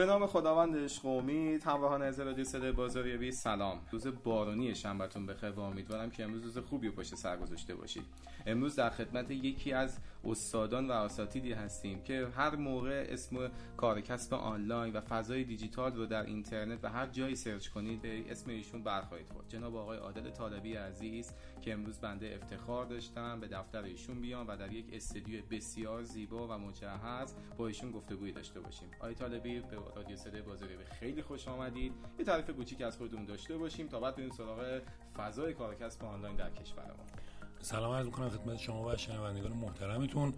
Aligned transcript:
به 0.00 0.06
نام 0.06 0.26
خداوند 0.26 0.76
عشق 0.76 1.04
و 1.04 1.08
امید 1.08 1.62
همراهان 1.62 2.02
از 2.02 2.20
رادیو 2.20 2.44
صدای 2.44 2.72
بازاریابی 2.72 3.32
سلام. 3.32 3.80
روز 3.90 4.06
بارونی 4.24 4.74
شنبهتون 4.74 5.26
بخیر 5.26 5.50
و 5.50 5.60
امیدوارم 5.60 6.10
که 6.10 6.24
امروز 6.24 6.42
روز 6.42 6.58
خوبی 6.58 6.88
و 6.88 6.92
پشت 6.92 7.14
سر 7.14 7.36
گذاشته 7.36 7.74
باشید. 7.74 8.02
امروز 8.46 8.76
در 8.76 8.90
خدمت 8.90 9.30
یکی 9.30 9.72
از 9.72 9.98
استادان 10.24 10.88
و 10.88 10.92
اساتیدی 10.92 11.52
هستیم 11.52 12.02
که 12.02 12.28
هر 12.36 12.56
موقع 12.56 13.06
اسم 13.08 13.50
کار 13.76 14.00
کسب 14.00 14.34
آنلاین 14.34 14.92
و 14.92 15.00
فضای 15.00 15.44
دیجیتال 15.44 15.96
رو 15.96 16.06
در 16.06 16.22
اینترنت 16.22 16.78
و 16.82 16.88
هر 16.88 17.06
جایی 17.06 17.36
سرچ 17.36 17.68
کنید 17.68 18.02
به 18.02 18.30
اسم 18.30 18.50
ایشون 18.50 18.82
برخواهید 18.82 19.28
خورد. 19.28 19.48
جناب 19.48 19.76
آقای 19.76 19.98
عادل 19.98 20.30
طالبی 20.30 20.74
عزیز 20.74 21.32
که 21.62 21.72
امروز 21.72 21.98
بنده 21.98 22.38
افتخار 22.42 22.86
داشتم 22.86 23.40
به 23.40 23.48
دفتر 23.48 23.82
ایشون 23.82 24.20
بیام 24.20 24.48
و 24.48 24.56
در 24.56 24.72
یک 24.72 24.86
استودیو 24.92 25.42
بسیار 25.50 26.02
زیبا 26.02 26.48
و 26.48 26.58
مجهز 26.58 27.34
با 27.56 27.66
ایشون 27.66 27.90
گفتگوی 27.90 28.32
داشته 28.32 28.60
باشیم. 28.60 28.88
آقای 28.98 29.14
طالبی 29.14 29.60
به 29.60 29.76
رادیو 29.96 30.16
صدای 30.16 30.42
بازاریابی 30.42 30.84
خیلی 30.84 31.22
خوش 31.22 31.48
آمدید. 31.48 31.92
یه 32.18 32.24
تعریف 32.24 32.50
کوچیک 32.50 32.82
از 32.82 32.96
خودمون 32.96 33.24
داشته 33.24 33.58
باشیم 33.58 33.88
تا 33.88 34.00
بعد 34.00 34.16
بریم 34.16 34.30
سراغ 34.30 34.80
فضای 35.16 35.54
کار 35.54 35.74
کسب 35.74 36.04
آنلاین 36.04 36.36
در 36.36 36.50
کشورمون. 36.50 37.06
سلام 37.62 37.92
عرض 37.92 38.06
می‌کنم 38.06 38.28
خدمت 38.28 38.58
شما 38.58 38.88
و 38.88 38.96
شنوندگان 38.96 39.52
محترمتون. 39.52 40.34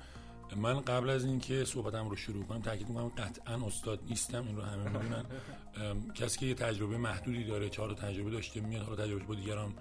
من 0.56 0.80
قبل 0.80 1.10
از 1.10 1.24
اینکه 1.24 1.64
صحبتم 1.64 2.08
رو 2.08 2.16
شروع 2.16 2.44
کنم 2.44 2.62
تاکید 2.62 2.88
می‌کنم 2.88 3.08
قطعا 3.08 3.66
استاد 3.66 4.00
نیستم 4.08 4.46
این 4.46 4.56
رو 4.56 4.62
همه 4.62 4.84
می‌دونن. 4.84 5.24
کسی 6.14 6.38
که 6.38 6.46
یه 6.46 6.54
تجربه 6.54 6.98
محدودی 6.98 7.44
داره 7.44 7.68
چهار 7.68 7.94
تجربه 7.94 8.30
داشته 8.30 8.60
میاد 8.60 8.82
حالا 8.82 9.04
تجربه 9.04 9.24
با 9.24 9.34
دیگران 9.34 9.74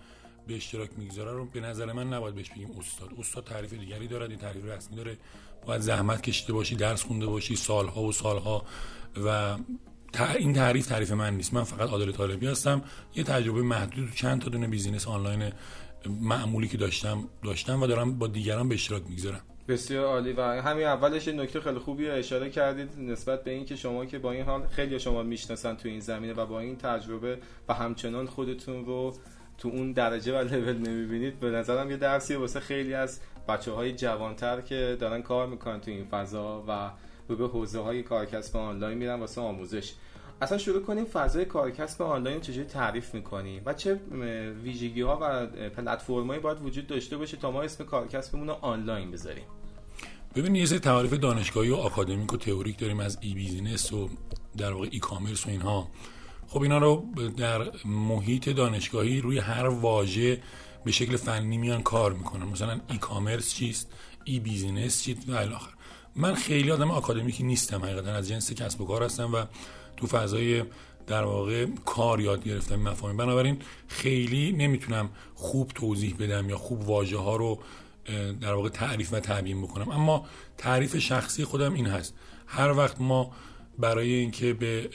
به 0.48 0.55
اشتراک 0.55 0.90
می‌گذاره 0.98 1.32
رو 1.32 1.46
به 1.46 1.59
نظر 1.59 1.91
من 1.91 2.13
نباید 2.13 2.35
بهش 2.35 2.49
بگیم 2.49 2.72
استاد. 2.80 3.09
استاد 3.18 3.44
تعریف 3.44 3.73
دیگری 3.73 4.08
داره 4.08 4.30
این 4.30 4.37
تعریف 4.37 4.65
رسمی 4.65 4.98
داره. 4.98 5.18
باید 5.65 5.82
زحمت 5.82 6.21
کشیده 6.21 6.54
باشی 6.54 6.76
درس 6.76 7.04
خونده 7.04 7.26
باشی 7.26 7.55
سالها 7.55 8.02
و 8.02 8.12
سالها 8.12 8.65
و 9.26 9.58
این 10.20 10.54
تعریف 10.54 10.87
تعریف 10.87 11.12
من 11.12 11.34
نیست. 11.34 11.54
من 11.54 11.63
فقط 11.63 11.90
عادل 11.90 12.12
طالبی 12.12 12.48
هستم. 12.48 12.81
یه 13.15 13.23
تجربه 13.23 13.62
محدود 13.62 14.15
چند 14.15 14.41
تا 14.41 14.49
دونه 14.49 14.68
بیزینس 14.68 15.07
آنلاین 15.07 15.51
معمولی 16.21 16.68
که 16.68 16.77
داشتم 16.77 17.23
داشتم 17.43 17.81
و 17.81 17.87
دارم 17.87 18.20
با 18.20 18.27
دیگران 18.27 18.70
به 18.70 18.76
اشتراک 18.76 19.03
می‌گذارم. 19.09 19.41
بسیار 19.68 20.05
عالی 20.05 20.34
و 20.34 20.41
همین 20.41 20.85
اولش 20.85 21.27
نکته 21.27 21.62
خیلی 21.62 21.79
خوبی 21.79 22.07
رو 22.07 22.13
اشاره 22.13 22.49
کردید 22.49 22.90
نسبت 22.99 23.43
به 23.43 23.51
اینکه 23.51 23.76
شما 23.76 24.05
که 24.05 24.20
با 24.20 24.31
این 24.31 24.45
حال 24.45 24.68
خیلی 24.68 24.99
شما 24.99 25.23
می‌شناسن 25.23 25.76
تو 25.76 25.87
این 25.87 25.99
زمینه 25.99 26.34
و 26.34 26.46
با 26.46 26.59
این 26.59 26.75
تجربه 26.75 27.37
و 27.70 27.73
همچنان 27.73 28.25
خودتون 28.25 28.85
رو 28.85 29.15
تو 29.57 29.70
اون 29.70 29.91
درجه 29.91 30.40
و 30.40 30.43
لول 30.43 30.77
نمی‌بینید 30.77 31.40
به 31.40 31.49
نظرم 31.49 31.91
یه 31.91 31.98
درسیه 31.98 32.37
واسه 32.37 32.59
خیلی 32.59 32.93
از 32.93 33.20
بچه 33.48 33.71
های 33.71 33.93
جوانتر 33.93 34.62
که 34.62 34.98
دارن 34.99 35.21
کار 35.21 35.48
می‌کنن 35.48 35.79
تو 35.81 35.91
این 35.91 36.05
فضا 36.05 36.63
و 36.68 36.90
رو 37.32 37.37
به 37.37 37.48
حوزه 37.48 37.79
های 37.79 38.04
کار 38.04 38.24
و 38.24 38.30
کسب 38.30 38.57
آنلاین 38.57 38.98
میرن 38.98 39.20
واسه 39.20 39.41
آموزش. 39.41 39.93
اصلا 40.41 40.57
شروع 40.57 40.82
کنیم 40.82 41.05
فضای 41.05 41.46
کار 41.46 41.66
و 41.66 41.74
کسب 41.74 42.01
آنلاین 42.01 42.41
چجوری 42.41 42.68
تعریف 42.68 43.13
می‌کنیم 43.13 43.62
و 43.65 43.74
چه 43.74 43.99
ویژگی 44.63 45.01
ها 45.01 45.20
و 45.21 45.48
پلتفرمایی 45.70 46.40
باید 46.40 46.62
وجود 46.62 46.87
داشته 46.87 47.18
باشه 47.18 47.37
تا 47.37 47.52
ما 47.52 47.62
اسم 47.62 47.84
کار 47.84 48.01
و 48.01 48.07
کسبمون 48.07 48.48
رو 48.48 48.54
آنلاین 48.62 49.12
بذاریم؟ 49.12 49.43
ببین 50.35 50.55
یه 50.55 50.65
سری 50.65 50.79
تعریف 50.79 51.13
دانشگاهی 51.13 51.70
و 51.70 51.76
آکادمیک 51.76 52.34
و 52.34 52.37
تئوریک 52.37 52.77
داریم 52.77 52.99
از 52.99 53.18
e-business 53.21 53.93
و 53.93 54.09
در 54.57 54.74
واقع 54.74 54.87
e-commerce 54.91 55.48
و 55.48 55.49
اینها. 55.49 55.87
خب 56.48 56.62
اینا 56.62 56.77
رو 56.77 57.05
در 57.37 57.71
محیط 57.85 58.49
دانشگاهی 58.49 59.21
روی 59.21 59.40
هر 59.40 59.68
واژه 59.68 60.41
به 60.85 60.91
شکل 60.91 61.18
فنی 61.18 61.57
میان 61.57 61.82
کار 61.82 62.13
می‌کنن. 62.13 62.46
مثلا 62.46 62.79
e-commerce 62.90 63.54
چیست؟ 63.54 63.91
ای 64.25 64.40
بیزینس 64.40 65.03
چیست؟ 65.03 65.29
و 65.29 65.35
الاخر 65.35 65.72
من 66.16 66.35
خیلی 66.35 66.72
آدم 66.72 66.91
آکادمیکی 66.91 67.44
نیستم 67.44 67.84
حقیقتا 67.84 68.12
از 68.12 68.28
جنس 68.28 68.53
کسب 68.53 68.81
و 68.81 68.86
کار 68.86 69.03
هستم 69.03 69.34
و 69.34 69.46
تو 69.97 70.08
فضای 70.08 70.63
در 71.08 71.24
واقع 71.24 71.66
کار 71.86 72.22
یاد 72.22 72.44
گرفتم 72.44 72.75
مفاهیم. 72.75 73.18
بنابراین 73.18 73.59
خیلی 73.88 74.52
نمی‌تونم 74.52 75.09
خوب 75.36 75.72
توضیح 75.75 76.16
بدم 76.19 76.50
یا 76.50 76.58
خوب 76.58 76.90
واژه 76.90 77.18
ها 77.18 77.36
رو 77.36 77.59
در 78.41 78.53
واقع 78.53 78.69
تعریف 78.69 79.13
و 79.13 79.19
تعبین 79.19 79.62
بکنم. 79.62 79.90
اما 79.90 80.25
تعریف 80.58 80.97
شخصی 80.97 81.46
خودم 81.46 81.74
این 81.74 81.86
هست. 81.86 82.13
هر 82.47 82.78
وقت 82.78 83.02
ما 83.02 83.31
برای 83.80 84.13
اینکه 84.13 84.53
به 84.53 84.90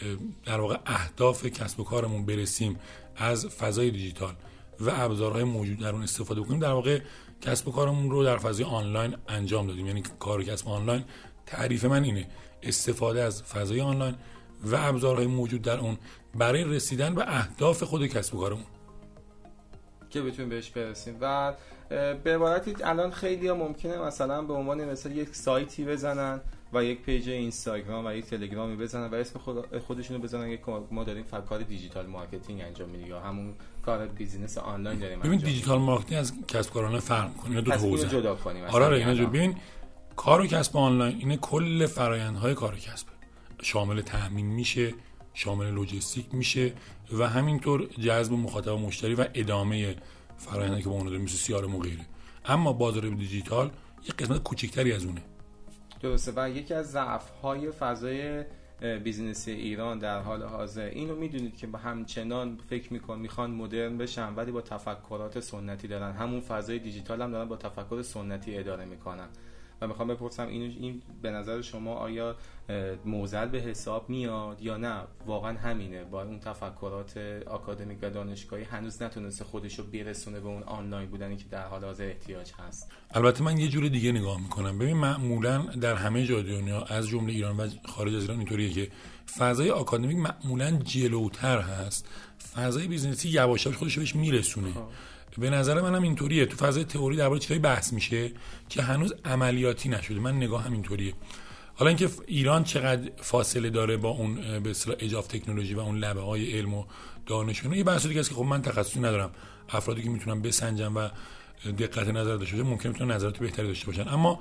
در 0.44 0.60
واقع 0.60 0.78
اهداف 0.86 1.46
کسب 1.46 1.80
و 1.80 1.84
کارمون 1.84 2.26
برسیم 2.26 2.78
از 3.16 3.46
فضای 3.46 3.90
دیجیتال 3.90 4.34
و 4.80 4.90
ابزارهای 4.94 5.44
موجود 5.44 5.78
در 5.78 5.92
اون 5.92 6.02
استفاده 6.02 6.40
بکنیم 6.40 6.60
در 6.60 6.72
واقع 6.72 7.00
کسب 7.40 7.68
و 7.68 7.72
کارمون 7.72 8.10
رو 8.10 8.24
در 8.24 8.36
فضای 8.36 8.66
آنلاین 8.66 9.16
انجام 9.28 9.66
دادیم. 9.66 9.86
یعنی 9.86 10.02
کار 10.18 10.36
و 10.36 10.42
کسب 10.42 10.68
آنلاین 10.68 11.04
تعریف 11.46 11.84
من 11.84 12.04
اینه. 12.04 12.26
استفاده 12.62 13.22
از 13.22 13.42
فضای 13.42 13.80
آنلاین 13.80 14.14
و 14.64 14.76
ابزارهای 14.76 15.26
موجود 15.26 15.62
در 15.62 15.78
اون 15.78 15.98
برای 16.34 16.64
رسیدن 16.64 17.14
به 17.14 17.24
اهداف 17.36 17.82
خود 17.82 18.06
کسب 18.06 18.34
و 18.34 18.38
کارمون. 18.38 18.64
که 20.10 20.22
بتونیم 20.22 20.48
بهش 20.48 20.70
برسیم. 20.70 21.16
و 21.20 21.54
به 22.24 22.34
عبارتی 22.34 22.74
الان 22.84 23.10
خیلی 23.10 23.48
ها 23.48 23.54
ممکنه 23.54 23.98
مثلا 23.98 24.42
به 24.42 24.54
عنوان 24.54 24.84
مثل 24.84 25.12
یک 25.12 25.36
سایتی 25.36 25.84
بزنن. 25.84 26.40
و 26.72 26.84
یک 26.84 27.02
پیج 27.02 27.28
اینستاگرام 27.28 28.06
و 28.06 28.12
یک 28.14 28.24
تلگرامی 28.24 28.76
بزنن 28.76 29.10
و 29.10 29.14
اسم 29.14 29.38
خود 29.38 29.78
خودشونو 29.78 30.18
بزنن. 30.18 30.48
یک 30.48 30.60
ما 30.90 31.04
داریم 31.04 31.24
کار 31.48 31.62
digital 31.62 32.06
marketing 32.06 32.60
انجام 32.60 32.88
میدیم 32.88 33.06
یا 33.06 33.20
همون 33.20 33.54
کار 33.84 34.06
business 34.06 34.58
آنلاین 34.58 34.98
داریم 34.98 35.20
ببین 35.20 35.38
digital 35.38 35.78
marketing 35.78 36.20
از 36.20 36.32
کسب 36.48 36.72
کار 36.72 36.82
آنلاین 36.82 36.98
فرق 36.98 37.28
می‌کنه 37.28 37.60
دو 37.60 37.72
حوزه؟ 37.72 38.08
جدا 38.08 38.34
کنیم. 38.34 38.64
آره 38.64 38.96
اینا 38.96 39.26
ببین 39.26 39.56
کار 40.16 40.40
و 40.40 40.46
کسب 40.46 40.76
آنلاین 40.76 41.16
اینه 41.18 41.36
کل 41.36 41.86
فرایندهای 41.86 42.54
کار 42.54 42.74
و 42.74 42.76
کسب. 42.76 43.06
شامل 43.62 44.00
تامین 44.00 44.46
میشه 44.46 44.94
شامل 45.34 45.70
لجستیک 45.70 46.26
میشه 46.32 46.72
و 47.12 47.28
همینطور 47.28 47.86
جذب 47.86 48.32
مخاطب 48.32 48.70
مشتری 48.70 49.14
و 49.14 49.26
ادامه 49.34 49.96
فرآیندی 50.36 50.82
که 50.82 50.88
با 50.88 50.94
اون 50.94 51.04
داریم 51.04 51.22
مثل 51.22 51.34
CRM 51.34 51.64
و 51.64 51.78
غیره. 51.78 52.06
اما 52.44 52.72
بازار 52.72 53.08
دیجیتال 53.08 53.70
یه 54.04 54.14
قسمت 54.18 54.42
کوچکتری 54.42 54.92
از 54.92 55.04
اونه. 55.04 55.22
درسته. 56.00 56.32
و 56.36 56.50
یکی 56.50 56.74
از 56.74 56.90
ضعف 56.90 57.30
های 57.30 57.70
فضای 57.70 58.44
business 59.04 59.48
ایران 59.48 59.98
در 59.98 60.20
حال 60.20 60.42
حاضر. 60.42 60.84
اینو 60.84 61.14
می‌دونید 61.14 61.56
که 61.56 61.66
با 61.66 61.78
همچنان 61.78 62.58
فکر 62.70 62.92
می‌کنن 62.92 63.18
می‌خوان 63.18 63.50
مدرن 63.50 63.98
بشن 63.98 64.34
ولی 64.34 64.52
با 64.52 64.60
تفکرات 64.60 65.40
سنتی 65.40 65.88
دارن. 65.88 66.12
همون 66.12 66.40
فضای 66.40 66.78
دیجیتال 66.78 67.22
هم 67.22 67.30
دارن 67.30 67.48
با 67.48 67.56
تفکر 67.56 68.02
سنتی 68.02 68.58
اداره 68.58 68.84
می‌کنن. 68.84 69.28
و 69.80 69.86
می‌خوام 69.86 70.08
بپرسم 70.08 70.46
این 70.46 70.62
این 70.62 71.02
به 71.22 71.30
نظر 71.30 71.62
شما 71.62 71.94
آیا 71.94 72.36
معضل 73.04 73.46
به 73.46 73.58
حساب 73.58 74.10
میاد 74.10 74.62
یا 74.62 74.76
نه؟ 74.76 75.02
واقعا 75.26 75.58
همینه. 75.58 76.04
با 76.04 76.22
اون 76.22 76.40
تفکرات 76.40 77.16
آکادمیک 77.46 77.98
و 78.02 78.10
دانشگاهی 78.10 78.64
هنوز 78.64 79.02
نتونسته 79.02 79.44
خودش 79.44 79.78
رو 79.78 79.84
برسونه 79.84 80.40
به 80.40 80.48
اون 80.48 80.62
آنلاین 80.62 81.10
بودنی 81.10 81.36
که 81.36 81.44
در 81.50 81.66
حال 81.66 81.84
حاضر 81.84 82.04
احتیاج 82.04 82.52
هست. 82.52 82.92
البته 83.10 83.44
من 83.44 83.58
یه 83.58 83.68
جور 83.68 83.88
دیگه 83.88 84.12
نگاه 84.12 84.40
می‌کنم. 84.40 84.78
ببین 84.78 84.96
معمولا 84.96 85.58
در 85.58 85.94
همه 85.94 86.24
جای 86.24 86.42
دنیا 86.42 86.82
از 86.82 87.08
جمله 87.08 87.32
ایران 87.32 87.56
و 87.56 87.68
خارج 87.84 88.14
از 88.14 88.22
ایران 88.22 88.36
اینطوریه 88.38 88.70
که 88.70 88.88
فضای 89.38 89.70
آکادمیک 89.70 90.16
معمولا 90.16 90.70
جلوتر 90.70 91.60
هست. 91.60 92.08
فضای 92.54 92.88
business 92.88 93.28
ی 93.28 93.34
یواش 93.34 93.55
یواش 93.55 93.76
خودش 93.76 93.98
بهش 93.98 94.16
میرسونه. 94.16 94.72
خب. 94.72 94.82
به 95.38 95.50
نظر 95.50 95.80
منم 95.80 96.02
اینطوریه. 96.02 96.46
تو 96.46 96.56
فضای 96.56 96.84
تئوری 96.84 97.16
درباره 97.16 97.40
چیزایی 97.40 97.60
بحث 97.60 97.92
میشه 97.92 98.32
که 98.68 98.82
هنوز 98.82 99.14
عملیاتی 99.24 99.88
نشده. 99.88 100.20
من 100.20 100.36
نگاهم 100.36 100.72
اینطوریه. 100.72 101.12
حالا 101.74 101.88
اینکه 101.88 102.08
ایران 102.26 102.64
چقدر 102.64 103.10
فاصله 103.16 103.70
داره 103.70 103.96
با 103.96 104.08
اون 104.08 104.60
به 104.60 104.70
اصطلاح 104.70 104.96
edge 105.00 105.18
of 105.18 105.26
technology 105.26 105.74
و 105.74 105.80
اون 105.80 105.98
لبه 105.98 106.20
های 106.20 106.52
علم 106.52 106.74
و 106.74 106.84
دانش 107.26 107.64
یه 107.64 107.84
بحث 107.84 108.06
دیگه 108.06 108.20
است 108.20 108.28
که 108.28 108.34
خب 108.34 108.42
من 108.42 108.62
تخصصی 108.62 109.00
ندارم. 109.00 109.30
افرادی 109.68 110.02
که 110.02 110.10
می‌تونم 110.10 110.42
بسنجم 110.42 110.96
و 110.96 111.08
دقت 111.78 112.08
نظر 112.08 112.36
داشته 112.36 112.56
باشن 112.56 112.68
ممکن 112.68 112.88
می‌تونن 112.88 113.14
نظرات 113.14 113.38
بهتری 113.38 113.66
داشته 113.66 113.86
باشن. 113.86 114.08
اما 114.08 114.40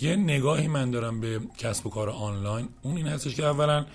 یه 0.00 0.16
نگاهی 0.16 0.68
من 0.68 0.90
دارم 0.90 1.20
به 1.20 1.40
کسب 1.58 1.86
و 1.86 1.90
کار 1.90 2.10
آنلاین. 2.10 2.68
اون 2.82 2.96
این 2.96 3.06
هستش 3.06 3.34
که 3.34 3.44
اولا 3.44 3.86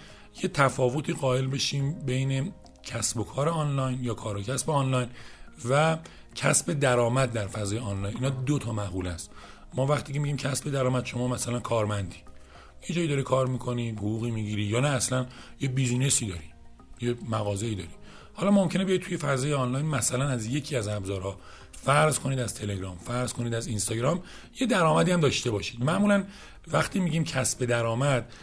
یه 0.44 0.50
تفاوتی 0.50 1.14
قائل 1.14 1.48
بشیم 1.48 2.06
بین 2.06 2.54
کسب 2.84 3.20
و 3.20 3.24
کار 3.24 3.50
آنلاین 3.50 4.04
یا 4.04 4.14
کار 4.14 4.38
و 4.38 4.42
کسب 4.42 4.70
آنلاین 4.70 5.10
و 5.70 5.98
کسب 6.36 6.74
درآمد 6.74 7.34
در 7.34 7.48
فضای 7.48 7.80
آنلاین. 7.80 8.16
اینا 8.16 8.30
دو 8.30 8.60
تا 8.60 8.72
مقوله 8.72 9.10
است. 9.10 9.30
ما 9.74 9.86
وقتی 9.86 10.14
که 10.14 10.20
میگیم 10.20 10.38
کسب 10.38 10.72
درآمد 10.72 11.06
شما 11.06 11.28
مثلا 11.28 11.60
کارمندی. 11.60 12.18
یه 12.90 12.96
جایی 12.96 13.08
داری 13.08 13.24
کار 13.24 13.48
می‌کنی 13.48 13.90
حقوقی 13.90 14.32
می‌گیری 14.32 14.64
یا 14.64 14.80
نه 14.80 14.88
اصلا 14.88 15.26
یه 15.60 15.70
business 15.70 16.21
ی 16.21 16.28
داری 16.28 16.52
یه 17.02 17.16
مغازه‌ای 17.30 17.76
داری. 17.76 17.90
حالا 18.34 18.52
ممکنه 18.52 18.86
بیاید 18.86 19.02
توی 19.02 19.18
فضای 19.18 19.54
آنلاین 19.54 19.86
مثلا 19.86 20.28
از 20.28 20.46
یکی 20.46 20.76
از 20.76 20.88
ابزارها 20.88 21.38
فرض 21.72 22.20
کنید 22.20 22.40
از 22.40 22.54
تلگرام 22.54 22.98
فرض 22.98 23.34
کنید 23.34 23.54
از 23.54 23.68
اینستاگرام 23.68 24.24
یه 24.62 24.68
درآمدی 24.68 25.12
هم 25.12 25.20
داشته 25.20 25.52
باشید. 25.52 25.84
معمولا 25.84 26.24
وقتی 26.68 27.00
میگیم 27.00 27.24
کسب 27.24 27.66
درآمد 27.66 28.34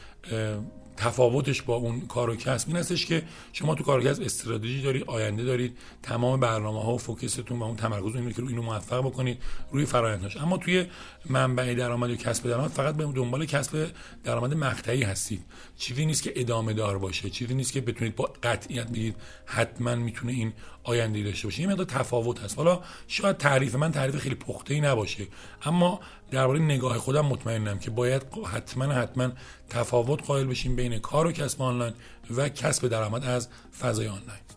تفاوتش 0.99 1.63
با 1.63 1.75
اون 1.75 2.01
کار 2.01 2.31
و 2.31 2.37
کسب 2.37 2.69
این 2.69 2.77
هستش 2.77 3.07
که 3.07 3.23
شما 3.53 3.75
تو 3.75 3.85
کار 3.85 4.05
کسب 4.05 4.23
استراتژی 4.23 4.83
دارید 4.83 5.05
آینده 5.07 5.45
دارید 5.45 5.79
تمام 6.03 6.41
برنامه 6.41 6.83
ها 6.83 6.95
و 6.95 6.99
فوکستون 6.99 7.59
و 7.59 7.63
اون 7.63 7.77
تمرکز 7.77 8.17
اینه 8.17 8.33
که 8.33 8.43
رو 8.43 8.49
اینو 8.49 8.63
موفق 8.63 9.01
بکنید 9.01 9.39
روی 9.73 9.87
فرآیندش 9.87 10.37
اما 10.37 10.59
توی 10.59 10.87
منبع 11.31 11.75
درآمد 11.75 12.11
و 12.11 12.17
کسب 12.17 12.49
درآمد 12.49 12.71
فقط 12.71 12.95
به 12.95 13.05
دنبال 13.05 13.47
کسب 13.47 13.91
درآمد 14.25 14.55
مقطعی 14.55 15.03
هستید. 15.03 15.45
چیزی 15.77 16.07
نیست 16.07 16.23
که 16.23 16.33
ادامه 16.37 16.73
دار 16.73 16.99
باشه 16.99 17.31
چیزی 17.31 17.55
نیست 17.55 17.73
که 17.73 17.81
بتونید 17.81 18.17
با 18.17 18.33
قطعیت 18.43 18.91
بگید 18.91 19.17
حتما 19.47 19.95
می‌تونه 19.95 20.33
این 20.33 20.53
آینده 20.89 21.23
داشته 21.23 21.47
باشه 21.47 21.63
یه 21.63 21.69
مقدار 21.69 21.87
تفاوت 21.87 22.41
هست. 22.41 22.57
حالا 22.57 22.81
شاید 23.09 23.37
تعریف 23.37 23.75
من 23.75 23.93
تعریف 23.93 24.17
خیلی 24.17 24.35
پخته 24.35 24.75
ای 24.75 24.81
نباشه. 24.81 25.27
اما 25.65 26.01
درباره 26.31 26.61
نگاه 26.61 26.99
خودم 26.99 27.27
مطمئنم 27.27 27.79
که 27.79 27.91
باید 27.91 28.23
حتما 28.55 28.85
حتما 28.85 29.31
تفاوت 29.71 30.27
قائل 30.27 30.47
بشیم 30.47 30.77
بین 30.77 30.99
کار 30.99 31.27
و 31.27 31.33
کسب 31.33 31.63
آنلاین 31.63 31.95
و 32.37 32.49
کسب 32.49 32.89
درآمد 32.89 33.25
از 33.25 33.49
فضای 33.81 34.07
آنلاین. 34.09 34.48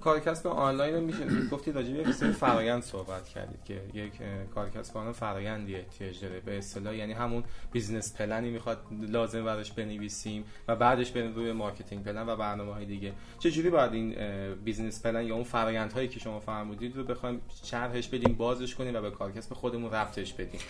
کار 0.00 0.20
کسب 0.20 0.46
آنلاین 0.46 0.94
رو 0.94 1.00
میشه 1.00 1.46
گفتید 1.50 1.74
راجع 1.74 1.92
به 1.92 2.12
سری 2.12 2.32
فرآیند 2.32 2.82
صحبت 2.82 3.28
کردید 3.28 3.64
که 3.64 3.82
یک 3.94 4.12
کار 4.54 4.70
کسب 4.70 4.96
آنلاین 4.96 5.12
فرآیندی 5.12 5.74
احتیاج 5.74 6.20
داره 6.20 6.40
به 6.40 6.58
اصطلاح 6.58 6.96
یعنی 6.96 7.12
همون 7.12 7.44
business 7.72 8.16
plan 8.16 8.43
ی 8.43 8.50
می‌خواد 8.50 8.78
لازم 9.08 9.44
براش 9.44 9.72
بنویسیم 9.72 10.44
و 10.68 10.76
بعدش 10.76 11.10
بریم 11.10 11.34
روی 11.34 11.52
marketing 11.52 12.04
plan 12.04 12.28
و 12.28 12.36
برنامه 12.36 12.72
های 12.72 12.84
دیگه. 12.84 13.12
جوری 13.40 13.70
باید 13.70 13.92
این 13.92 14.14
business 14.54 15.02
plan 15.02 15.24
یا 15.24 15.34
اون 15.34 15.44
فرآیندهایی 15.44 16.08
که 16.08 16.20
شما 16.20 16.40
فرمودید 16.40 16.96
رو 16.96 17.04
بخوایم 17.04 17.40
شرحش 17.64 18.08
بدیم 18.08 18.34
بازش 18.34 18.74
کنیم 18.74 18.94
و 18.94 19.00
به 19.00 19.10
کار 19.10 19.32
کسب 19.32 19.54
خودمون 19.54 19.90
ربطش 19.90 20.32
بدیم؟ 20.32 20.60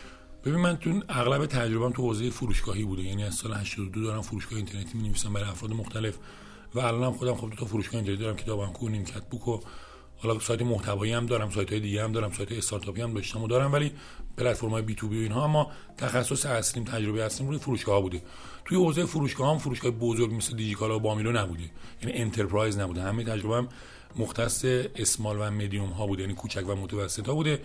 ببین 0.45 0.61
من 0.61 0.77
تو 0.77 1.01
اغلب 1.09 1.47
تجربه‌ام 1.47 1.93
تو 1.93 2.03
حوزه 2.03 2.31
فروشگاهی 2.31 2.85
بوده. 2.85 3.03
یعنی 3.03 3.25
از 3.25 3.35
سال 3.35 3.53
82 3.53 4.03
دارم 4.03 4.21
فروشگاه 4.21 4.57
اینترنتی 4.57 4.99
می‌نویسم 4.99 5.33
برای 5.33 5.49
افراد 5.49 5.73
مختلف. 5.73 6.19
و 6.75 6.81
الان 6.81 7.03
هم 7.03 7.13
خودم 7.13 7.35
خب 7.35 7.51
دو 7.51 7.57
تا 7.57 7.67
فروشگاه 7.67 7.95
اینترنتی 7.95 8.23
دارم 8.23 8.37
کتابک 8.37 8.73
و 8.73 8.89
نیمکت 8.89 9.25
بوک 9.31 9.49
و 9.49 9.61
حالا 10.23 10.39
سایت 10.39 10.63
محتوایی 10.63 11.13
هم 11.13 11.27
دارم 11.27 11.51
سایت 11.51 11.71
های 11.71 11.81
دیگه 11.81 12.05
هم 12.05 12.13
دارم 12.13 12.33
سایت 12.33 12.53
استارتاپی 12.53 13.03
هم 13.03 13.15
داشتم 13.15 13.43
و 13.43 13.49
دارم 13.49 13.73
ولی 13.73 13.93
پلتفرم 14.37 14.71
های 14.71 14.83
B2B 14.83 15.19
و 15.19 15.23
اینها 15.23 15.45
اما 15.45 15.71
تخصص 15.97 16.47
اصلیم 16.47 16.85
تجربه 16.85 17.25
اصلیم 17.25 17.49
روی 17.51 17.59
فروشگاه 17.59 17.95
ها 17.95 18.01
بوده. 18.01 18.23
توی 18.65 18.79
حوزه 18.79 19.05
فروشگاه 19.05 19.51
هم 19.51 19.59
فروشگاه 19.59 19.91
بزرگ 19.91 20.35
مثل 20.35 20.57
دیجیکالا 20.57 20.97
و 20.97 21.01
بامیلو 21.01 21.33
نبوده 21.33 21.63
یعنی 22.03 22.19
enterprise 22.19 22.79
نبوده. 22.79 23.03
همه 23.03 23.25
تجربه 23.25 23.57
هم 23.57 23.69
مختص 24.17 24.65
small 24.97 25.37
و 25.41 25.51
مدیوم 25.51 25.91
ها 25.91 26.07
بوده 26.07 26.23
یعنی 26.23 26.35
کوچک 26.35 26.69
و 26.69 26.75
متوسط 26.75 27.27
ها 27.27 27.35
بوده. 27.35 27.63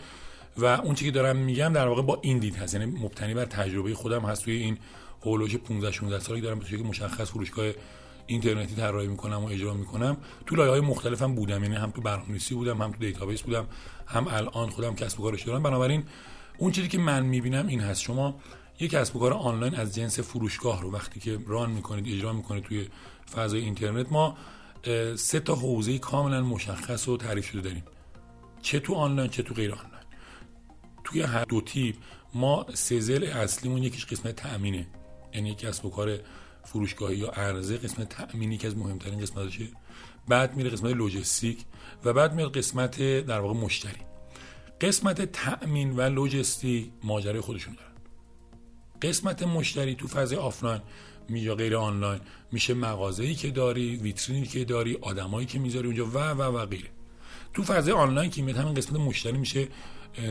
و 0.58 0.66
اون 0.66 0.96
چیزی 0.96 1.12
که 1.12 1.16
دارم 1.16 1.38
میگم 1.38 1.74
در 1.74 1.88
واقع 1.88 2.02
با 2.02 2.20
این 2.22 2.40
دید 2.40 2.56
هست 2.56 2.74
یعنی 2.74 2.86
مبتنی 2.86 3.34
بر 3.34 3.46
تجربه 3.46 3.94
خودم 3.94 4.22
هست 4.22 4.44
توی 4.44 4.56
این 4.56 4.78
حول 5.22 5.35
و 5.35 5.39
حوش 5.39 5.56
15 5.56 5.92
16 5.92 6.20
سالی 6.20 6.42
دارم 6.42 6.60
به 6.60 6.78
مشخص 6.78 7.30
فروشگاه 7.30 7.72
اینترنتی 8.28 8.76
طراحی 8.76 9.08
می‌کنم 9.08 9.44
و 9.44 9.48
اجرا 9.48 9.74
می‌کنم. 9.74 10.18
تو 10.46 10.56
لایه 10.56 10.72
های 10.72 10.82
مختلفم 10.82 11.36
بودم 11.36 11.64
یعنی 11.64 11.76
هم 11.76 11.92
تو 11.92 12.02
برنامه‌نویسی 12.02 12.56
بودم 12.56 12.82
هم 12.82 12.92
تو 12.92 12.98
دیتابیس 12.98 13.42
بودم 13.42 13.68
هم 14.08 14.28
الان 14.28 14.70
خودم 14.70 14.96
کسب 14.96 15.20
و 15.20 15.24
کارش 15.24 15.44
دارم 15.44 15.64
بنابراین 15.64 16.04
اون 16.58 16.72
چیزی 16.72 16.88
که 16.88 16.98
من 16.98 17.26
می‌بینم 17.26 17.68
این 17.68 17.80
هست. 17.80 18.02
شما 18.02 18.40
یک 18.80 18.92
کسب 18.92 19.16
و 19.16 19.20
کار 19.20 19.34
آنلاین 19.34 19.76
از 19.76 19.96
جنس 19.96 20.20
فروشگاه 20.20 20.82
رو 20.82 20.92
وقتی 20.92 21.20
که 21.20 21.40
run 21.48 21.72
می‌کنید 21.72 22.08
اجرا 22.08 22.34
می‌کنید 22.34 22.64
توی 22.64 22.88
فضای 23.36 23.62
اینترنت 23.62 24.12
ما 24.12 24.38
سه 25.16 25.40
تا 25.40 25.56
حوزه 25.56 26.00
کاملا 26.00 26.42
مشخص 26.42 27.08
و 27.08 27.18
تعریف 27.18 27.46
شده 27.46 27.62
داریم. 27.62 27.84
چه 28.62 28.80
تو 28.80 28.94
آنلاین 28.94 29.30
چه 29.30 29.44
تو 29.44 29.54
غیر 29.54 29.72
آنلاین. 29.72 30.06
توی 31.04 31.22
هر 31.22 31.44
دو 31.44 31.62
تیپ 31.62 31.96
ما 32.34 32.66
سه 32.74 32.94
ضلع 32.94 33.24
اصلیمون 33.24 33.84
یکیش 33.84 34.06
قسمت 34.06 34.36
تأمینه 34.36 34.88
یعنی 35.34 35.56
کسب 35.56 35.86
و 35.86 35.90
کار 35.90 36.20
فروشگاهی 36.66 37.18
یا 37.18 37.28
عرضه 37.28 37.78
قسمت 37.78 38.10
تأمینی 38.10 38.58
که 38.58 38.68
از 38.68 38.78
مهمترین 38.78 39.20
قسمتشه 39.20 39.68
بعد 40.28 40.56
میره 40.56 40.70
قسمت 40.70 40.92
لوجستیک 40.92 41.66
و 42.06 42.14
بعد 42.14 42.34
میاد 42.34 42.58
قسمت 42.58 43.02
در 43.02 43.40
واقع 43.40 43.54
مشتری. 43.60 44.02
قسمت 44.82 45.32
تأمین 45.32 45.96
و 45.96 46.02
لوجستیک 46.02 46.90
ماجرای 47.04 47.42
خودشون 47.42 47.74
دارن. 47.74 47.92
قسمت 49.02 49.44
مشتری 49.44 49.96
تو 49.96 50.08
فاز 50.08 50.34
آفلاین 50.34 50.82
یا 51.30 51.56
غیر 51.56 51.76
آنلاین. 51.76 52.22
میشه 52.52 52.74
مغازه‌ای 52.74 53.36
که 53.36 53.52
داری 53.52 53.96
ویترینی 53.96 54.46
که 54.46 54.66
داری 54.66 54.98
آدمایی 55.02 55.48
که 55.48 55.60
می‌ذاری 55.60 55.88
اونجا 55.88 56.06
و 56.06 56.18
و 56.18 56.42
و 56.42 56.66
غیره. 56.66 56.90
تو 57.54 57.64
فاز 57.64 57.90
آنلاین 57.90 58.30
که 58.30 58.42
میاد 58.42 58.58
همین 58.58 58.74
قسمت 58.74 59.00
مشتری 59.00 59.38
میشه 59.38 59.68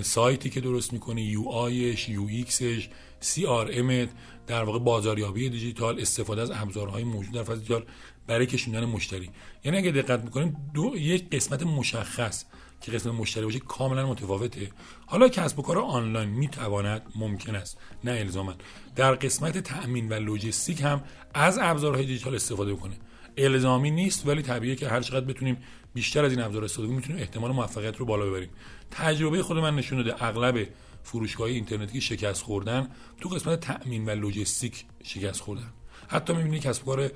سایتی 0.03 0.51
که 0.51 0.61
درست 0.61 0.93
می‌کنی 0.93 1.23
UI 1.23 1.43
ش 1.43 2.09
UX 2.09 2.27
ش 2.29 2.89
سی 3.21 3.47
آر 3.47 3.71
ام 3.73 4.09
در 4.47 4.65
واقع 4.65 4.79
بازاریابی 4.79 5.51
دیجیتال 5.51 6.01
استفاده 6.01 6.43
از 6.43 6.51
ابزارهای 6.51 7.05
موجود 7.05 7.35
در 7.35 7.55
دیجیتال 7.55 7.85
برای 8.27 8.47
کشوندن 8.47 8.85
مشتری. 8.85 9.31
یعنی 9.65 9.79
اگه 9.79 9.91
دقت 9.91 10.25
می‌کنیم 10.25 10.57
دو 10.75 10.97
یک 10.97 11.31
قسمت 11.31 11.63
مشخص 11.63 12.45
که 12.81 12.93
قسمت 12.93 13.15
مشتری 13.15 13.45
باشه 13.45 13.59
کاملا 13.59 14.07
متفاوته. 14.07 14.71
حالا 15.07 15.29
کسب 15.29 15.59
و 15.59 15.63
کار 15.63 15.79
آنلاین 15.79 16.29
می‌تواند 16.29 17.03
ممکن 17.15 17.55
است 17.55 17.79
نه 18.05 18.11
الزاما. 18.11 18.55
در 18.97 19.15
قسمت 19.15 19.59
تأمین 19.59 20.09
و 20.09 20.15
لوجستیک 20.15 20.81
هم 20.81 21.03
از 21.35 21.59
ابزارهای 21.63 22.07
دیجیتال 22.07 22.35
استفاده 22.35 22.75
کنه 22.75 22.97
الزامی 23.37 23.91
نیست 23.91 24.27
ولی 24.27 24.43
طبیعیه 24.43 24.77
که 24.77 24.89
هر 24.89 25.01
چقدر 25.01 25.27
بتونیم 25.27 25.57
بیشتر 25.95 26.25
از 26.25 26.33
این 26.33 26.41
ابزار 26.41 26.65
استفاده 26.65 26.87
کنیم 26.87 26.97
می‌تونیم 26.97 27.23
احتمال 27.23 27.53
موفقیت 27.53 27.97
رو 27.97 28.07
بالا 28.07 28.27
ببریم. 28.27 28.51
تجربه 28.91 29.43
خود 29.43 29.59
من 29.59 29.77
نشون 29.77 30.03
داده. 30.03 30.25
اغلب 30.25 30.69
فروشگاه 31.03 31.49
اینترنتی 31.49 32.01
شکست 32.01 32.43
خوردن 32.43 32.89
تو 33.21 33.29
قسمت 33.29 33.61
تأمین 33.61 34.07
و 34.07 34.11
لوجستیک 34.11 34.85
شکست 35.03 35.41
خوردن. 35.41 35.73
حتی 36.09 36.33
می‌بینید 36.33 36.63
کسب 36.63 36.85
کار 36.85 37.11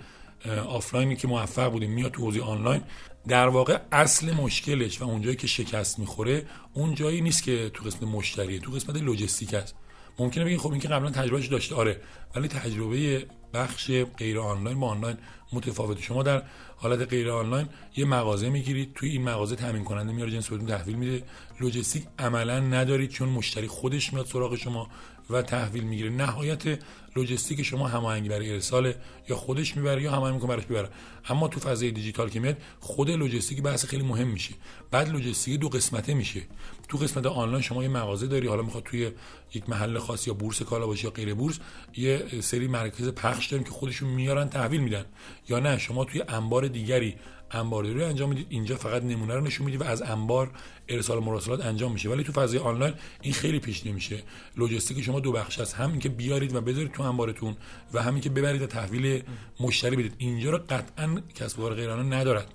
آفلاینی 0.66 1.16
که 1.16 1.28
موفق 1.28 1.70
بودیم 1.72 1.90
میاد 1.90 2.12
تو 2.12 2.22
حوزه 2.22 2.42
آنلاین 2.42 2.82
در 3.28 3.48
واقع 3.48 3.78
اصل 3.92 4.34
مشکلش 4.34 5.02
و 5.02 5.04
اونجایی 5.04 5.36
که 5.36 5.46
شکست 5.46 5.98
می‌خوره 5.98 6.46
اون 6.72 6.94
جایی 6.94 7.20
نیست 7.20 7.42
که 7.42 7.70
تو 7.74 7.84
قسمت 7.84 8.02
مشتریه 8.02 8.60
تو 8.60 8.70
قسمت 8.70 8.96
لوجستیک 8.96 9.54
است. 9.54 9.74
ممکنه 10.18 10.44
بگین 10.44 10.58
خب 10.58 10.70
این 10.70 10.80
که 10.80 10.88
قبلا 10.88 11.10
تجربهش 11.10 11.46
داشته 11.46 11.74
آره 11.74 12.00
ولی 12.36 12.48
تجربه 12.48 13.26
بخش 13.54 13.90
غیر 13.90 14.38
آنلاین 14.38 14.80
با 14.80 14.88
آنلاین 14.88 15.16
متفاوته 15.52 16.02
شما 16.02 16.22
در 16.22 16.42
حالت 16.76 17.08
غیر 17.08 17.30
آنلاین 17.30 17.68
یه 17.96 18.04
مغازه 18.04 18.50
می‌گیرید 18.50 18.94
توی 18.94 19.10
این 19.10 19.22
مغازه 19.22 19.56
تامین 19.56 19.84
کننده 19.84 20.12
میاره 20.12 20.30
جنس 20.30 20.48
بهتون 20.48 20.66
تحویل 20.66 20.96
میده. 20.96 21.22
لوجستیک 21.60 22.06
عملا 22.18 22.60
ندارید 22.60 23.10
چون 23.10 23.28
مشتری 23.28 23.66
خودش 23.66 24.12
میاد 24.12 24.26
سراغ 24.26 24.56
شما. 24.56 24.88
و 25.30 25.42
تحویل 25.42 25.84
می‌گیره. 25.84 26.10
نهایت 26.10 26.78
لوجستیک 27.16 27.62
شما 27.62 27.88
هماهنگی 27.88 28.28
برای 28.28 28.52
ارسال 28.52 28.92
یا 29.28 29.36
خودش 29.36 29.76
می‌بره 29.76 30.02
یا 30.02 30.12
هماهنگ 30.12 30.34
می‌کنه 30.34 30.48
براش 30.48 30.64
ببره 30.64 30.88
اما 31.28 31.48
تو 31.48 31.60
فضای 31.60 31.90
دیجیتال 31.90 32.28
که 32.28 32.40
میاد 32.40 32.56
خود 32.80 33.10
لوجستیک 33.10 33.62
بحث 33.62 33.84
خیلی 33.84 34.02
مهم 34.02 34.28
میشه. 34.28 34.54
بعد 34.90 35.08
لوجستیک 35.08 35.60
دو 35.60 35.68
قسمته 35.68 36.14
میشه. 36.14 36.42
تو 36.88 36.98
قسمت 36.98 37.26
آنلاین 37.26 37.62
شما 37.62 37.82
یه 37.82 37.88
مغازه 37.88 38.26
داری 38.26 38.48
حالا 38.48 38.62
می‌خواد 38.62 38.82
توی 38.82 39.10
یک 39.54 39.68
محل 39.68 39.98
خاص 39.98 40.26
یا 40.26 40.34
بورس 40.34 40.62
کالا 40.62 40.86
باشه 40.86 41.04
یا 41.04 41.10
غیر 41.10 41.34
بورس 41.34 41.58
یه 41.96 42.26
سری 42.40 42.66
مرکز 42.68 43.08
پخش 43.08 43.46
داریم 43.46 43.64
که 43.64 43.70
خودشون 43.70 44.08
میارن 44.08 44.48
تحویل 44.48 44.80
میدن. 44.80 45.04
یا 45.48 45.58
نه 45.58 45.78
شما 45.78 46.04
توی 46.04 46.22
انبار 46.28 46.68
دیگری 46.68 47.16
انبارداری 47.50 48.00
رو 48.00 48.06
انجام 48.06 48.28
می‌دید. 48.28 48.46
اینجا 48.50 48.76
فقط 48.76 49.02
نمونه 49.02 49.34
رو 49.34 49.40
نشون 49.40 49.66
می‌دید 49.66 49.80
و 49.80 49.84
از 49.84 50.02
انبار 50.02 50.50
ارسال 50.88 51.24
مراسلات 51.24 51.66
انجام 51.66 51.92
میشه. 51.92 52.08
ولی 52.08 52.24
تو 52.24 52.32
فضای 52.32 52.58
آنلاین 52.60 52.94
این 53.22 53.32
خیلی 53.32 53.58
پیش 53.58 53.86
نمیشه. 53.86 54.22
لوجستیک 54.56 55.04
شما 55.04 55.20
دو 55.20 55.32
بخش 55.32 55.58
است 55.58 55.74
هم 55.74 55.90
اینکه 55.90 56.08
بیارید 56.08 56.54
و 56.54 56.60
بذارید 56.60 56.92
تو 56.92 57.02
انبارتون 57.02 57.56
و 57.92 58.02
همین 58.02 58.20
که 58.20 58.30
ببرید 58.30 58.62
و 58.62 58.66
تحویل 58.66 59.22
مشتری 59.60 59.96
بدید. 59.96 60.14
اینجا 60.18 60.50
رو 60.50 60.58
قطعا 60.58 61.22
کسب 61.34 61.58
و 61.58 61.62
کار 61.62 61.74
غیر 61.74 61.90
ندارد. 61.90 62.46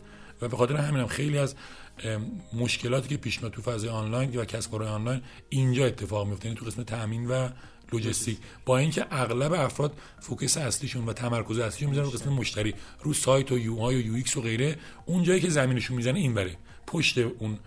و 0.42 0.48
به 0.48 0.58
خاطر 0.58 0.76
همینم 0.76 1.02
هم 1.02 1.08
خیلی 1.08 1.38
از 1.38 1.56
مشکلاتی 2.54 3.10
که 3.10 3.18
پیش 3.18 3.42
میاد 3.42 3.52
تو 3.54 3.62
فضای 3.62 3.90
آنلاین 3.90 4.40
و 4.40 4.46
کسب 4.46 4.74
و 4.74 4.78
کار 4.78 4.88
آنلاین 4.88 5.22
اینجا 5.50 5.86
اتفاق 5.86 6.28
میفته. 6.28 6.46
یعنی 6.46 6.60
تو 6.60 6.66
قسمت 6.66 6.86
تامین 6.86 7.28
و 7.28 7.50
لوجستیک. 7.94 8.38
با 8.66 8.78
اینکه 8.78 9.06
اغلب 9.12 9.54
افراد 9.54 9.94
focus 10.20 10.58
اصلیشون 10.58 11.06
و 11.06 11.14
تمرکز 11.14 11.60
اصلیشون 11.60 11.90
می‌ذارن 11.90 12.06
رو 12.06 12.12
قسمت 12.12 12.40
مشتری. 12.40 12.74
رو 13.04 13.14
سایت 13.14 13.52
و 13.52 13.58
UI 13.58 13.96
و 13.96 14.06
UX 14.06 14.38
و 14.38 14.42
غیره 14.42 14.76
اون 15.06 15.24
جایی 15.24 15.42
که 15.42 15.50
زمینشون 15.50 15.98
می‌زنه 15.98 16.20
این 16.20 16.34
ور 16.34 16.56
پشت 16.88 17.18
اون 17.18 17.60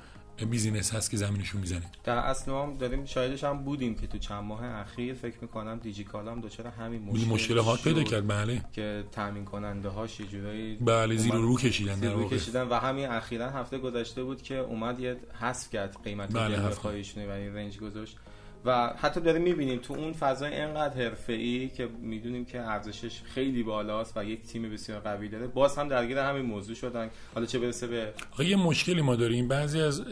بیزینس 0.50 0.94
هست 0.94 1.10
که 1.10 1.16
زمینشون 1.16 1.60
می‌زنه. 1.60 1.82
در 2.04 2.16
اصل 2.16 2.50
ما 2.50 2.62
هم 2.62 2.76
داریم 2.76 3.04
شاهدش 3.04 3.44
هم 3.44 3.64
بودیم 3.64 3.94
که 3.94 4.06
تو 4.06 4.18
چند 4.18 4.44
ماه 4.44 4.64
اخیر 4.64 5.14
فکر 5.14 5.36
می‌کنم 5.42 5.78
دیجیکالا 5.78 6.32
هم 6.32 6.40
دچار 6.40 6.66
همین 6.66 7.02
مشکل 7.02 7.26
مشکل 7.26 7.58
هات 7.58 7.82
پیدا 7.82 8.02
کرد. 8.02 8.28
بله. 8.28 8.64
که 8.72 9.04
تامین 9.12 9.44
کننده 9.44 9.88
هاش 9.88 10.20
یه 10.20 10.26
جورایی 10.26 10.76
بله 10.76 11.16
زیرآبی 11.16 11.34
رو 11.34 11.58
کشیدن 11.58 12.00
در 12.00 12.12
رو 12.12 12.28
کشیدن 12.28 12.68
و 12.68 12.74
همین 12.74 13.06
اخیرا 13.06 13.50
هفته 13.50 13.78
گذشته 13.78 14.24
بود 14.24 14.42
که 14.42 14.58
اومد 14.58 15.00
یه 15.00 15.16
حذف 15.40 15.70
کرد 15.70 15.96
قیمت 16.04 16.32
بله 16.32 16.60
و 16.60 17.30
این 17.30 17.54
range 17.54 17.78
گذاشت. 17.78 18.16
و 18.64 18.94
حتی 18.96 19.20
داریم 19.20 19.42
می‌بینیم 19.42 19.78
تو 19.78 19.94
اون 19.94 20.12
فضای 20.12 20.60
اینقدر 20.60 21.12
ای 21.28 21.68
که 21.68 21.86
می‌دونیم 21.86 22.44
که 22.44 22.60
ارزشش 22.60 23.20
خیلی 23.22 23.62
بالاست 23.62 24.16
و 24.16 24.24
یک 24.24 24.42
تیم 24.42 24.70
بسیار 24.70 25.00
قوی 25.00 25.28
داره 25.28 25.46
باز 25.46 25.78
هم 25.78 25.88
درگیر 25.88 26.18
همین 26.18 26.46
موضوع 26.46 26.74
شدن. 26.74 27.10
حالا 27.34 27.46
چه 27.46 27.58
برسه 27.58 27.86
به 27.86 28.12
یه 28.38 28.56
مشکلی 28.56 29.02
ما 29.02 29.16
داریم. 29.16 29.48
بعضی 29.48 29.80
از 29.80 30.02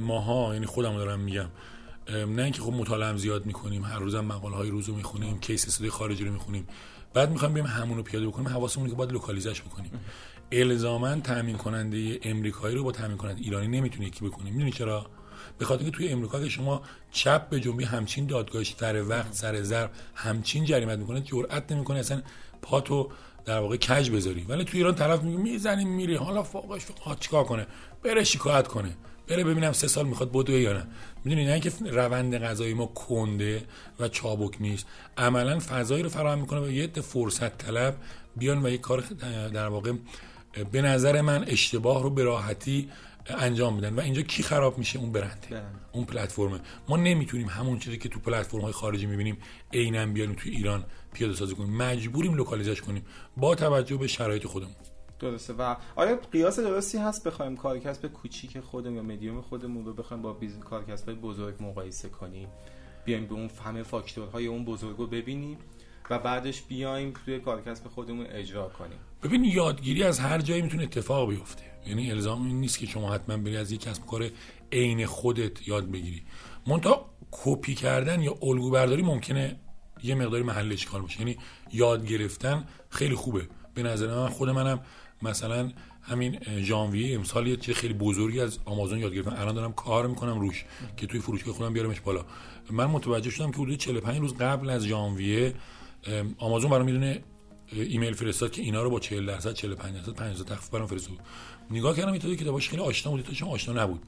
ماها 0.00 0.54
یعنی 0.54 0.66
خودم 0.66 0.96
دارم 0.96 1.20
میگم 1.20 1.48
نه 2.08 2.42
اینکه 2.42 2.62
خب 2.62 2.72
مطالعه 2.72 3.16
زیاد 3.16 3.46
می‌کنیم 3.46 3.84
هر 3.84 3.98
روزم 3.98 4.24
مقاله 4.24 4.56
های 4.56 4.70
روز 4.70 4.84
رو 4.84 4.94
می‌خونیم 4.94 5.40
case 5.40 5.66
study 5.68 5.90
خارجی 5.90 6.24
رو 6.24 6.32
می‌خونیم. 6.32 6.66
بعد 7.14 7.30
می‌خوایم 7.30 7.54
بریم 7.54 7.66
همون 7.66 7.96
رو 7.96 8.02
پیاده 8.02 8.26
بکنیم 8.26 8.48
حواسمون 8.48 8.88
که 8.88 8.94
باید 8.94 9.12
localize 9.12 9.52
ش 9.52 9.62
بکنیم. 9.62 9.90
الزاما 10.52 11.20
تامین 11.20 11.56
کننده 11.56 12.18
امریکایی 12.22 12.76
رو 12.76 12.84
با 12.84 12.92
تامین 12.92 13.16
کننده 13.16 13.40
ایرانی 13.40 13.68
نمی‌تونه 13.68 14.06
یکی 14.06 14.24
بکنیم 14.24 14.52
می‌دونی 14.52 14.72
چرا؟ 14.72 15.06
به 15.58 15.64
خاطر 15.64 15.90
توی 15.90 16.08
امریکا 16.08 16.40
که 16.40 16.48
شما 16.48 16.82
چپ 17.10 17.48
به 17.48 17.60
جنبی 17.60 17.84
همچین 17.84 18.26
دادگاهش 18.26 18.74
سر 18.78 19.02
وقت 19.08 19.34
سر 19.34 19.62
ضرب 19.62 19.90
همچین 20.14 20.64
جریمت 20.64 20.98
می‌کنه 20.98 21.20
جرئت 21.20 21.72
نمی‌کنه 21.72 21.98
اصلا 21.98 22.22
پاتو 22.62 23.10
در 23.44 23.58
واقع 23.58 23.76
کج 23.76 24.10
بذاری. 24.10 24.46
ولی 24.48 24.64
توی 24.64 24.80
ایران 24.80 24.94
طرف 24.94 25.22
میگه 25.22 25.38
می‌زنیم 25.38 25.88
میری 25.88 26.14
حالا 26.14 26.42
فوقش 26.42 26.84
فوق 26.84 27.18
چیکار 27.18 27.44
کنه؟ 27.44 27.66
بره 28.02 28.24
شکایت 28.24 28.68
کنه. 28.68 28.96
بره 29.28 29.44
ببینم 29.44 29.72
سه 29.72 29.88
سال 29.88 30.06
می‌خواد 30.06 30.32
بدوه 30.32 30.54
یا 30.54 30.72
نه. 30.72 30.86
می‌دونی 31.24 31.46
نه 31.46 31.60
که 31.60 31.72
روند 31.90 32.38
غذایی 32.38 32.74
ما 32.74 32.86
کنده 32.86 33.64
و 34.00 34.08
چابک 34.08 34.56
نیست. 34.60 34.86
عملا 35.16 35.58
فضایی 35.58 36.02
رو 36.02 36.08
فراهم 36.08 36.38
می‌کنه 36.38 36.60
و 36.60 36.70
یه 36.70 36.86
فرصت 36.86 37.58
طلب 37.58 37.96
بیان 38.36 38.66
و 38.66 38.70
یه 38.70 38.78
کار 38.78 39.00
در 39.54 39.68
واقع 39.68 39.92
به 40.72 40.82
نظر 40.82 41.20
من 41.20 41.44
اشتباه 41.46 42.02
رو 42.02 42.10
به 42.10 42.24
راحتی 42.24 42.90
انجام 43.26 43.74
میدن 43.74 43.94
و 43.94 44.00
اینجا 44.00 44.22
کی 44.22 44.42
خراب 44.42 44.78
میشه؟ 44.78 44.98
اون 44.98 45.12
برنده 45.12 45.48
بله. 45.50 45.62
اون 45.92 46.04
پلتفرمه. 46.04 46.60
ما 46.88 46.96
نمی‌تونیم 46.96 47.48
همون 47.48 47.78
چیزی 47.78 47.98
که 47.98 48.08
تو 48.08 48.20
پلتفرم 48.20 48.60
های 48.60 48.72
خارجی 48.72 49.06
می‌بینیم 49.06 49.38
عینا 49.72 50.06
بیاریم 50.06 50.34
تو 50.34 50.48
ایران 50.48 50.84
پیاده 51.12 51.34
سازی 51.34 51.54
کنیم. 51.54 51.76
مجبوریم 51.76 52.34
localize 52.34 52.71
ش 52.71 52.80
کنیم 52.80 53.04
با 53.36 53.54
توجه 53.54 53.96
به 53.96 54.06
شرایط 54.06 54.46
خودمون. 54.46 54.74
درسته. 55.20 55.52
و 55.52 55.76
آیا 55.96 56.18
قیاس 56.32 56.58
درستی 56.60 56.98
هست 56.98 57.26
بخوایم 57.26 57.56
کارکسب 57.56 58.06
کوچیک 58.06 58.60
خودمون 58.60 58.96
یا 58.96 59.02
مدیوم 59.02 59.40
خودمون 59.40 59.84
رو 59.84 59.94
بخوایم 59.94 60.22
با 60.22 60.32
business 60.32 60.62
کارکسب 60.62 61.12
بزرگ 61.12 61.54
مقایسه 61.60 62.08
کنیم؟ 62.08 62.48
بیایم 63.04 63.26
به 63.26 63.34
اون 63.34 63.50
همه 63.64 63.82
فاکتورهای 63.82 64.46
اون 64.46 64.64
بزرگ 64.64 64.96
رو 64.96 65.06
ببینیم. 65.06 65.58
و 66.10 66.18
بعدش 66.18 66.62
بیایم 66.62 67.12
توی 67.24 67.40
کارکسب 67.40 67.88
خودمون 67.88 68.26
اجرا 68.26 68.68
کنیم. 68.68 68.98
ببین 69.22 69.44
یادگیری 69.44 70.02
از 70.02 70.20
هر 70.20 70.38
جایی 70.38 70.62
می‌تونه 70.62 70.82
اتفاق 70.82 71.28
بیفته. 71.28 71.62
یعنی 71.86 72.10
الزام 72.10 72.46
این 72.46 72.60
نیست 72.60 72.78
که 72.78 72.86
شما 72.86 73.14
حتما 73.14 73.36
بری 73.36 73.56
از 73.56 73.72
یک 73.72 73.80
کسب 73.80 74.06
کار 74.06 74.30
عین 74.72 75.06
خودت 75.06 75.68
یاد 75.68 75.90
بگیری. 75.90 76.22
مونتا 76.66 77.10
کپی 77.30 77.74
کردن 77.74 78.22
یا 78.22 78.38
الگو 78.42 78.70
برداری 78.70 79.02
ممکنه 79.02 79.56
یه 80.02 80.14
مقداری 80.14 80.42
محل 80.42 80.72
اشکال 80.72 81.00
باشه. 81.00 81.20
یعنی 81.20 81.36
یاد 81.72 82.06
گرفتن 82.06 82.64
خیلی 82.90 83.14
خوبه. 83.14 83.48
به 83.74 83.82
نظر 83.82 84.06
من 84.06 84.28
خود 84.28 84.50
منم 84.50 84.80
مثلا 85.22 85.72
همین 86.02 86.38
ژانویه 86.60 87.14
امسال 87.14 87.46
یه 87.46 87.56
چیز 87.56 87.74
خیلی 87.74 87.94
بزرگی 87.94 88.40
از 88.40 88.58
آمازون 88.64 88.98
یاد 88.98 89.14
گرفتم. 89.14 89.34
الان 89.38 89.54
دارم 89.54 89.72
کار 89.72 90.06
می‌کنم 90.06 90.40
روش 90.40 90.64
که 90.96 91.06
توی 91.06 91.20
فروشگاه 91.20 91.54
خودم 91.54 91.72
بیارمش 91.72 92.00
بالا. 92.00 92.24
من 92.70 92.86
متوجه 92.86 93.30
شدم 93.30 93.50
که 93.50 93.56
حدود 93.56 93.78
45 93.78 94.18
روز 94.18 94.34
قبل 94.34 94.70
از 94.70 94.84
ژانویه 94.84 95.54
آمازون 96.38 96.70
برام 96.70 96.84
می‌دونه 96.84 97.22
ایمیل 97.72 98.12
فرستاد 98.14 98.52
که 98.52 98.62
اینا 98.62 98.82
رو 98.82 98.90
با 98.90 99.00
40 99.00 99.26
درصد 99.26 99.52
45 99.52 99.96
درصد 99.96 100.12
50 100.12 100.32
درصد 100.32 100.48
تخفیف 100.48 100.70
برام 100.70 100.86
فرستاد. 100.86 101.16
نگاه 101.70 101.96
کردم 101.96 102.12
این 102.12 102.36
کتاباش 102.36 102.68
خیلی 102.68 102.82
آشنا 102.82 103.12
بود 103.12 103.36
تا 103.40 103.46
آشنا 103.46 103.82
نبود. 103.82 104.02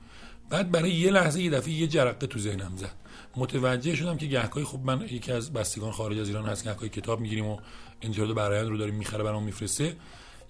بعد 0.51 0.71
برای 0.71 0.91
یه 0.91 1.11
لحظه 1.11 1.43
یه 1.43 1.51
دفعه 1.51 1.73
یه 1.73 1.87
جرقه 1.87 2.27
تو 2.27 2.39
ذهنم 2.39 2.73
زد. 2.77 2.95
متوجه 3.37 3.95
شدم 3.95 4.17
که 4.17 4.27
گهگاهی 4.27 4.67
خب 4.67 4.81
من 4.85 5.03
یکی 5.11 5.33
از 5.33 5.53
بستگان 5.53 5.93
خارج 5.93 6.19
از 6.19 6.29
ایران 6.29 6.47
هست 6.47 6.65
گهگاهی 6.65 6.89
کتاب 6.89 7.21
می‌گیریم 7.21 7.47
و 7.47 7.59
انتشارات 8.03 8.35
برآیند 8.35 8.69
رو 8.69 8.77
داریم 8.77 8.95
می‌خره 8.95 9.25
برام 9.25 9.45
میفرسته. 9.45 9.97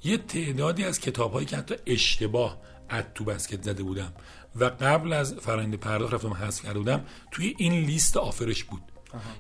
یه 0.05 0.17
تعدادی 0.17 0.85
از 0.85 1.01
کتابهایی 1.01 1.47
که 1.47 1.57
حتی 1.57 1.75
اشتباه 1.87 2.61
اد 2.91 3.07
تو 3.15 3.25
بسکت 3.25 3.63
زده 3.63 3.83
بودم 3.83 4.13
و 4.57 4.65
قبل 4.65 5.13
از 5.13 5.35
فرآیند 5.35 5.75
پرداخت 5.75 6.15
رفتم 6.15 6.35
حذف 6.35 6.63
کرده 6.63 6.79
بودم 6.79 7.05
توی 7.31 7.55
این 7.59 7.73
لیست 7.73 8.17
آفرش 8.17 8.65
بود. 8.65 8.83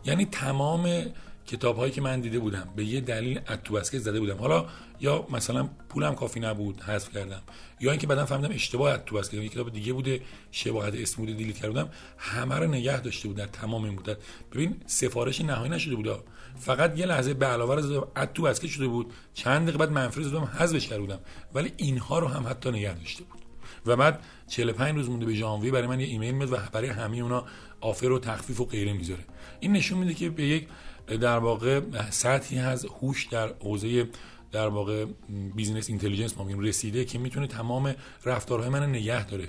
یعنی 0.04 0.24
تمام 0.24 1.04
کتاب 1.46 1.76
هایی 1.76 1.92
که 1.92 2.00
من 2.00 2.20
دیده 2.20 2.38
بودم 2.38 2.68
به 2.76 2.84
یه 2.84 3.00
دلیل 3.00 3.40
اتو 3.48 3.74
بسکت 3.74 3.98
زده 3.98 4.20
بودم. 4.20 4.36
حالا 4.36 4.66
یا 5.00 5.26
مثلا 5.30 5.68
پولم 5.88 6.14
کافی 6.14 6.40
نبود 6.40 6.80
حذف 6.80 7.14
کردم 7.14 7.42
یا 7.80 7.90
اینکه 7.90 8.06
بعدا 8.06 8.26
فهمیدم 8.26 8.54
اشتباه 8.54 8.94
اتو 8.94 9.16
بسکت 9.16 9.34
یه 9.34 9.48
کتاب 9.48 9.72
دیگه 9.72 9.92
بوده 9.92 10.20
شباهت 10.50 10.94
اسم 10.94 11.16
بوده 11.16 11.32
دیلیت 11.32 11.56
کردم. 11.56 11.88
همه 12.18 12.54
رو 12.54 12.66
نگه 12.66 13.00
داشته 13.00 13.28
بود 13.28 13.36
در 13.36 13.46
تمام 13.46 13.84
این 13.84 13.94
مدت. 13.94 14.16
ببین 14.52 14.76
سفارش 14.86 15.40
نهایی 15.40 15.70
نشده 15.70 15.96
بود 15.96 16.08
فقط 16.56 16.98
یه 16.98 17.06
لحظه 17.06 17.34
به 17.34 17.46
علاوه 17.46 17.78
از 17.78 17.90
اتو 18.16 18.42
بسکت 18.42 18.66
شده 18.66 18.86
بود. 18.86 19.12
چند 19.34 19.62
دقیقه 19.62 19.78
بعد 19.78 19.90
منفی 19.90 20.24
زدم 20.24 20.44
حذفش 20.44 20.88
کرده 20.88 21.00
بودم. 21.00 21.18
ولی 21.54 21.72
اینها 21.76 22.18
رو 22.18 22.28
هم 22.28 22.46
حتی 22.48 22.70
نگه 22.70 22.94
داشته 22.94 23.24
بود. 23.24 23.44
و 23.86 23.96
بعد 23.96 24.20
45 24.48 24.96
روز 24.96 25.08
مونده 25.08 25.26
به 25.26 25.34
ژانویه 25.34 25.72
برای 25.72 25.86
من 25.86 26.00
یه 26.00 26.06
ایمیل 26.06 26.34
میاد 26.34 26.52
و 26.52 26.56
برای 26.72 26.88
همه 26.88 27.16
اونا 27.16 27.44
offer 27.80 28.10
و 28.10 28.18
تخفیف 28.18 28.60
و 28.60 28.64
غیره 28.64 28.92
می‌ذاره 28.92 29.24
این 29.60 29.72
نشون 29.72 29.98
میده 29.98 30.14
که 30.14 30.30
به 30.30 30.42
یک 30.42 30.68
در 31.06 31.38
واقع 31.38 31.80
سطحی 32.10 32.58
از 32.58 32.84
هوش 32.84 33.26
در 33.26 33.52
حوزه 33.60 34.08
در 34.52 34.68
واقع 34.68 35.06
business 35.54 35.88
intelligence 35.88 36.38
ما 36.38 36.44
میگیم 36.44 36.62
رسیده 36.62 37.04
که 37.04 37.18
می‌تونه 37.18 37.46
تمام 37.46 37.94
رفتارهای 38.24 38.68
من 38.68 38.88
نگه 38.88 39.26
داره 39.26 39.48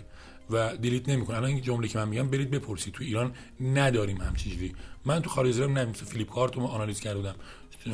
و 0.50 0.78
delete 0.78 1.10
نمی‌کنه. 1.10 1.38
الان 1.38 1.50
این 1.50 1.62
جمله 1.62 1.88
که 1.88 1.98
من 1.98 2.08
میگم 2.08 2.30
برید 2.30 2.52
بپرسید. 2.52 2.94
تو 2.94 3.04
ایران 3.04 3.32
نداریم 3.62 4.18
همچین 4.18 4.36
چیزی. 4.36 4.76
من 5.06 5.22
تو 5.22 5.30
خارج 5.30 5.50
از 5.50 5.60
ایران 5.60 5.92
فلیپ‌کارت 5.92 6.56
رو 6.56 6.66
آنالیز 6.66 7.00
کرده 7.00 7.18
بودم. 7.18 7.36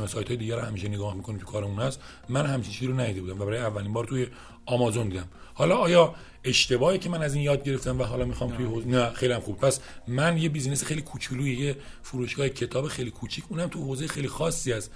سایت 0.08 0.28
های 0.28 0.38
دیگر 0.38 0.56
رو 0.56 0.62
همیشه 0.62 0.88
نگاه 0.88 1.16
می‌کنیم 1.16 1.40
تو 1.40 1.46
کارمون 1.46 1.80
هست. 1.80 2.02
من 2.30 2.46
همچین 2.46 2.74
چیزی 2.74 2.88
رو 2.88 3.00
ندیده 3.00 3.22
بودم 3.22 3.42
و 3.42 3.46
برای 3.46 3.60
اولین 3.60 3.94
بار 3.94 4.06
توی 4.06 4.28
آمازون 4.66 5.10
دیدم. 5.10 5.28
حالا 5.54 5.76
آیا 5.78 6.16
اشتباهی 6.44 7.00
که 7.00 7.10
من 7.10 7.24
از 7.24 7.34
این 7.34 7.44
یاد 7.44 7.64
گرفتم 7.64 8.00
و 8.00 8.04
حالا 8.04 8.26
می‌خوام 8.26 8.56
توی 8.56 8.66
حوزه 8.66 8.88
نه 8.88 9.10
خیلی 9.10 9.34
هم 9.34 9.40
خوب. 9.40 9.58
پس 9.58 9.80
من 10.08 10.38
یه 10.38 10.50
business 10.50 10.84
خیلی 10.84 11.02
کوچولوی 11.02 11.56
یه 11.56 11.76
فروشگاه 12.02 12.50
کتاب 12.50 12.88
خیلی 12.88 13.12
کوچیک 13.12 13.44
اونم 13.50 13.68
تو 13.68 13.80
حوزه 13.80 14.08
خیلی 14.08 14.28
خاصی 14.28 14.74
از 14.74 14.90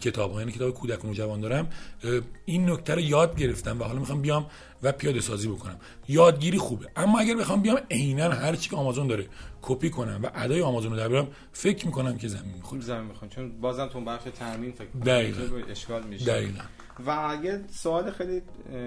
کتاب 0.00 0.38
یعنی 0.38 0.52
کتاب 0.52 0.74
کودک 0.74 1.04
و 1.04 1.06
نوجوان 1.06 1.40
دارم. 1.40 1.68
این 2.44 2.70
نکته 2.70 2.94
رو 2.94 3.00
یاد 3.00 3.36
گرفتم 3.36 3.80
و 3.80 3.84
حالا 3.84 3.98
می‌خوام 3.98 4.22
بیام 4.22 4.46
و 4.82 4.92
پیاده 4.92 5.20
سازی 5.20 5.48
بکنم. 5.48 5.76
یادگیری 6.08 6.58
خوبه. 6.58 6.86
اما 6.96 7.18
اگر 7.18 7.36
بخوام 7.36 7.62
بیام 7.62 7.78
عینا 7.90 8.30
هر 8.30 8.56
چی 8.56 8.70
که 8.70 8.76
آمازون 8.76 9.06
داره 9.06 9.26
کپی 9.62 9.90
کنم 9.90 10.20
و 10.22 10.30
ادای 10.34 10.62
آمازون 10.62 10.92
رو 10.92 10.96
در 10.96 11.26
فکر 11.52 11.86
می‌کنم 11.86 12.18
که 12.18 12.28
زمین 12.28 12.54
می‌خوره. 12.54 12.82
زمین 12.82 13.04
می‌خوره 13.04 13.30
چون 13.30 13.60
بازم 13.60 13.86
تو 13.86 14.00
بخش 14.00 14.24
تامین 14.38 14.72
فکر 14.72 14.86
دقیقاً. 15.06 15.42
اشکال 15.70 16.02
میشه. 16.02 16.24
دقیقاً. 16.24 16.62
و 17.06 17.10
اگه 17.10 17.64
سوال 17.72 18.10
خیلی 18.10 18.42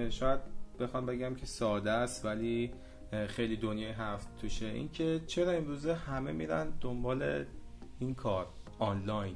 شاید 0.09 0.39
بخوام 0.79 1.05
بگم 1.05 1.35
که 1.35 1.45
ساده 1.45 1.91
است 1.91 2.25
ولی 2.25 2.71
خیلی 3.27 3.57
دنیای 3.57 3.91
هفت 3.91 4.27
توشه. 4.41 4.65
این 4.65 4.89
که 4.91 5.21
چرا 5.27 5.51
امروزه 5.51 5.93
همه 5.93 6.31
میرن 6.31 6.67
دنبال 6.81 7.45
این 7.99 8.15
کار 8.15 8.47
آنلاین؟ 8.79 9.35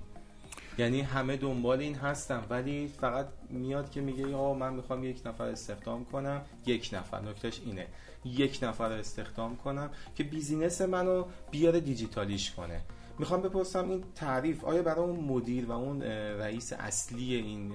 یعنی 0.78 1.02
همه 1.02 1.38
دنبال 1.38 1.80
این 1.80 1.96
هستن 1.96 2.44
ولی 2.50 2.88
فقط 2.88 3.28
میاد 3.50 3.92
که 3.92 4.02
میگه 4.02 4.36
آقا 4.36 4.54
من 4.54 4.74
می‌خوام 4.74 5.04
یک 5.04 5.22
نفر 5.26 5.44
استخدام 5.44 6.06
کنم. 6.06 6.42
یک 6.66 6.90
نفر 6.94 7.22
نکتهش 7.22 7.62
اینه. 7.66 7.88
یک 8.26 8.60
نفر 8.62 8.92
استخدام 8.92 9.56
کنم 9.58 9.90
که 10.16 10.24
بیزینس 10.24 10.82
منو 10.82 11.26
بیاره 11.52 11.80
دیجیتالیش 11.80 12.52
کنه. 12.52 12.82
می‌خوام 13.20 13.42
بپرسم 13.42 13.90
این 13.90 14.04
تعریف 14.16 14.64
آیا 14.64 14.82
برای 14.82 15.06
اون 15.06 15.20
مدیر 15.20 15.66
و 15.66 15.72
اون 15.72 16.02
رئیس 16.02 16.74
اصلی 16.74 17.36
این 17.36 17.74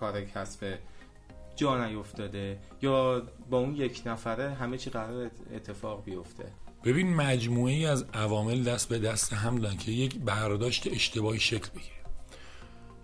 کار 0.00 0.24
کسب 0.24 0.78
جا 1.56 1.86
نیفتاده 1.86 2.58
یا 2.82 3.22
با 3.50 3.58
اون 3.58 3.76
یک 3.76 4.02
نفره 4.06 4.54
همه 4.54 4.78
چی 4.78 4.90
قرار 4.90 5.30
اتفاق 5.54 6.04
بیفته. 6.04 6.44
ببین 6.84 7.14
مجموعه 7.14 7.74
ای 7.74 7.86
از 7.86 8.04
عوامل 8.14 8.62
دست 8.62 8.88
به 8.88 8.98
دست 8.98 9.32
هم 9.32 9.58
دادن 9.58 9.76
که 9.76 9.92
یک 9.92 10.18
برداشت 10.18 10.86
اشتباهی 10.86 11.40
شکل 11.40 11.68
بگیره. 11.70 11.94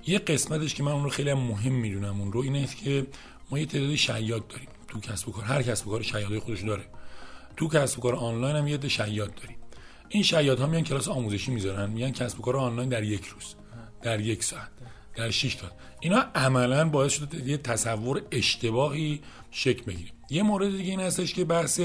یه 0.07 0.19
قسمتش 0.19 0.75
که 0.75 0.83
من 0.83 0.93
اون 0.93 1.05
رو 1.05 1.11
خیلی 1.11 1.35
مهم 1.35 1.73
می‌دونم 1.73 2.21
اون 2.21 2.33
رو 2.33 2.41
اینه 2.41 2.67
که 2.67 3.07
ما 3.51 3.59
یه 3.59 3.67
تعدادی 3.67 3.97
شیاد 3.97 4.47
داریم. 4.49 4.69
تو 4.89 5.01
کسب 5.01 5.29
و 5.29 5.33
کار 5.33 5.45
هر 5.45 5.63
کسب 5.63 5.89
و 5.89 5.91
کار 5.91 6.03
شیادای 6.03 6.39
خودش 6.39 6.63
داره. 6.63 6.85
تو 7.57 7.69
کسب 7.69 7.99
و 7.99 8.03
کار 8.03 8.15
آنلاین 8.15 8.57
هم 8.57 8.69
یه 8.69 8.89
شیاد 8.89 9.35
داریم. 9.35 9.57
این 10.09 10.23
شیادها 10.23 10.67
میان 10.67 10.85
کلاس 10.85 11.09
آموزشی 11.09 11.51
می‌ذارن 11.51 11.91
میان 11.91 12.13
کسب 12.13 12.41
و 12.41 12.43
کار 12.43 12.57
آنلاین 12.57 12.89
در 12.89 13.03
یک 13.03 13.25
روز 13.25 13.55
در 14.03 14.21
یک 14.21 14.45
ساعت. 14.45 14.71
در 15.15 15.31
6 15.31 15.55
تا. 15.55 15.71
اینا 16.01 16.25
عملا 16.35 16.89
باعث 16.89 17.13
شده 17.13 17.49
یه 17.49 17.57
تصور 17.57 18.23
اشتباهی 18.31 19.21
شکل 19.51 19.83
بگیره. 19.83 20.11
یه 20.31 20.43
مورد 20.43 20.77
دیگه 20.77 20.91
این 20.91 21.01
هستش 21.01 21.35
که 21.35 21.45
بحث 21.45 21.81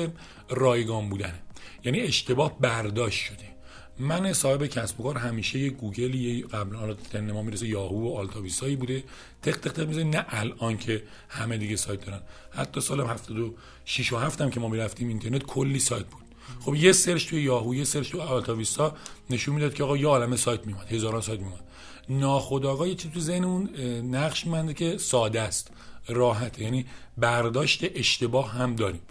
رایگان 0.49 1.09
بودنه. 1.09 1.39
یعنی 1.83 1.99
اشتباه 2.01 2.59
برداشت 2.59 3.25
شده. 3.25 3.55
من 3.99 4.33
صاحب 4.33 4.65
کسب 4.65 4.99
و 4.99 5.03
کار 5.03 5.17
همیشه 5.17 5.59
یه 5.59 5.69
گوگل 5.69 6.15
یه 6.15 6.45
قبل 6.45 6.75
حالا 6.75 6.93
تن 6.93 7.31
ما 7.31 7.41
می‌رسه 7.41 7.67
یاهو 7.67 8.09
و 8.09 8.17
آلتاویسایی 8.17 8.75
بوده. 8.75 9.03
تق 9.41 9.57
تق 9.57 9.71
تق 9.71 9.99
نه 9.99 10.25
الان 10.29 10.77
که 10.77 11.03
همه 11.29 11.57
دیگه 11.57 11.75
سایت 11.75 12.05
دارن. 12.05 12.21
حتی 12.51 12.81
سال 12.81 13.01
76 13.01 14.13
و 14.13 14.17
7 14.17 14.41
هم 14.41 14.49
که 14.49 14.59
ما 14.59 14.67
می‌رفتیم 14.67 15.07
اینترنت 15.07 15.43
کلی 15.43 15.79
سایت 15.79 16.05
بود. 16.05 16.24
خب 16.59 16.75
یه 16.75 16.91
search 16.91 17.29
توی 17.29 17.41
یاهو 17.41 17.75
یه 17.75 17.83
search 17.83 18.11
توی 18.11 18.21
آلتاویستا 18.21 18.95
نشون 19.29 19.55
می‌داد 19.55 19.73
که 19.73 19.83
آقا 19.83 19.97
یه 19.97 20.07
عالمه 20.07 20.35
سایت 20.35 20.67
میومد 20.67 20.91
هزاران 20.91 21.21
سایت 21.21 21.39
میومد. 21.39 21.63
ناخودآگاه 22.09 22.89
یه 22.89 22.95
چیز 22.95 23.11
تو 23.11 23.19
ذهن 23.19 23.43
اون 23.43 23.69
نقش 24.15 24.47
بسته 24.47 24.73
که 24.73 24.97
ساده 24.97 25.41
است 25.41 25.71
راحته. 26.07 26.63
یعنی 26.63 26.85
برداشت 27.17 27.79
اشتباه 27.95 28.51
هم 28.51 28.75
داریم. 28.75 29.01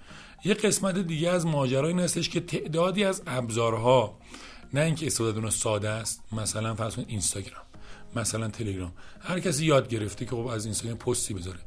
یه 0.44 0.54
قسمت 0.54 0.98
دیگه 0.98 1.30
از 1.30 1.46
ماجرا 1.46 1.88
این 1.88 2.00
هستش 2.00 2.28
که 2.28 2.40
تعدادی 2.40 3.04
از 3.04 3.22
ابزارها 3.26 4.18
نه 4.74 4.80
اینکه 4.80 5.06
استفاده 5.06 5.50
ساده 5.50 5.88
است 5.88 6.22
مثلا 6.32 6.74
فرض 6.74 6.94
کنید 6.94 7.08
اینستاگرام 7.08 7.62
مثلا 8.16 8.48
تلگرام. 8.48 8.92
هر 9.20 9.40
کسی 9.40 9.64
یاد 9.64 9.88
گرفته 9.88 10.24
که 10.24 10.30
خب 10.30 10.46
از 10.46 10.64
اینستاگرام 10.64 10.98
پستی 10.98 11.34
بذاره. 11.34 11.58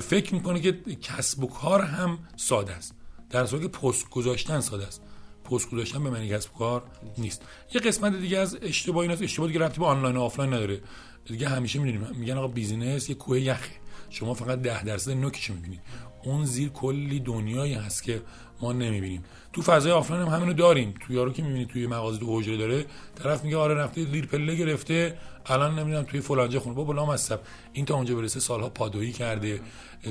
فکر 0.00 0.34
می‌کنه 0.34 0.60
که 0.60 0.72
کسب 1.02 1.44
و 1.44 1.46
کار 1.46 1.82
هم 1.82 2.18
ساده 2.36 2.72
است. 2.72 2.94
در 3.30 3.46
صورتی 3.46 3.64
که 3.64 3.70
پست 3.70 4.10
گذاشتن 4.10 4.60
ساده 4.60 4.86
است. 4.86 5.02
پست 5.44 5.70
گذاشتن 5.70 6.04
به 6.04 6.10
معنی 6.10 6.28
کسب 6.28 6.52
کار 6.52 6.82
نیست. 7.18 7.42
یه 7.74 7.80
قسمت 7.80 8.20
دیگه 8.20 8.38
از 8.38 8.58
اشتباه 8.62 9.02
این 9.02 9.10
است 9.10 9.22
اشتباه 9.22 9.48
دیگه 9.48 9.60
ربطی 9.60 9.80
به 9.80 9.86
آنلاین 9.86 10.16
و 10.16 10.20
آفلاین 10.20 10.54
نداره. 10.54 10.80
دیگه 11.24 11.48
همیشه 11.48 11.78
می‌دونیم. 11.78 12.16
میگن 12.16 12.36
آقا 12.36 12.48
business 12.48 13.08
یه 13.08 13.14
کوه 13.14 13.40
یخه. 13.40 13.70
شما 14.10 14.34
فقط 14.34 14.60
ده 14.60 14.84
درصد 14.84 15.10
نوکش 15.10 15.50
می‌بینید. 15.50 15.80
اون 16.24 16.44
زیر 16.44 16.68
کلی 16.68 17.20
دنیایی 17.20 17.74
هست 17.74 18.02
که 18.02 18.22
ما 18.60 18.72
نمی‌بینیم. 18.72 19.24
تو 19.52 19.62
فضای 19.62 19.92
آفلاین 19.92 20.22
هم 20.22 20.34
همینو 20.34 20.52
داریم. 20.52 20.94
تو 21.00 21.12
یارو 21.12 21.32
که 21.32 21.42
می‌بینی 21.42 21.66
توی 21.66 21.86
مغازه 21.86 22.18
تو 22.18 22.38
حجره 22.40 22.56
داره 22.56 22.86
طرف 23.14 23.44
میگه 23.44 23.56
آره 23.56 23.74
رفته 23.74 24.00
زیر 24.00 24.26
پله 24.26 24.54
گرفته 24.54 25.18
الان 25.46 25.78
نمی‌دونم 25.78 26.04
توی 26.04 26.20
فلان 26.20 26.50
جا 26.50 26.60
خونه. 26.60 26.76
بابا 26.76 26.84
لامصب 26.84 27.40
این 27.72 27.84
تا 27.84 27.94
اونجا 27.94 28.14
برسه 28.14 28.40
سالها 28.40 28.68
پادویی 28.68 29.12
کرده 29.12 29.60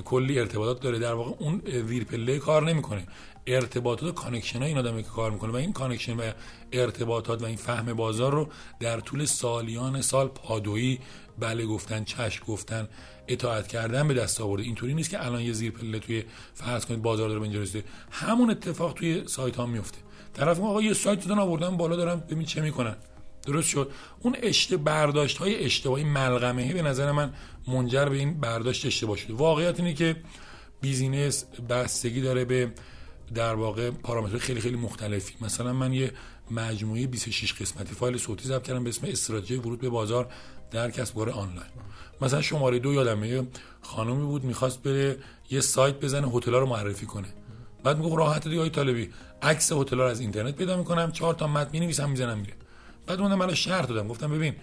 کلی 0.05 0.39
ارتباطات 0.39 0.81
داره. 0.81 0.99
در 0.99 1.13
واقع 1.13 1.31
اون 1.39 1.61
زیر 1.65 2.03
پله 2.03 2.39
کار 2.39 2.63
نمی‌کنه. 2.63 3.07
ارتباطات 3.47 4.09
و 4.09 4.11
connection 4.11 4.59
های 4.59 4.67
این 4.67 4.77
آدمی 4.77 5.03
که 5.03 5.09
کار 5.09 5.31
می‌کنه 5.31 5.51
و 5.51 5.55
این 5.55 5.73
connection 5.73 6.17
و 6.17 6.31
ارتباطات 6.71 7.41
و 7.41 7.45
این 7.45 7.55
فهم 7.55 7.93
بازار 7.93 8.31
رو 8.31 8.49
در 8.79 8.99
طول 8.99 9.25
سالیان 9.25 10.01
سال 10.01 10.27
پادویی 10.27 10.99
بله 11.39 11.65
گفتن 11.65 12.03
چشم 12.03 12.45
گفتن 12.45 12.87
اطاعت 13.27 13.67
کردن 13.67 14.07
به 14.07 14.13
دست 14.13 14.41
آورده. 14.41 14.63
اینطوری 14.63 14.93
نیست 14.93 15.09
که 15.09 15.25
الان 15.25 15.41
یه 15.41 15.53
زیر 15.53 15.71
پله 15.71 15.99
توی 15.99 16.23
فرض 16.53 16.85
کنید 16.85 17.01
بازار 17.01 17.29
داره 17.29 17.41
اینجا 17.41 17.59
رسیده. 17.59 17.83
همون 18.11 18.49
اتفاق 18.49 18.93
توی 18.93 19.23
سایت 19.27 19.55
ها 19.55 19.65
میفته. 19.65 19.97
طرف 20.33 20.59
آقا 20.59 20.81
یه 20.81 20.93
سایت 20.93 21.27
دادن 21.27 21.41
آوردن 21.41 21.77
بالا 21.77 21.95
دارم 21.95 22.19
ببین 22.19 22.45
چه 22.45 22.61
می‌کنن. 22.61 22.95
درست 23.45 23.69
شد. 23.69 23.91
اون 24.19 24.35
اشت 24.41 24.73
برداشت 24.73 25.37
های 25.37 25.65
اشتباهی 25.65 26.03
ملغمه 26.03 26.73
به 26.73 26.81
نظر 26.81 27.11
من 27.11 27.33
منجر 27.67 28.05
به 28.05 28.15
این 28.15 28.39
برداشت 28.39 28.85
اشتباه 28.85 29.17
شده. 29.17 29.33
واقعیت 29.33 29.79
اینه 29.79 29.93
که 29.93 30.15
بیزینس 30.81 31.45
بستگی 31.69 32.21
داره 32.21 32.45
به 32.45 32.71
در 33.33 33.55
واقع 33.55 33.91
پارامتر 33.91 34.37
خیلی 34.37 34.61
خیلی 34.61 34.77
مختلفی. 34.77 35.33
مثلا 35.41 35.73
من 35.73 35.93
یه 35.93 36.11
مجموعه 36.51 37.07
26 37.07 37.53
قسمتی 37.53 37.95
فایل 37.95 38.17
صوتی 38.17 38.47
ضبط 38.47 38.63
کردم 38.63 38.83
به 38.83 38.89
اسم 38.89 39.07
استراتژی 39.07 39.55
ورود 39.55 39.81
به 39.81 39.89
بازار. 39.89 40.31
در 40.73 40.91
کسب 40.91 41.15
کار 41.15 41.29
آنلاین. 41.29 41.69
مثلا 42.21 42.41
شماره 42.41 42.79
دو 42.79 42.93
یادمه 42.93 43.47
خانومی 43.81 44.25
بود 44.25 44.43
می‌خواست 44.43 44.83
بره 44.83 45.17
یه 45.49 45.61
سایت 45.61 45.95
بزنه 45.95 46.27
هتل 46.27 46.51
رو 46.51 46.65
معرفی 46.65 47.05
کنه. 47.05 47.27
بعد 47.83 47.97
میگه 47.97 48.15
راحت 48.15 48.47
دیگه 48.47 48.69
طالبی 48.69 49.09
عکس 49.41 49.71
هتل 49.71 49.97
رو 49.97 50.03
از 50.03 50.19
اینترنت 50.19 50.55
پیدا 50.55 50.77
می‌کنم 50.77 51.11
چهار 51.11 51.33
تا 51.33 51.47
متن 51.47 51.69
می‌نویسم 51.71 52.09
می‌زنم 52.09 52.37
میره. 52.37 52.53
بعد 53.05 53.21
اونم 53.21 53.37
من 53.37 53.53
شرط 53.53 53.87
دادم 53.87 54.07
گفتم 54.07 54.31
ببین 54.31 54.55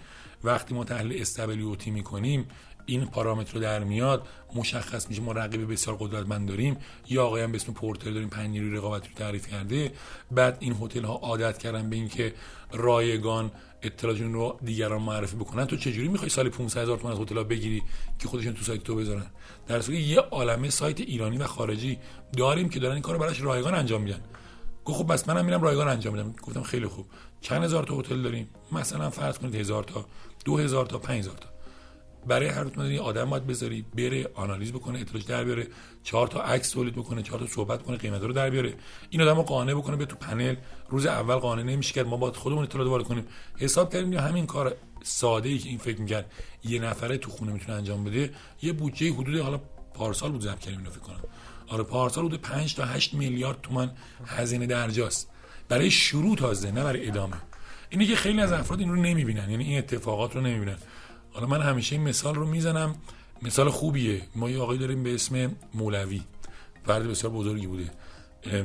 وقتی 0.43 0.73
ما 0.73 0.83
تحلیل 0.83 1.21
استابیلیتی 1.21 1.91
می‌کنیم 1.91 2.47
این 2.85 3.05
پارامتر 3.05 3.53
رو 3.53 3.59
در 3.59 3.83
میاد 3.83 4.27
مشخص 4.55 5.09
میشه 5.09 5.21
ما 5.21 5.31
رقیب 5.31 5.71
بسیار 5.71 5.97
قدرتمند 5.99 6.47
داریم 6.47 6.77
یا 7.09 7.25
آقای 7.25 7.41
هم 7.41 7.51
به 7.51 7.55
اسم 7.55 7.73
پورتر 7.73 8.11
داریم 8.11 8.29
پنج 8.29 8.49
نیروی 8.49 8.77
رقابتی 8.77 9.09
رو 9.09 9.15
تعریف 9.15 9.47
کرده 9.47 9.91
بعد 10.31 10.57
این 10.59 10.75
هتل 10.81 11.03
ها 11.03 11.13
عادت 11.13 11.57
کردن 11.57 11.89
به 11.89 11.95
اینکه 11.95 12.33
رایگان 12.71 13.51
اطلاعاتشون 13.83 14.33
رو 14.33 14.59
دیگران 14.63 15.01
معرفی 15.01 15.35
بکنن. 15.35 15.65
تو 15.65 15.77
چجوری 15.77 16.07
می‌خوای 16.07 16.29
سال 16.29 16.49
500 16.49 16.81
هزار 16.81 16.97
تومان 16.97 17.13
از 17.13 17.19
هتل 17.19 17.43
بگیری 17.43 17.83
که 18.19 18.27
خودشون 18.27 18.53
تو 18.53 18.63
سایت 18.63 18.83
تو 18.83 18.95
بذارن؟ 18.95 19.25
در 19.67 19.81
صورتی 19.81 20.01
یه 20.01 20.19
عالمه 20.19 20.69
سایت 20.69 20.99
ایرانی 21.01 21.37
و 21.37 21.47
خارجی 21.47 21.97
داریم 22.37 22.69
که 22.69 22.79
دارن 22.79 22.93
این 22.93 23.01
کارو 23.01 23.19
براش 23.19 23.41
رایگان 23.41 23.75
انجام 23.75 24.01
میدن. 24.01 24.21
گفت 24.85 24.97
خب 24.97 25.13
بس 25.13 25.29
منم 25.29 25.45
میرم 25.45 25.61
رایگان 25.61 25.87
انجام 25.87 26.13
میدم. 26.13 26.31
گفتم 26.31 26.63
خیلی 26.63 26.87
خوب. 26.87 27.05
چند 27.41 27.63
هزار 27.63 27.83
تا 27.83 27.99
هتل 27.99 28.21
داریم؟ 28.21 28.49
مثلا 28.71 29.09
فرض 29.09 29.37
کنید 29.37 29.55
هزار 29.55 29.83
تا 29.83 30.05
دو 30.45 30.57
هزار 30.57 30.85
تا 30.85 30.97
پنج 30.97 31.19
هزار 31.19 31.37
تا. 31.37 31.50
برای 32.27 32.47
هر 32.47 32.63
روز 32.63 32.99
آدم 32.99 33.29
باید 33.29 33.47
بذاری 33.47 33.85
بره 33.97 34.29
آنالیز 34.33 34.73
بکنه 34.73 34.99
اطلاعات 34.99 35.27
در 35.27 35.43
بیاره 35.43 35.67
چهار 36.03 36.27
تا 36.27 36.41
عکس 36.41 36.69
تولید 36.69 36.95
بکنه 36.95 37.23
چهار 37.23 37.39
تا 37.39 37.47
صحبت 37.47 37.83
کنه 37.83 37.97
قیمت 37.97 38.21
رو 38.21 38.33
در 38.33 38.49
بیاره. 38.49 38.73
این 39.09 39.21
آدمو 39.21 39.43
قانع 39.43 39.73
بکنه 39.73 39.95
به 39.95 40.05
تو 40.05 40.15
پنل. 40.15 40.55
روز 40.89 41.05
اول 41.05 41.35
قانع 41.35 41.63
نمیشه 41.63 41.93
کرد 41.93 42.07
ما 42.07 42.17
باید 42.17 42.35
خودمون 42.35 42.63
اطلاعات 42.63 42.89
وارد 42.89 43.03
کنیم. 43.03 43.25
حساب 43.57 43.93
کردیم 43.93 44.13
همین 44.13 44.45
کار 44.45 44.75
ساده 45.03 45.49
ای 45.49 45.57
که 45.57 45.69
این 45.69 45.77
فکر 45.77 46.01
می‌کرد 46.01 46.31
یه 46.63 46.79
نفره 46.79 47.17
تو 47.17 47.31
خونه 47.31 47.51
می‌تونه 47.53 47.77
انجام 47.77 48.03
بده 48.03 48.33
یه 48.61 48.73
بودجه 48.73 49.13
حدود 49.13 49.39
حالا 49.39 49.61
پارسال 49.93 50.31
بود 50.31 50.41
ضبط 50.41 50.59
کردیم 50.59 50.79
اینو 50.79 50.91
فکر 50.91 50.99
کنم. 50.99 51.21
آره 51.67 51.83
پارسال 51.83 52.25
حدود 52.25 52.41
5 52.41 52.75
تا 52.75 52.85
8 52.85 53.13
میلیارد 53.13 53.61
تومان 53.61 53.91
هزینه 54.25 54.67
درجاست. 54.67 55.29
برای 55.69 55.91
شروع 55.91 56.35
تازه 56.35 56.71
نه 56.71 56.83
برای 56.83 57.07
ادامه. 57.07 57.37
اینه 57.89 58.05
که 58.05 58.15
خیلی 58.15 58.41
از 58.41 58.51
افراد 58.51 58.79
این 58.79 58.89
رو 58.89 58.95
نمی‌بینن 58.95 59.49
یعنی 59.49 59.63
این 59.63 59.77
اتفاقات 59.77 60.35
رو 60.35 60.41
نمی‌بینن. 60.41 60.77
حالا 61.33 61.47
من 61.47 61.61
همیشه 61.61 61.95
این 61.95 62.07
مثال 62.07 62.35
رو 62.35 62.47
می‌زنم. 62.47 62.95
مثال 63.41 63.69
خوبیه. 63.69 64.21
ما 64.35 64.49
یه 64.49 64.61
آقای 64.61 64.77
داریم 64.77 65.03
به 65.03 65.13
اسم 65.13 65.55
مولوی. 65.73 66.21
فرد 66.85 67.07
بسیار 67.07 67.33
بزرگی 67.33 67.67
بوده. 67.67 67.91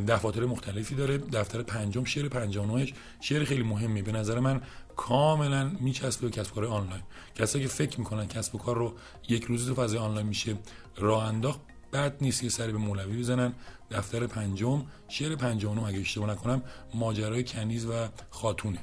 دفاتر 0.09 0.45
مختلفی 0.45 0.95
داره. 0.95 1.19
دفتر 1.19 1.63
پنجم 1.63 2.05
شعر 2.05 2.29
پنجانوش 2.29 2.93
شعر 3.21 3.45
خیلی 3.45 3.63
مهمی 3.63 4.03
به 4.03 4.13
نظر 4.13 4.41
من 4.41 4.61
کاملا 4.97 5.71
میچسبه 5.81 6.29
به 6.29 6.33
کسب 6.33 6.55
کار 6.55 6.65
آنلاین. 6.65 7.03
کسایی 7.35 7.65
که 7.65 7.71
فکر 7.71 7.99
می‌کنن 7.99 8.27
کسب 8.27 8.55
و 8.55 8.59
کار 8.59 8.77
رو 8.77 8.95
یک 9.29 9.45
روزی 9.45 9.75
تو 9.75 9.83
فضای 9.83 9.99
آنلاین 9.99 10.27
میشه 10.27 10.57
راه 10.97 11.25
انداخت 11.25 11.61
بد 11.93 12.17
نیست 12.21 12.43
یه 12.43 12.49
سری 12.49 12.73
به 12.73 12.79
مولوی 12.79 13.19
بزنن. 13.19 13.53
دفتر 13.91 14.27
پنجم 14.27 14.87
شعر 15.09 15.37
پنجانو 15.37 15.85
اگه 15.85 16.01
اشتباه 16.01 16.31
نکنم 16.31 16.63
ماجرای 16.95 17.45
کنیز 17.45 17.87
و 17.87 18.09
خاتونه. 18.31 18.79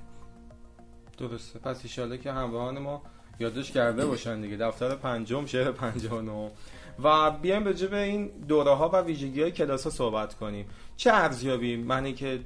درسته. 1.18 1.60
پس 1.60 1.80
ایشاله 1.84 2.18
که 2.18 2.32
همراهان 2.32 2.80
ما 2.80 3.04
یادش 3.40 3.72
کرده 3.72 4.06
باشن 4.06 4.42
دیگه. 4.42 4.58
دفتر 4.58 4.96
پنجم 4.96 5.46
شهر 5.46 5.72
پنجانو 5.72 6.50
و 7.04 7.32
بیایم 7.32 7.64
به 7.64 7.74
جبه 7.74 8.02
این 8.02 8.28
دوره 8.48 8.72
ها 8.72 8.90
و 8.90 9.02
ویژگی 9.02 9.42
های 9.42 9.52
کلاس 9.52 9.84
ها 9.84 9.90
صحبت 9.90 10.34
کنیم. 10.34 10.66
چه 10.98 11.14
ارزیابی 11.14 11.76
منی 11.76 12.14
که 12.14 12.40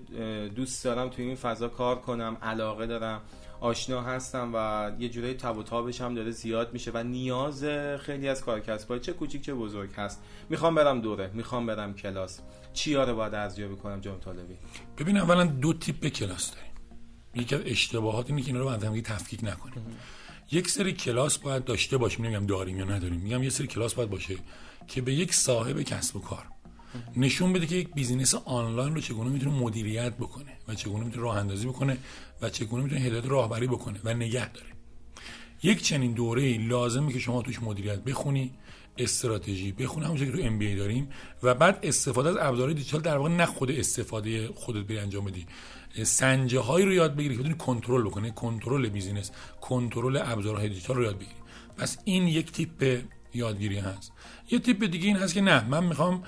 دوست 0.55 0.83
دارم 0.83 1.09
توی 1.09 1.25
این 1.25 1.35
فضا 1.35 1.67
کار 1.67 1.95
کنم 1.95 2.37
علاقه 2.41 2.87
دارم 2.87 3.21
آشنا 3.61 4.01
هستم 4.01 4.51
و 4.53 4.91
یه 4.99 5.09
جورایی 5.09 5.33
تب 5.33 5.57
و 5.57 5.63
تابش 5.63 6.01
هم 6.01 6.15
داره 6.15 6.31
زیاد 6.31 6.73
میشه 6.73 6.91
و 6.93 7.03
نیاز 7.03 7.65
خیلی 7.99 8.29
از 8.29 8.43
کارکسبای 8.43 8.99
چه 8.99 9.13
کوچیک 9.13 9.41
چه 9.41 9.53
بزرگ 9.53 9.93
هست. 9.93 10.21
می‌خوام 10.49 10.75
برم 10.75 11.01
دوره 11.01 11.31
می‌خوام 11.33 11.65
برم 11.65 11.93
کلاس. 11.93 12.39
چی 12.73 12.95
رو 12.95 13.15
باید 13.15 13.33
ارزیابی 13.33 13.75
کنم 13.75 13.99
جان 13.99 14.19
طالبی؟ 14.19 14.57
ببین 14.97 15.17
اولا 15.17 15.45
دو 15.45 15.73
تیپ 15.73 16.07
کلاس 16.07 16.51
داریم. 16.51 16.71
یکی 17.35 17.55
از 17.55 17.61
اشتباهات 17.65 18.29
اینه 18.29 18.41
که 18.41 18.47
اینا 18.47 18.59
رو 18.59 18.65
با 18.65 19.01
تفکیک 19.01 19.39
نکنیم. 19.43 19.97
یک 20.51 20.69
سری 20.69 20.93
کلاس 20.93 21.37
باید 21.37 21.63
داشته 21.63 21.97
باشیم. 21.97 22.25
نمیگم 22.25 22.45
داریم 22.45 22.77
یا 22.79 22.85
نداریم. 22.85 23.19
میگم 23.19 23.43
یه 23.43 23.49
سری 23.49 23.67
کلاس 23.67 23.93
باید 23.93 24.09
باشه 24.09 24.35
که 24.87 25.01
به 25.01 25.13
یک 25.13 25.33
صاحب 25.33 25.81
کسب 25.81 26.15
و 26.15 26.19
کار 26.19 26.45
نشون 27.17 27.53
بده 27.53 27.65
که 27.65 27.75
یک 27.75 27.93
business 27.93 28.35
آنلاین 28.35 28.95
رو 28.95 29.01
چگونه 29.01 29.29
می‌تونه 29.29 29.59
مدیریت 29.59 30.13
بکنه 30.13 30.53
و 30.67 30.75
چگونه 30.75 31.05
می‌تونه 31.05 31.23
راه 31.23 31.37
اندازی 31.37 31.67
بکنه 31.67 31.97
و 32.41 32.49
چگونه 32.49 32.83
می‌تونه 32.83 33.01
هدایت 33.01 33.25
راهبری 33.25 33.67
بکنه 33.67 33.99
و 34.03 34.13
نگه 34.13 34.51
داره. 34.51 34.67
یک 35.63 35.83
چنین 35.83 36.13
دوره 36.13 36.57
لازمه 36.57 37.13
که 37.13 37.19
شما 37.19 37.41
توش 37.41 37.61
مدیریت 37.61 38.03
بخونی 38.03 38.53
استراتژی 38.97 39.71
بخونی 39.71 40.05
همونجوری 40.05 40.31
که 40.31 40.37
تو 40.37 40.43
MBA 40.43 40.75
داریم 40.75 41.09
و 41.43 41.53
بعد 41.53 41.79
استفاده 41.83 42.29
از 42.29 42.37
ابزارهای 42.39 42.73
دیجیتال 42.73 43.01
در 43.01 43.17
واقع 43.17 43.29
نه 43.29 43.45
خود 43.45 43.71
استفاده 43.71 44.47
خودت 44.47 44.87
بری 44.87 44.99
انجام 44.99 45.25
بدی. 45.25 45.45
سنجه 46.03 46.59
هایی 46.59 46.85
رو 46.85 46.93
یاد 46.93 47.15
بگیری 47.15 47.35
که 47.35 47.39
بتونی 47.39 47.55
کنترل 47.55 48.03
بکنه 48.03 48.31
کنترل 48.31 48.89
business 48.89 49.31
کنترل 49.61 50.17
ابزارهای 50.25 50.69
دیجیتال 50.69 50.95
رو 50.95 51.03
یاد 51.03 51.15
بگیری. 51.15 51.31
پس 51.77 51.97
این 52.03 52.27
یک 52.27 52.51
تیپ 52.51 53.01
یادگیری 53.33 53.79
هست. 53.79 54.11
یه 54.51 54.59
تیپ 54.59 54.83
دیگه 54.83 55.07
این 55.07 55.17
هست 55.17 55.33
که 55.33 55.41
نه 55.41 55.67
من 55.67 55.83
می‌خوام 55.83 56.23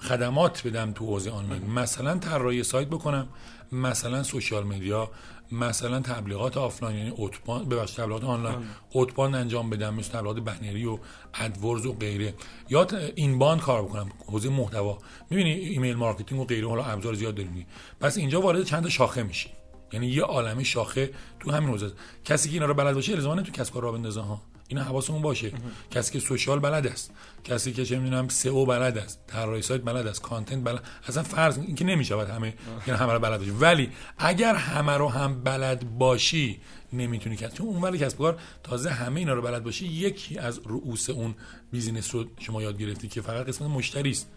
خدمات 0.00 0.66
بدم 0.66 0.92
تو 0.92 1.06
حوزه 1.06 1.30
آنلاین. 1.30 1.70
مثلا 1.70 2.18
طراحی 2.18 2.62
سایت 2.62 2.88
بکنم 2.88 3.28
مثلا 3.72 4.22
social 4.22 4.64
media. 4.64 5.10
مثلا 5.52 6.00
تبلیغات 6.00 6.56
آفلاین 6.56 6.96
یعنی 6.96 7.10
outbound 7.10 7.64
ببخشید 7.64 7.96
تبلیغات 7.96 8.24
آنلاین. 8.24 8.58
outbound 8.92 9.34
انجام 9.34 9.70
بدم 9.70 9.94
مثل 9.94 10.12
تبلیغات 10.12 10.38
بنری 10.38 10.86
و 10.86 10.98
AdWords 11.34 11.86
و 11.86 11.92
غیره. 11.92 12.34
یا 12.70 12.86
inbound 13.14 13.60
کار 13.60 13.82
بکنم 13.82 14.10
حوزه 14.26 14.48
محتوا. 14.48 14.98
می‌بینی 15.30 15.50
email 15.50 15.96
marketing 15.96 16.40
و 16.40 16.44
غیره 16.44 16.68
حالا 16.68 16.84
ابزار 16.84 17.14
زیاد 17.14 17.34
داریم 17.34 17.66
پس 18.00 18.16
اینجا 18.16 18.40
وارد 18.40 18.64
چند 18.64 18.88
شاخه 18.88 19.22
میشی. 19.22 19.50
یعنی 19.92 20.06
یه 20.06 20.22
عالمه 20.22 20.64
شاخه 20.64 21.10
تو 21.40 21.50
همین 21.52 21.68
حوزه. 21.68 21.92
کسی 22.24 22.48
که 22.48 22.54
اینا 22.54 22.66
رو 22.66 22.74
بلد 22.74 22.94
باشه 22.94 23.12
الزاما 23.12 23.42
تو 23.42 23.52
کسب 23.52 23.72
کار 23.74 23.82
راه 23.82 23.92
بندازه 23.92 24.20
ها. 24.20 24.40
اینا 24.72 24.84
حواسمون 24.84 25.22
باشه. 25.22 25.52
کسی 25.90 26.12
که 26.12 26.20
social 26.20 26.58
بلد 26.58 26.86
است 26.86 27.10
کسی 27.44 27.72
که 27.72 27.84
چه 27.84 27.98
می‌دونم 27.98 28.28
SEO 28.28 28.66
بلد 28.66 28.98
است 28.98 29.20
طراحی 29.26 29.62
سایت 29.62 29.80
بلد 29.80 30.06
است 30.06 30.22
content 30.22 30.64
بلد 30.64 30.82
اصلا 31.08 31.22
فرض 31.22 31.58
این 31.58 31.74
که 31.74 31.84
نمیشه 31.84 32.16
همه 32.16 32.54
یعنی 32.86 33.00
همه 33.00 33.12
رو 33.12 33.18
بلد 33.18 33.38
باشی. 33.38 33.50
ولی 33.50 33.90
اگر 34.18 34.54
همه 34.54 34.92
رو 34.92 35.08
هم 35.08 35.42
بلد 35.42 35.98
باشی 35.98 36.60
نمی‌تونی 36.92 37.36
که 37.36 37.48
چون 37.48 37.66
اون 37.66 37.82
ولی 37.82 37.98
کسب 37.98 38.18
کار 38.18 38.38
تازه 38.62 38.90
همه 38.90 39.20
اینا 39.20 39.34
رو 39.34 39.42
بلد 39.42 39.64
باشی 39.64 39.86
یکی 39.86 40.38
از 40.38 40.60
رؤوس 40.64 41.10
اون 41.10 41.34
business 41.72 42.14
رو 42.14 42.24
شما 42.38 42.62
یاد 42.62 42.78
گرفتی 42.78 43.08
که 43.08 43.20
فقط 43.20 43.46
قسمت 43.46 43.70
مشتری 43.70 44.10
است. 44.10 44.28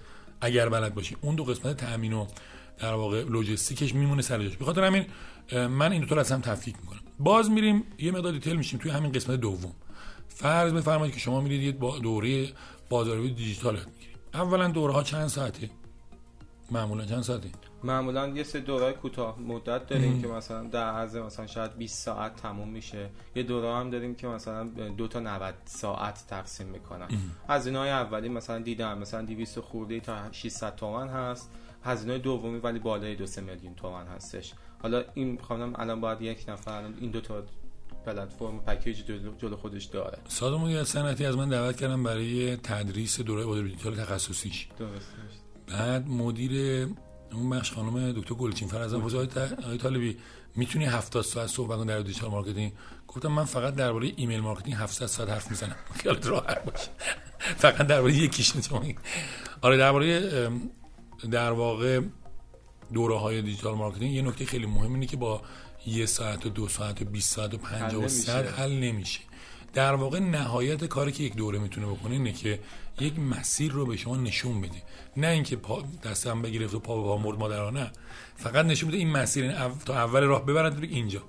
اگر 0.41 0.69
بلد 0.69 0.95
باشی. 0.95 1.15
اون 1.21 1.35
دو 1.35 1.43
قسمت 1.43 1.77
تامین 1.77 2.13
و 2.13 2.27
در 2.79 2.93
واقع 2.93 3.23
لوجستیکش 3.23 3.95
میمونه 3.95 4.21
سر 4.21 4.43
جاش. 4.43 4.57
بخاطر 4.57 4.83
همین 4.83 5.05
من 5.67 5.91
این 5.91 6.01
دو 6.01 6.07
تا 6.07 6.15
رو 6.15 6.21
از 6.21 6.31
هم 6.31 6.41
تفکیک 6.41 6.75
می‌کنم. 6.81 6.99
باز 7.19 7.51
میریم 7.51 7.83
یه 7.97 8.11
مقدار 8.11 8.31
detail 8.31 8.55
میشیم 8.55 8.79
توی 8.79 8.91
همین 8.91 9.11
قسمت 9.11 9.39
دوم. 9.39 9.73
فرض 10.35 10.73
بفرمایید 10.73 11.13
که 11.13 11.19
شما 11.19 11.41
میرید 11.41 11.61
یه 11.61 11.71
دوره 12.01 12.47
بازاریابی 12.89 13.33
دیجیتال 13.33 13.73
می‌گیرید. 13.73 14.17
اولا 14.33 14.67
دوره 14.67 14.93
ها 14.93 15.03
چند 15.03 15.27
ساعته؟ 15.27 15.69
معمولا 16.71 17.05
چند 17.05 17.21
ساعته؟ 17.21 17.49
معمولا 17.83 18.27
یه 18.27 18.43
سه 18.43 18.59
دوره 18.59 18.93
کوتاه 18.93 19.39
مدت 19.39 19.87
داریم 19.87 20.21
که 20.21 20.27
مثلا 20.27 20.63
در 20.63 20.89
عرض 20.89 21.15
مثلا 21.15 21.47
شاید 21.47 21.77
20 21.77 22.03
ساعت 22.03 22.35
تموم 22.35 22.69
میشه. 22.69 23.09
یه 23.35 23.43
دوره 23.43 23.75
هم 23.75 23.89
داریم 23.89 24.15
که 24.15 24.27
مثلا 24.27 24.63
دو 24.97 25.07
تا 25.07 25.19
90 25.19 25.55
ساعت 25.65 26.23
تقسیم 26.27 26.67
می‌کنن. 26.67 27.07
هزینه 27.49 27.79
های 27.79 27.89
اولی 27.89 28.29
مثلا 28.29 28.59
دیدم 28.59 28.97
مثلا 28.97 29.21
200 29.21 29.59
خورده 29.59 29.99
تا 29.99 30.31
600 30.31 30.75
تومن 30.75 31.07
هست. 31.07 31.51
هزینه 31.83 32.17
دومی 32.17 32.59
ولی 32.59 32.79
بالای 32.79 33.15
2 33.15 33.25
میلیون 33.41 33.75
تومن 33.75 34.07
هستش. 34.07 34.53
حالا 34.81 35.03
این 35.13 35.39
خانم 35.41 35.73
الان 35.75 36.01
باید 36.01 36.21
یک 36.21 36.45
نفر 36.47 36.83
این 36.99 37.11
دو 37.11 37.21
تا 37.21 37.43
پلتفرم 38.05 38.59
پکیج 38.59 39.03
جلو 39.41 39.55
خودش 39.55 39.83
داره. 39.83 40.17
مدیر 40.41 40.83
صنعتی 40.83 41.25
از 41.25 41.37
من 41.37 41.49
دعوت 41.49 41.77
کردم 41.77 42.03
برای 42.03 42.55
تدریس 42.55 43.19
دوره 43.21 43.45
بازار 43.45 43.63
دیجیتال 43.63 43.95
تخصصیش. 43.95 44.67
درست 44.79 45.07
بعد 45.67 46.07
مدیر 46.07 46.87
اون 47.33 47.49
بخش 47.49 47.71
خانم 47.71 48.11
دکتر 48.11 48.35
گلچین 48.35 48.67
فرزان 48.67 49.01
پرسید 49.01 49.37
آقای 49.37 49.77
طالبی 49.77 50.17
می‌تونی 50.55 50.85
70 50.85 51.23
ساعت 51.23 51.47
صحبت 51.47 51.77
کنی 51.77 51.87
در 51.87 51.99
digital 51.99 52.29
marketing؟ 52.29 52.71
گفتم 53.07 53.27
من 53.27 53.45
فقط 53.45 53.75
درباره 53.75 54.11
email 54.15 54.39
marketing 54.39 54.77
700 54.77 55.05
ساعت 55.05 55.29
حرف 55.29 55.49
می‌زنم. 55.49 55.75
خیالت 56.03 56.27
راحت 56.27 56.65
باشه. 56.65 56.89
فقط 57.39 57.87
درباره 57.87 58.13
یکیش 58.13 58.55
می‌تونم 58.55 58.93
آره 59.61 59.77
درباره 59.77 60.49
در 61.31 61.51
واقع 61.51 62.01
دوره 62.93 63.17
های 63.17 63.41
digital 63.41 63.75
marketing 63.75 64.13
یه 64.13 64.21
نکته 64.21 64.45
خیلی 64.45 64.65
مهم 64.65 64.93
اینه 64.93 65.05
که 65.05 65.17
با 65.17 65.41
یه 65.85 66.05
ساعت 66.05 66.45
و 66.45 66.49
دو 66.49 66.67
ساعت 66.67 67.01
و 67.01 67.05
20 67.05 67.35
ساعت 67.35 67.53
و 67.53 67.57
50 67.57 68.03
و 68.03 68.07
100 68.07 68.47
حل 68.47 68.71
نمیشه. 68.71 69.19
در 69.73 69.95
واقع 69.95 70.19
نهایت 70.19 70.85
کاری 70.85 71.11
که 71.11 71.23
یک 71.23 71.35
دوره 71.35 71.59
می‌تونه 71.59 71.87
بکنه 71.87 72.11
اینه 72.11 72.33
که 72.33 72.59
یک 72.99 73.19
مسیر 73.19 73.71
رو 73.71 73.85
به 73.85 73.97
شما 73.97 74.15
نشون 74.17 74.61
بده. 74.61 74.83
نه 75.17 75.27
اینکه 75.27 75.55
پا 75.55 75.83
دستم 76.03 76.41
بگیرفت 76.41 76.73
و 76.73 76.79
پا 76.79 76.95
به 76.95 77.03
پا 77.03 77.17
برد 77.17 77.39
مادرانه. 77.39 77.91
فقط 78.35 78.65
نشون 78.65 78.89
بده 78.89 78.97
این 78.97 79.11
مسیر 79.11 79.51
تا 79.85 79.93
اول 79.93 80.23
راه 80.23 80.45
ببرد 80.45 80.83
اینجا. 80.83 81.21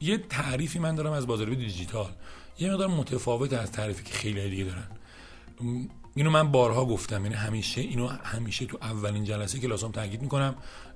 یه 0.00 0.18
تعریفی 0.18 0.78
من 0.78 0.94
دارم 0.94 1.12
از 1.12 1.26
بازار 1.26 1.54
دیجیتال. 1.54 2.10
یه 2.58 2.70
مقدار 2.70 2.88
متفاوت 2.88 3.52
از 3.52 3.72
تعریفی 3.72 4.04
که 4.04 4.12
خیلی 4.12 4.50
دیگه 4.50 4.64
دارن. 4.64 4.88
اینو 6.14 6.30
من 6.30 6.52
بارها 6.52 6.86
گفتم. 6.86 7.22
یعنی 7.22 7.34
همیشه 7.34 7.80
اینو 7.80 8.06
همیشه 8.06 8.66
تو 8.66 8.78
اولین 8.82 9.24
جلسه 9.24 9.58
کلاسام 9.58 9.92
تاکید 9.92 10.22
می‌کنم. 10.22 10.54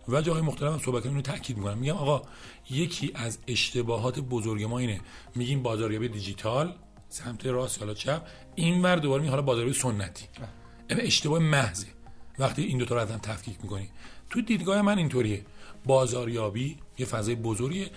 و 0.09 0.21
جاهای 0.21 0.43
مختلف 0.43 0.85
صحبت 0.85 1.07
اینو 1.07 1.21
تاکید 1.21 1.57
می‌کنم. 1.57 1.79
میگم 1.79 1.97
آقا 1.97 2.23
یکی 2.71 3.13
از 3.15 3.39
اشتباهات 3.47 4.21
بزرگ 4.21 4.63
ما 4.63 4.79
اینه. 4.79 5.01
میگیم 5.35 5.63
بازاریابی 5.63 6.09
دیجیتال 6.09 6.75
سمت 7.09 7.47
راست 7.47 7.79
حالا 7.79 7.95
چپ. 7.95 8.23
این 8.55 8.83
ور 8.83 8.97
دوباره 8.97 9.23
می 9.23 9.29
حالا 9.29 9.43
بازاریابی 9.43 9.79
سنتی. 9.79 10.27
این 10.91 11.01
اشتباه 11.01 11.39
محضه. 11.39 11.87
وقتی 12.39 12.63
این 12.63 12.79
دو 12.79 12.85
تا 12.85 13.03
رو 13.03 13.13
هم 13.13 13.19
تفکیک 13.19 13.57
می‌کنی. 13.63 13.89
تو 14.31 14.41
دیدگاه 14.41 14.83
من 14.83 14.99
اینطوریه. 14.99 15.45
بازاریابی 15.85 16.77
یه 16.99 17.07
فضای 17.07 17.35
بزرگیه. 17.35 17.91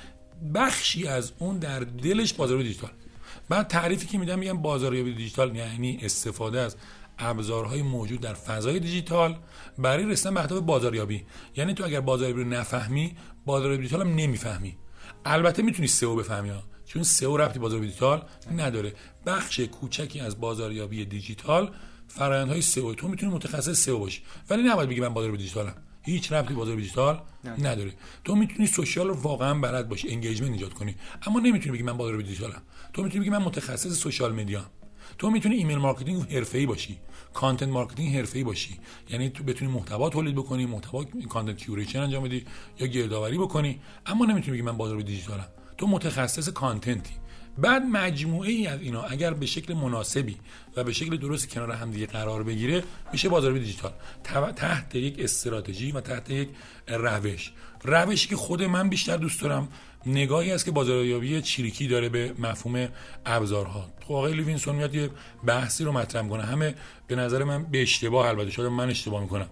بخشی 0.53 1.07
از 1.07 1.31
اون 1.39 1.57
در 1.57 1.79
دلش 1.79 2.33
بازاریابی 2.33 2.67
دیجیتال. 2.69 2.91
بعد 3.49 3.67
تعریفی 3.67 4.07
که 4.07 4.17
میدم 4.17 4.39
میگم 4.39 4.61
بازاریابی 4.61 5.13
دیجیتال 5.13 5.55
یعنی 5.55 5.99
استفاده 6.01 6.59
از 6.59 6.75
ابزارهای 7.19 7.81
موجود 7.81 8.21
در 8.21 8.33
فضای 8.33 8.79
دیجیتال 8.79 9.37
برای 9.77 10.05
رسیدن 10.05 10.33
به 10.33 10.39
اهداف 10.39 10.59
بازاریابی. 10.59 11.25
یعنی 11.55 11.73
تو 11.73 11.85
اگر 11.85 12.01
بازاریابی 12.01 12.43
رو 12.43 12.49
نفهمی 12.49 13.15
بازاریابی 13.45 13.83
دیجیتال 13.83 14.07
هم 14.07 14.15
نمی‌فهمی. 14.15 14.77
البته 15.25 15.61
می‌تونی 15.63 15.87
سئو 15.87 16.15
بفهمی 16.15 16.49
ها 16.49 16.63
چون 16.85 17.03
سئو 17.03 17.37
ربطی 17.37 17.59
بازاریابی 17.59 17.87
دیجیتال 17.87 18.25
نداره. 18.57 18.93
بخش 19.25 19.59
کوچکی 19.59 20.19
از 20.19 20.39
بازاریابی 20.39 21.05
دیجیتال 21.05 21.71
فرآیندهای 22.07 22.61
SEO. 22.61 22.93
تو 22.93 23.07
می‌تونی 23.07 23.33
متخصص 23.33 23.79
SEO 23.85 23.99
باشی 23.99 24.21
ولی 24.49 24.63
نباید 24.63 24.89
بگی 24.89 25.01
من 25.01 25.13
بازاریابی 25.13 25.37
دیجیتالم. 25.37 25.75
هیچ 26.03 26.31
ربطی 26.31 26.53
بازاریابی 26.53 26.81
دیجیتال 26.81 27.21
نداره. 27.57 27.93
تو 28.23 28.35
می‌تونی 28.35 28.67
social 28.67 29.07
رو 29.07 29.13
واقعا 29.13 29.53
بلد 29.53 29.89
باشی 29.89 30.09
engagement 30.09 30.51
ایجاد 30.51 30.73
کنی. 30.73 30.95
اما 31.27 31.39
نمی‌تونی 31.39 31.71
بگی 31.71 31.83
من 31.83 31.97
بازاریابی 31.97 32.23
دیجیتالم. 32.23 32.61
تو 32.93 33.03
می‌تونی 33.03 33.21
بگی 33.21 33.29
من 33.29 33.41
متخصص 33.41 33.99
social 33.99 34.31
media 34.31 34.65
تو 35.17 35.29
می‌تونی 35.29 35.55
email 35.55 35.77
marketing 35.77 36.33
حرفه‌ای 36.33 36.65
باشی 36.65 36.97
content 37.33 37.69
marketing 37.69 38.15
حرفه‌ای 38.15 38.43
باشی. 38.43 38.79
یعنی 39.09 39.29
تو 39.29 39.43
بتونی 39.43 39.71
محتوا 39.71 40.09
تولید 40.09 40.35
بکنی 40.35 40.65
محتوا 40.65 41.03
content 41.03 41.57
curation 41.57 41.99
انجام 41.99 42.23
بدی 42.23 42.45
یا 42.79 42.87
گردآوری 42.87 43.37
بکنی. 43.37 43.79
اما 44.05 44.25
نمی‌تونی 44.25 44.57
بگی 44.57 44.65
من 44.65 44.77
بازار 44.77 45.01
دیجیتالم. 45.01 45.47
تو 45.77 45.87
متخصص 45.87 46.49
content 46.49 47.05
ی 47.05 47.13
بعد 47.57 47.81
مجموعه 47.81 48.49
ای 48.49 48.67
از 48.67 48.81
اینا 48.81 49.01
اگر 49.01 49.33
به 49.33 49.45
شکل 49.45 49.73
مناسبی 49.73 50.37
و 50.75 50.83
به 50.83 50.93
شکل 50.93 51.17
درست 51.17 51.49
کنار 51.49 51.71
هم 51.71 51.91
دیگه 51.91 52.05
قرار 52.05 52.43
بگیره 52.43 52.83
میشه 53.11 53.29
بازار 53.29 53.53
دیجیتال. 53.53 53.91
تحت 54.55 54.95
یک 54.95 55.19
استراتژی 55.19 55.91
و 55.91 56.01
تحت 56.01 56.29
یک 56.29 56.49
روش. 56.87 57.51
روشی 57.83 58.29
که 58.29 58.35
خود 58.35 58.63
من 58.63 58.89
بیشتر 58.89 59.17
دوست 59.17 59.41
دارم 59.41 59.67
نگاهی 60.07 60.51
است 60.51 60.65
که 60.65 60.71
بازاریابی 60.71 61.41
چریکی 61.41 61.87
داره 61.87 62.09
به 62.09 62.33
مفهوم 62.39 62.87
ابزارها. 63.25 63.85
خب 64.05 64.13
آقای 64.13 64.33
لیوینسون 64.33 64.75
میاد 64.75 64.95
یه 64.95 65.09
بحثی 65.45 65.83
رو 65.83 65.91
مطرح 65.91 66.27
کنه 66.27 66.43
همه 66.43 66.75
به 67.07 67.15
نظر 67.15 67.43
من 67.43 67.63
به 67.63 67.81
اشتباه 67.81 68.27
البته 68.27 68.51
شاید 68.51 68.69
من 68.69 68.89
اشتباه 68.89 69.21
می‌کنم. 69.21 69.49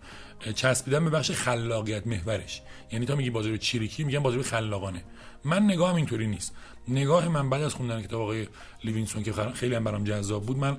چسبیدن 0.55 1.03
به 1.03 1.09
بخش 1.09 1.31
خلاقیت 1.31 2.07
محورش. 2.07 2.61
یعنی 2.91 3.05
تا 3.05 3.15
میگی 3.15 3.29
بازار 3.29 3.57
چریکی 3.57 4.03
میگن 4.03 4.19
بازار 4.19 4.41
خلاقانه. 4.41 5.03
من 5.43 5.63
نگاهم 5.63 5.95
اینطوری 5.95 6.27
نیست. 6.27 6.55
نگاه 6.87 7.27
من 7.27 7.49
بعد 7.49 7.61
از 7.61 7.73
خوندن 7.73 8.01
کتاب 8.01 8.21
آقای 8.21 8.47
لیوینسون 8.83 9.23
که 9.23 9.33
خیلی 9.53 9.75
هم 9.75 9.83
برام 9.83 10.03
جذاب 10.03 10.45
بود 10.45 10.57
من 10.57 10.77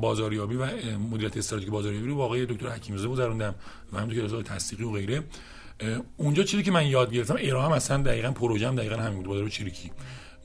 بازاریابی 0.00 0.56
و 0.56 0.66
مدیریت 0.98 1.36
استراتژیک 1.36 1.70
بازاریابی 1.70 2.06
رو 2.06 2.16
با 2.16 2.24
آقای 2.24 2.46
دکتر 2.46 2.68
حکیمزاده 2.68 3.08
گذروندم 3.08 3.54
و 3.92 3.98
همونطور 3.98 4.42
که 4.42 4.48
تصدیقی 4.48 4.84
و 4.84 4.92
غیره. 4.92 5.22
اونجا 6.16 6.42
چیزی 6.42 6.62
که 6.62 6.70
من 6.70 6.86
یاد 6.86 7.14
گرفتم 7.14 7.36
ارائه 7.40 7.72
اصلا 7.72 8.02
دقیقا 8.02 8.30
پروژم 8.30 8.74
دقیقا 8.76 8.96
همین 8.96 9.16
بود 9.16 9.26
بازار 9.26 9.48
چریکی 9.48 9.90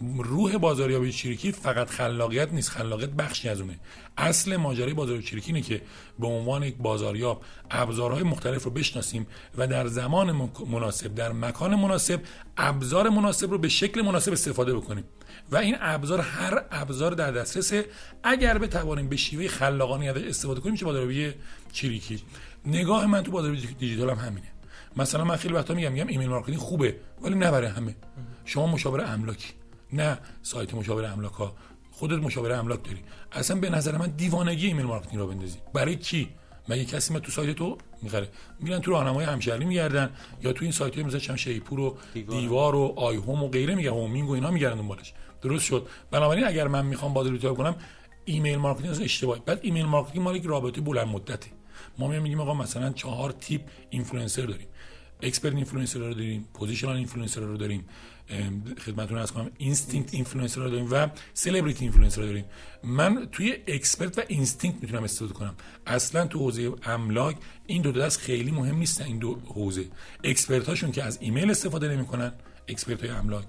روح 0.01 0.57
بازاریابی 0.57 1.11
چریکی 1.11 1.51
فقط 1.51 1.89
خلاقیت 1.89 2.53
نیست 2.53 2.69
خلاقیت 2.69 3.09
بخشی 3.09 3.49
از 3.49 3.61
اونه. 3.61 3.79
اصل 4.17 4.55
ماجرای 4.55 4.93
بازاریابی 4.93 5.27
چریکی 5.27 5.47
اینه 5.47 5.61
که 5.61 5.81
به 6.19 6.27
عنوان 6.27 6.63
یک 6.63 6.75
بازاریاب 6.77 7.43
ابزارهای 7.71 8.23
مختلف 8.23 8.63
رو 8.63 8.71
بشناسیم 8.71 9.27
و 9.57 9.67
در 9.67 9.87
زمان 9.87 10.51
مناسب 10.71 11.15
در 11.15 11.31
مکان 11.31 11.75
مناسب 11.75 12.21
ابزار 12.57 13.09
مناسب 13.09 13.51
رو 13.51 13.57
به 13.57 13.69
شکل 13.69 14.01
مناسب 14.01 14.31
استفاده 14.31 14.73
بکنیم. 14.73 15.03
و 15.51 15.57
این 15.57 15.75
ابزار 15.79 16.21
هر 16.21 16.63
ابزار 16.71 17.11
در 17.11 17.31
دسترس 17.31 17.73
اگر 18.23 18.57
بتوانیم 18.57 19.09
به 19.09 19.15
شیوه 19.15 19.47
خلاقانه 19.47 20.13
استفاده 20.27 20.61
کنیم 20.61 20.75
چه 20.75 20.85
بازاریابی 20.85 21.33
چریکی 21.73 22.21
نگاه 22.65 23.05
من 23.05 23.23
تو 23.23 23.31
بازاریابی 23.31 23.73
دیجیتال 23.73 24.09
هم 24.09 24.17
همینه. 24.17 24.54
مثلا 24.97 25.23
من 25.23 25.35
خیلی 25.35 25.53
وقتا 25.53 25.73
میگم 25.73 25.91
میگم 25.91 26.07
email 26.07 26.29
marketing 26.29 26.57
خوبه 26.57 26.95
ولی 27.21 27.35
نه 27.35 27.51
برای 27.51 27.67
همه. 27.67 27.95
شما 28.45 28.67
مشاور 28.67 29.01
املاکی 29.13 29.53
نه 29.93 30.17
سایت 30.41 30.73
مشاور 30.73 31.05
املاک 31.05 31.33
ها 31.33 31.55
خودت 31.91 32.23
مشاور 32.23 32.51
املاک 32.51 32.83
داری. 32.83 32.99
اصلا 33.31 33.59
به 33.59 33.69
نظر 33.69 33.97
من 33.97 34.07
دیوانگی 34.07 34.67
ایمیل 34.67 34.85
مارکتینگ 34.85 35.17
رو 35.17 35.27
بندازی. 35.27 35.57
برای 35.73 35.95
کی 35.95 36.29
مگه 36.69 36.85
کسی 36.85 37.13
ما 37.13 37.19
تو 37.19 37.31
سایت 37.31 37.55
تو؟ 37.55 37.77
می‌خره. 38.01 38.29
میرن 38.59 38.79
تو 38.79 38.91
راهنمای 38.91 39.25
همشهری 39.25 39.65
میگردن 39.65 40.09
یا 40.43 40.53
تو 40.53 40.65
این 40.65 40.71
سایت 40.71 40.95
های 40.95 41.03
مثلا 41.03 41.19
چم 41.19 41.35
شیپور 41.35 41.79
و 41.79 41.97
دیوار. 42.13 42.75
و 42.75 42.93
آی 42.97 43.15
هوم 43.15 43.43
و 43.43 43.47
غیره 43.47 43.75
میگه 43.75 43.91
هومینگ 43.91 44.29
و 44.29 44.33
اینا 44.33 44.51
میگردن 44.51 44.77
دنبالش. 44.77 45.13
درست 45.41 45.65
شد. 45.65 45.87
بنابراین 46.11 46.47
اگر 46.47 46.67
من 46.67 46.85
می‌خوام 46.85 47.13
رو 47.13 47.55
کنم 47.55 47.75
ایمیل 48.25 48.57
مارکتینگ 48.57 48.89
از 48.89 49.01
اشتباهی 49.01 49.41
بعد 49.45 49.59
ایمیل 49.61 49.85
مارکتینگ 49.85 50.23
مال 50.23 50.35
یک 50.35 50.43
رابطه 50.45 50.81
بلند 50.81 51.07
مدته 51.07 51.49
ما 51.97 52.07
میگیم 52.07 52.39
آقا 52.39 52.53
مثلا 52.53 52.91
چهار 52.91 53.31
تیپ 53.31 53.61
اینفلوئنسر 53.89 54.45
داریم. 54.45 54.67
expert 55.21 55.55
influencer 55.55 55.99
رو 55.99 56.13
داریم 56.13 56.47
positional 56.53 56.95
influencer 56.95 57.41
رو 57.41 57.57
داریم 57.57 57.85
خدمتتون 58.85 59.17
عرض 59.17 59.31
کنم 59.31 59.51
instinct 59.57 60.13
influencer 60.13 60.61
رو 60.61 60.69
داریم 60.69 60.87
و 60.91 61.07
celebrity 61.33 61.85
influencer 61.85 62.21
رو 62.21 62.27
داریم. 62.27 62.45
من 62.83 63.27
توی 63.31 63.57
expert 63.67 64.17
و 64.17 64.21
instinct 64.27 64.83
می‌تونم 64.83 65.03
استفاده 65.03 65.33
کنم. 65.33 65.55
اصلا 65.87 66.27
تو 66.27 66.39
حوزه 66.39 66.71
املاک 66.83 67.37
این 67.65 67.81
دو 67.81 67.91
دست 67.91 68.19
خیلی 68.19 68.51
مهم 68.51 68.77
نیستن 68.77 69.05
این 69.05 69.19
دو 69.19 69.39
حوزه. 69.45 69.85
expert 70.23 70.67
هاشون 70.69 70.91
که 70.91 71.03
از 71.03 71.17
ایمیل 71.21 71.51
استفاده 71.51 71.87
نمی‌کنن. 71.87 72.33
expert 72.67 73.01
های 73.01 73.09
املاک. 73.09 73.45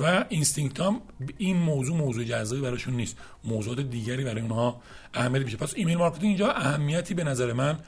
و 0.00 0.24
instinct 0.28 0.80
هم 0.80 1.00
این 1.38 1.56
موضوع 1.56 1.96
موضوع 1.96 2.24
جذابی 2.24 2.62
براشون 2.62 2.94
نیست. 2.94 3.16
موضوعات 3.44 3.80
دیگری 3.80 4.24
برای 4.24 4.40
اونها 4.40 4.82
اهمیت 5.14 5.42
میشه. 5.42 5.56
پس 5.56 5.72
email 5.76 5.98
marketing 5.98 6.24
اینجا 6.24 6.50
اهمیتی 6.50 7.14
به 7.14 7.24
نظر 7.24 7.52
من 7.52 7.78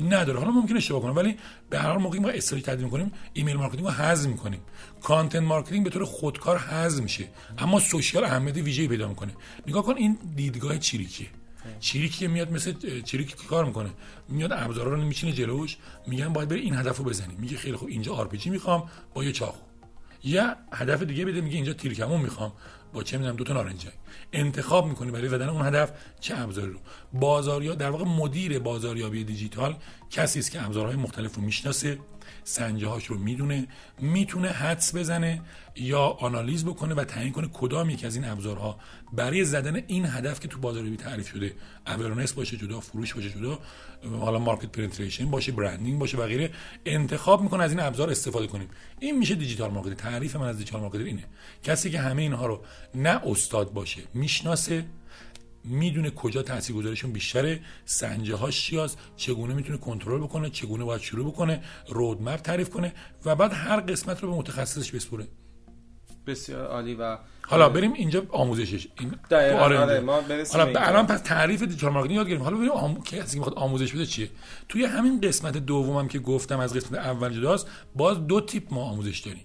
نداره. 0.00 0.38
حالا 0.38 0.50
ممکن 0.50 0.76
اشتباه 0.76 1.02
کنم 1.02 1.16
ولی 1.16 1.36
به 1.70 1.78
هر 1.78 1.88
حال 1.88 1.98
موقعی 1.98 2.20
ما 2.20 2.28
استراتژی 2.28 2.72
تدوین 2.72 2.90
کنیم 2.90 3.12
email 3.32 3.56
marketing 3.56 3.84
رو 3.84 3.90
حذف 3.90 4.28
می‌کنیم. 4.28 4.60
content 5.02 5.42
marketing 5.42 5.84
به 5.84 5.90
طور 5.90 6.04
خودکار 6.04 6.58
حذف 6.58 7.02
میشه. 7.02 7.24
اما 7.58 7.80
social 7.80 8.24
اهمیت 8.24 8.56
ویژه‌ای 8.56 8.88
پیدا 8.88 9.08
می‌کنه. 9.08 9.32
نگاه 9.66 9.84
کن 9.84 9.96
این 9.96 10.18
دیدگاه 10.36 10.78
چریکیه 10.78 11.26
چریکی 11.80 12.18
که 12.18 12.28
میاد 12.28 12.52
مثل 12.52 12.72
چریکی 13.02 13.34
که 13.36 13.46
کار 13.46 13.64
می‌کنه. 13.64 13.90
میاد 14.28 14.52
ابزارا 14.52 14.94
رو 14.94 15.04
میچینه 15.04 15.32
جلوش. 15.32 15.76
میگن 16.06 16.32
باید 16.32 16.48
بری 16.48 16.60
این 16.60 16.74
هدف 16.74 16.96
رو 16.96 17.04
بزنی 17.04 17.34
میگه 17.38 17.56
خیلی 17.56 17.76
خوب 17.76 17.88
اینجا 17.88 18.14
آر 18.14 18.28
می‌خوام 18.44 18.90
با 19.14 19.24
یه 19.24 19.32
چاقو. 19.32 19.69
یا 20.24 20.56
هدف 20.72 21.02
دیگه 21.02 21.24
بده 21.24 21.40
میگه 21.40 21.56
اینجا 21.56 21.72
تیرکمون 21.72 22.20
می‌خوام. 22.20 22.52
با 22.92 23.02
چه 23.02 23.18
می‌دونم 23.18 23.36
دو 23.36 23.44
تا 23.44 23.54
نارنجک. 23.54 23.92
انتخاب 24.32 24.86
می‌کنی 24.86 25.10
برای 25.10 25.28
زدن 25.28 25.48
اون 25.48 25.66
هدف 25.66 25.92
چه 26.20 26.38
ابزاری 26.38 26.72
رو. 26.72 26.78
بازاریا 27.12 27.74
در 27.74 27.90
واقع 27.90 28.04
مدیر 28.04 28.58
بازاریابی 28.58 29.24
دیجیتال 29.24 29.76
کسی 30.10 30.38
است 30.38 30.50
که 30.50 30.64
ابزارهای 30.64 30.96
مختلف 30.96 31.34
رو 31.34 31.42
می‌شناسه. 31.42 31.98
سنجه 32.44 32.88
هاش 32.88 33.06
رو 33.06 33.18
می‌دونه 33.18 33.68
می‌تونه 34.00 34.48
حدس 34.48 34.96
بزنه 34.96 35.42
یا 35.76 36.00
آنالیز 36.00 36.64
بکنه 36.64 36.94
و 36.94 37.04
تعیین 37.04 37.32
کنه 37.32 37.48
کدام 37.52 37.90
یک 37.90 38.04
از 38.04 38.16
این 38.16 38.24
ابزارها 38.24 38.78
برای 39.12 39.44
زدن 39.44 39.82
این 39.86 40.06
هدف 40.06 40.40
که 40.40 40.48
تو 40.48 40.58
بازاریابی 40.58 40.96
تعریف 40.96 41.28
شده 41.28 41.54
awareness 41.86 42.32
باشه 42.32 42.56
جدا 42.56 42.80
فروش 42.80 43.14
باشه 43.14 43.30
جدا 43.30 43.58
حالا 44.20 44.38
market 44.38 44.66
penetration 44.66 45.30
باشه 45.30 45.52
branding 45.52 45.98
باشه 45.98 46.18
و 46.18 46.26
غیره 46.26 46.50
انتخاب 46.86 47.42
می‌کنه 47.42 47.62
از 47.62 47.70
این 47.70 47.80
ابزار 47.80 48.10
استفاده 48.10 48.46
کنیم. 48.46 48.68
این 49.00 49.18
میشه 49.18 49.34
digital 49.34 49.70
marketing 49.70 49.96
تعریف 49.96 50.36
من 50.36 50.48
از 50.48 50.58
digital 50.58 50.80
marketing 50.80 51.06
اینه. 51.06 51.24
کسی 51.62 51.90
که 51.90 51.98
همه 51.98 52.22
اینها 52.22 52.46
رو 52.46 52.64
نه 52.94 53.20
استاد 53.26 53.72
باشه 53.72 54.02
می‌شناسه 54.14 54.84
می‌دونه 55.64 56.10
کجا 56.10 56.42
تاثیرگذاریشون 56.42 57.12
بیشتره 57.12 57.60
سنجه 57.84 58.34
هاش 58.34 58.60
چیاست 58.60 58.98
چگونه 59.16 59.54
می‌تونه 59.54 59.78
کنترل 59.78 60.20
بکنه 60.20 60.50
چگونه 60.50 60.84
باید 60.84 61.00
شروع 61.00 61.32
بکنه 61.32 61.62
roadmap 61.88 62.40
تعریف 62.40 62.70
کنه 62.70 62.92
و 63.24 63.34
بعد 63.34 63.52
هر 63.52 63.80
قسمت 63.80 64.22
رو 64.22 64.30
به 64.30 64.36
متخصصش 64.36 64.90
بسپره. 64.90 65.26
بسیار 66.26 66.66
عالی 66.66 66.94
و 66.94 67.18
حالا 67.46 67.68
بریم 67.68 67.92
اینجا 67.92 68.26
آموزشش. 68.30 68.88
این 68.98 69.14
آره, 69.30 69.78
آره 69.78 70.00
ما 70.00 70.22
حالا 70.52 70.80
الان 70.80 71.06
پس 71.06 71.20
تعریف 71.20 71.62
digital 71.62 71.92
marketing 71.92 72.16
یاد 72.16 72.26
گرفتیم. 72.26 72.44
حالا 72.44 72.56
ببینیم 72.56 72.74
آم... 72.74 73.02
کسی 73.02 73.38
می‌خواد 73.38 73.58
آموزش 73.58 73.92
بده 73.92 74.06
چیه. 74.06 74.30
توی 74.68 74.84
همین 74.84 75.20
قسمت 75.20 75.56
دومم 75.56 76.08
که 76.08 76.18
گفتم 76.18 76.60
از 76.60 76.74
قسمت 76.74 76.98
اول 76.98 77.32
جداست 77.32 77.66
باز 77.96 78.26
دو 78.26 78.40
تیپ 78.40 78.74
ما 78.74 78.82
آموزش 78.82 79.18
داریم. 79.18 79.44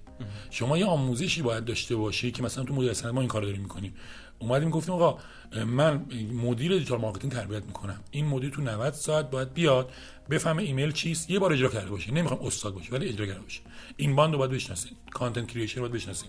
شما 0.49 0.77
یه 0.77 0.85
آموزشی 0.85 1.41
باید 1.41 1.65
داشته 1.65 1.95
باشی 1.95 2.31
که 2.31 2.43
مثلا 2.43 2.63
تو 2.63 2.73
مدیر 2.73 3.11
ما 3.11 3.21
این 3.21 3.27
کارو 3.27 3.45
داریم 3.45 3.61
می‌کنیم 3.61 3.93
اومدیم 4.39 4.69
گفتیم 4.69 4.95
آقا 4.95 5.19
من 5.65 6.05
مدیر 6.33 6.73
digital 6.73 6.99
marketing 7.01 7.33
تربیت 7.33 7.63
می‌کنم. 7.63 7.99
این 8.11 8.25
مدیر 8.25 8.49
تو 8.49 8.61
90 8.61 8.93
ساعت 8.93 9.29
باید 9.29 9.53
بیاد 9.53 9.91
بفهمه 10.29 10.63
ایمیل 10.63 10.91
چیست 10.91 11.29
یه 11.29 11.39
بار 11.39 11.53
اجرا 11.53 11.69
کرده 11.69 11.89
باشه. 11.89 12.11
نمی‌خوام 12.11 12.39
استاد 12.45 12.73
باشه 12.73 12.91
ولی 12.91 13.09
اجرا 13.09 13.25
کرده 13.25 13.39
باشه. 13.39 13.61
inbound 13.97 14.33
رو 14.33 14.39
باید 14.39 14.51
بشناسه. 14.51 14.89
content 15.11 15.47
creation 15.47 15.75
رو 15.75 15.81
باید 15.81 15.93
بشناسه. 15.93 16.25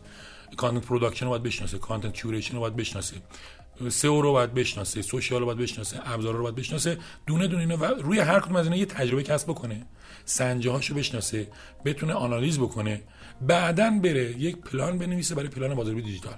content 0.57 0.87
production 0.87 1.25
رو 1.25 1.31
باید 1.31 1.42
بشناسه. 1.42 1.79
content 1.79 2.12
curation 2.12 2.55
رو 2.55 2.61
باید 2.61 2.77
بشناسه. 2.77 3.16
سئو 3.88 4.21
رو 4.21 4.33
باید 4.33 4.55
بشناسه. 4.55 5.03
social 5.03 5.40
رو 5.40 5.47
باید 5.47 5.59
بشناسه. 5.59 6.12
ابزار 6.12 6.35
رو 6.35 6.42
باید 6.42 6.55
بشناسه. 6.55 6.99
دونه 7.27 7.47
دونه 7.47 7.61
اینا 7.62 7.90
روی 7.90 8.19
هر 8.19 8.40
کدوم 8.40 8.57
از 8.57 8.66
اینا 8.66 8.77
یه 8.77 8.87
تجربه 8.87 9.23
کسب 9.23 9.49
بکنه. 9.49 9.87
سنجه 10.25 10.71
هاشو 10.71 10.95
بشناسه. 10.95 11.49
بتونه 11.85 12.12
آنالیز 12.12 12.59
بکنه. 12.59 13.03
بعدا 13.40 13.90
بره 14.03 14.38
یک 14.38 14.57
پلان 14.57 14.99
بنویسه 14.99 15.35
برای 15.35 15.49
پلان 15.49 15.75
بازاریابی 15.75 16.03
دیجیتال. 16.03 16.35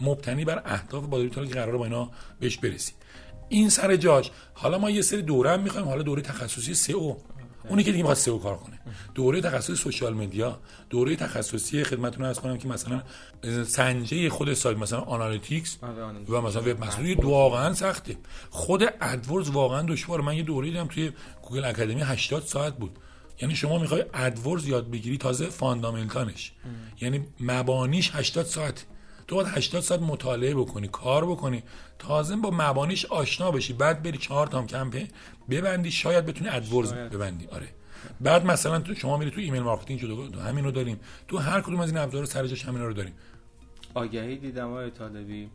مبتنی 0.00 0.44
بر 0.44 0.62
اهداف 0.64 1.04
بازاریابی 1.04 1.48
که 1.48 1.54
قراره 1.54 1.78
با 1.78 1.84
اینا 1.84 2.10
بهش 2.40 2.56
برسیم 2.56 2.94
این 3.48 3.68
سر 3.68 3.96
جاش 3.96 4.30
حالا 4.54 4.78
ما 4.78 4.90
یه 4.90 5.02
سری 5.02 5.22
دوره 5.22 5.50
هم 5.50 5.60
می‌خوایم 5.60 5.88
حالا 5.88 6.02
دوره 6.02 6.22
تخصصی 6.22 6.74
سئو 6.74 7.16
اونی 7.68 7.82
که 7.84 7.90
دیگه 7.90 8.02
می‌خواد 8.02 8.16
سئو 8.16 8.38
کار 8.38 8.56
کنه. 8.56 8.80
دوره 9.14 9.40
تخصصی 9.40 9.76
social 9.76 10.14
media. 10.14 10.60
دوره 10.90 11.16
تخصصی 11.16 11.84
خدمتتون 11.84 12.24
عرض 12.24 12.38
کنم 12.38 12.58
که 12.58 12.68
مثلا 12.68 13.02
سنجه 13.64 14.30
خود 14.30 14.54
سایت 14.54 14.76
مثلا 14.76 15.00
analytics 15.00 15.78
و 16.28 16.40
مثلا 16.40 16.62
webmaster 16.62 16.84
tool 16.84 17.14
واقعا 17.14 17.74
سخته. 17.74 18.16
خود 18.50 18.84
AdWords 19.00 19.50
واقعا 19.50 19.82
دشوار. 19.82 20.20
من 20.20 20.36
یه 20.36 20.42
دوره 20.42 20.70
دیدم 20.70 20.86
توی 20.86 21.12
گوگل 21.42 21.64
academy 21.64 22.00
80 22.02 22.42
ساعت 22.42 22.76
بود. 22.76 22.98
یعنی 23.42 23.56
شما 23.56 23.78
می‌خوای 23.78 24.04
AdWords 24.14 24.68
یاد 24.68 24.90
بگیری 24.90 25.18
تازه 25.18 25.46
fundamental 25.46 26.29
ش. 26.29 26.52
یعنی 27.00 27.26
مبانیش 27.40 28.10
80 28.14 28.46
ساعت 28.46 28.84
تو 29.30 29.36
باید 29.36 29.48
80 29.48 29.82
ساعت 29.82 30.02
مطالعه 30.02 30.54
بکنی 30.54 30.88
کار 30.88 31.26
بکنی. 31.26 31.62
تازه 31.98 32.36
با 32.36 32.50
مبانیش 32.50 33.04
آشنا 33.04 33.50
بشی. 33.50 33.72
بعد 33.72 34.02
بری 34.02 34.18
چهار 34.18 34.46
تام 34.46 34.66
کمپین 34.66 35.06
ببندی. 35.50 35.90
شاید 35.90 36.26
بتونی 36.26 36.50
AdWords 36.50 36.92
ببندی. 36.92 37.46
آره. 37.46 37.68
بعد 38.20 38.46
مثلا 38.46 38.80
تو 38.80 38.94
شما 38.94 39.16
میری 39.16 39.30
تو 39.30 39.40
email 39.40 39.62
marketing 39.62 40.00
جدا 40.00 40.40
همین 40.40 40.64
رو 40.64 40.70
داریم. 40.70 41.00
تو 41.28 41.38
هر 41.38 41.60
کدوم 41.60 41.80
از 41.80 41.88
این 41.90 41.98
ابزار 41.98 42.24
سر 42.24 42.46
جاش 42.46 42.64
همین 42.64 42.82
رو 42.82 42.92
داریم. 42.92 43.14
آگهی 43.94 44.36
دیدم 44.36 44.68
آقای 44.68 44.90
طالبی. 44.90 45.50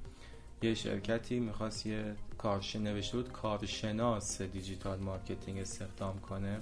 یه 0.61 0.73
شرکتی 0.73 1.39
می‌خواست 1.39 1.85
یه 1.85 2.15
کارش 2.38 2.75
نوشته 2.75 3.17
بود 3.17 3.31
کارشناس 3.31 4.41
digital 4.41 4.99
marketing 4.99 5.60
استخدام 5.59 6.19
کنه. 6.19 6.59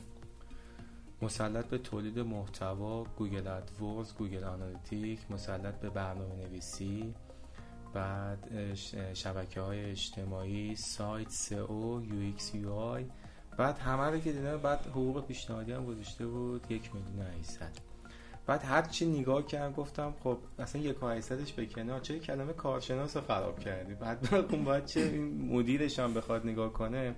مسلط 1.24 1.66
به 1.66 1.78
تولید 1.78 2.20
محتوا 2.20 3.04
Google 3.04 3.48
AdWords 3.48 4.14
Google 4.14 4.44
Analytics 4.44 5.20
مسلط 5.30 5.76
به 5.76 5.90
برنامه 5.90 6.36
نویسی 6.36 7.14
بعد 7.94 8.74
شبکه 9.14 9.62
های 9.62 9.86
اجتماعی 9.86 10.76
سایت 10.76 11.30
سئو 11.30 12.02
UX 12.02 12.56
UI 12.56 13.06
بعد 13.58 13.78
همه 13.78 14.04
رو 14.04 14.20
که 14.20 14.32
دیدم 14.32 14.58
بعد 14.58 14.86
حقوق 14.86 15.26
پیشنهادی 15.26 15.72
هم 15.72 15.86
گذاشته 15.86 16.28
بود 16.28 16.72
یک 16.72 16.96
میلیون 16.96 17.26
بعد 18.46 18.64
هر 18.64 18.82
چی 18.82 19.06
نگاه 19.06 19.46
کردم 19.46 19.74
گفتم 19.74 20.14
خب 20.24 20.38
اصلا 20.60 20.82
یک 20.82 20.98
هایصدش 20.98 21.54
به 21.54 21.66
کنار 21.66 22.00
چه 22.00 22.20
کلمه 22.20 22.54
کارشناس 22.54 23.18
رو 23.18 23.24
خراب 23.24 23.60
کردی؟ 23.60 23.94
بعد 23.94 24.28
اون 24.52 24.64
باید 24.64 24.86
چه 24.86 25.12
مدیرش 25.50 26.00
هم 26.00 26.14
بخواد 26.14 26.46
نگاه 26.46 26.74
کنه. 26.74 27.16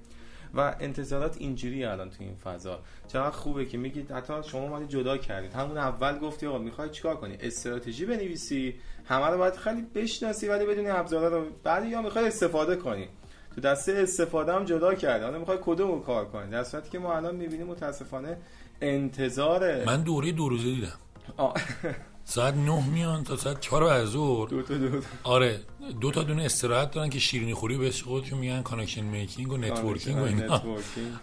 و 0.55 0.75
انتظارات 0.79 1.37
اینجوری 1.39 1.85
الان 1.85 2.09
تو 2.09 2.15
این 2.19 2.35
فضا. 2.35 2.79
چقدر 3.07 3.29
خوبه 3.29 3.65
که 3.65 3.77
میگید 3.77 4.11
حتی 4.11 4.33
شما 4.43 4.67
مالی 4.67 4.85
جدا 4.87 5.17
کردید. 5.17 5.53
همون 5.53 5.77
اول 5.77 6.19
گفتی 6.19 6.47
آقا 6.47 6.57
می‌خوای 6.57 6.89
چیکار 6.89 7.15
کنی؟ 7.15 7.37
استراتژی 7.39 8.05
بنویسی. 8.05 8.75
همه 9.05 9.27
رو 9.27 9.37
باید 9.37 9.55
خیلی 9.55 9.81
بشناسی 9.81 10.47
ولی 10.47 10.65
بدونی 10.65 10.89
ابزارا 10.89 11.27
رو 11.27 11.45
بعد 11.63 11.85
یا 11.85 12.01
می‌خوای 12.01 12.27
استفاده 12.27 12.75
کنی. 12.75 13.07
تو 13.55 13.61
دسته 13.61 13.93
استفاده 13.93 14.53
هم 14.53 14.65
جدا 14.65 14.95
کرده 14.95 15.25
حالا 15.25 15.39
می‌خوای 15.39 15.57
کدوم 15.61 16.01
کار 16.01 16.25
کنی؟ 16.25 16.51
در 16.51 16.63
صورتی 16.63 16.89
که 16.89 16.99
ما 16.99 17.15
الان 17.15 17.35
می‌بینیم 17.35 17.67
متاسفانه 17.67 18.37
انتظار 18.81 19.85
من 19.85 20.03
دوره 20.03 20.31
دو 20.31 20.49
روزه 20.49 20.63
دیدم. 20.63 20.93
ساعت 22.25 22.53
نه 22.53 22.89
میان 22.89 23.23
تا 23.23 23.37
ساعت 23.37 23.59
چهار 23.59 23.85
بعد 23.85 24.05
ظهر. 24.05 24.49
دو 24.49 24.61
تا 24.61 24.77
دو 24.77 25.01
آره 25.23 25.59
دو 26.01 26.11
تا 26.11 26.23
دونه 26.23 26.43
استراحت 26.43 26.91
دارن 26.91 27.09
که 27.09 27.19
شیرینی 27.19 27.53
خوری 27.53 27.77
بهش 27.77 28.03
خودشون 28.03 28.39
میگن 28.39 28.61
connection 28.61 29.03
making 29.03 29.51
و 29.51 29.57
networking 29.57 30.17
و 30.17 30.23
اینا. 30.23 30.61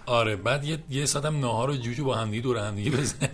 آره 0.06 0.36
بعد 0.36 0.64
یه 0.64 0.78
یه 0.90 1.06
ساعت 1.06 1.24
هم 1.24 1.40
ناهار 1.40 1.70
و 1.70 1.76
جوجو 1.76 2.04
با 2.04 2.14
همدیگه 2.14 2.42
دور 2.42 2.56
همدیگه 2.56 2.90
بزنن. 2.90 3.28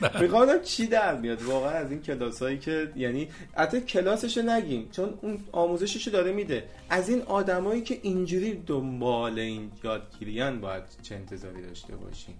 می‌خوام 0.20 0.48
چی 0.64 0.86
در 0.86 1.16
میاد. 1.16 1.42
واقعا 1.42 1.70
از 1.70 1.90
این 1.90 2.02
کلاسایی 2.02 2.58
که 2.58 2.92
یعنی 2.96 3.28
حتی 3.56 3.80
کلاسشو 3.80 4.42
نگیم 4.42 4.88
چون 4.92 5.14
اون 5.22 5.38
آموزششو 5.52 6.10
داره 6.10 6.32
میده. 6.32 6.64
از 6.90 7.08
این 7.08 7.22
آدمایی 7.22 7.82
که 7.82 7.98
اینجوری 8.02 8.62
دنبال 8.66 9.38
این 9.38 9.70
یادگیریان 9.84 10.60
باید 10.60 10.82
چه 11.02 11.14
انتظاری 11.14 11.62
داشته 11.62 11.96
باشیم 11.96 12.34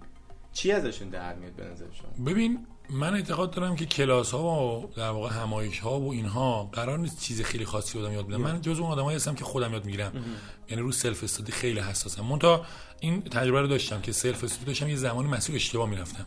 چی 0.53 0.71
ازشون 0.71 1.09
در 1.09 1.35
میاد 1.35 1.53
به 1.53 1.63
نظر 1.63 1.85
شما؟ 1.93 2.25
ببین 2.25 2.65
من 2.91 3.13
اعتقاد 3.13 3.51
دارم 3.51 3.75
که 3.75 3.85
کلاس 3.85 4.31
ها 4.31 4.79
و 4.79 4.89
در 4.95 5.09
واقع 5.09 5.29
همایش 5.29 5.79
ها 5.79 5.99
و 5.99 6.11
اینها 6.11 6.69
قرار 6.71 6.99
نیست 6.99 7.21
چیز 7.21 7.41
خیلی 7.41 7.65
خاصی 7.65 7.97
بودم 7.97 8.13
یاد 8.13 8.27
بدم 8.27 8.37
من 8.37 8.61
جزو 8.61 8.83
اون 8.83 8.91
آدمایی 8.91 9.15
هستم 9.15 9.35
که 9.35 9.43
خودم 9.43 9.73
یاد 9.73 9.85
می‌گیرم. 9.85 10.25
یعنی 10.69 10.81
رو 10.81 10.91
self 10.91 11.23
study 11.23 11.51
خیلی 11.51 11.79
حساسم. 11.79 12.25
من 12.25 12.39
تا 12.39 12.65
این 12.99 13.21
تجربه 13.21 13.61
رو 13.61 13.67
داشتم 13.67 14.01
که 14.01 14.11
self 14.11 14.43
study 14.43 14.65
داشتم 14.65 14.89
یه 14.89 14.95
زمانی 14.95 15.29
مسیر 15.29 15.55
اشتباه 15.55 15.89
می‌رفتم. 15.89 16.25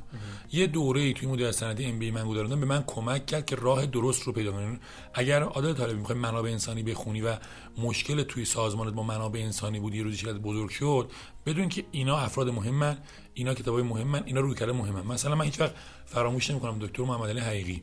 یه 0.52 0.66
دوره 0.66 1.00
ای 1.00 1.12
توی 1.12 1.28
مدیر 1.28 1.52
سندی 1.52 1.84
MBA 1.84 2.10
من 2.10 2.28
گذروندم 2.28 2.60
به 2.60 2.66
من 2.66 2.84
کمک 2.86 3.26
کرد 3.26 3.46
که 3.46 3.56
راه 3.56 3.86
درست 3.86 4.22
رو 4.22 4.32
پیدا 4.32 4.52
کنم. 4.52 4.80
اگر 5.14 5.42
عادل 5.42 5.78
طالبی 5.78 5.96
می‌خوای 5.96 6.18
منابع 6.18 6.50
انسانی 6.50 6.82
بخونی 6.82 7.20
و 7.20 7.36
مشکل 7.78 8.22
توی 8.22 8.44
سازمانت 8.44 8.94
با 8.94 9.02
منابع 9.02 9.40
انسانی 9.40 9.80
بود 9.80 9.94
یه 9.94 10.02
روزی 10.02 10.16
شاید 10.16 10.42
بزرگ 10.42 10.70
شد 10.70 11.10
بدون 11.46 11.68
که 11.68 11.84
اینا 11.90 12.18
افراد 12.18 12.48
مهمن 12.48 12.98
اینا 13.34 13.54
کتابای 13.54 13.82
مهمن 13.82 14.22
اینا 14.26 14.40
روی 14.40 14.54
کلمه 14.54 14.78
مهمن. 14.78 15.06
مثلا 15.06 15.34
من 15.34 15.44
هیچ 15.44 15.60
وقت 15.60 15.74
فراموش 16.12 16.50
نمی‌کنم 16.50 16.78
دکتر 16.78 17.02
محمد 17.02 17.30
علی 17.30 17.40
حقیقی. 17.40 17.82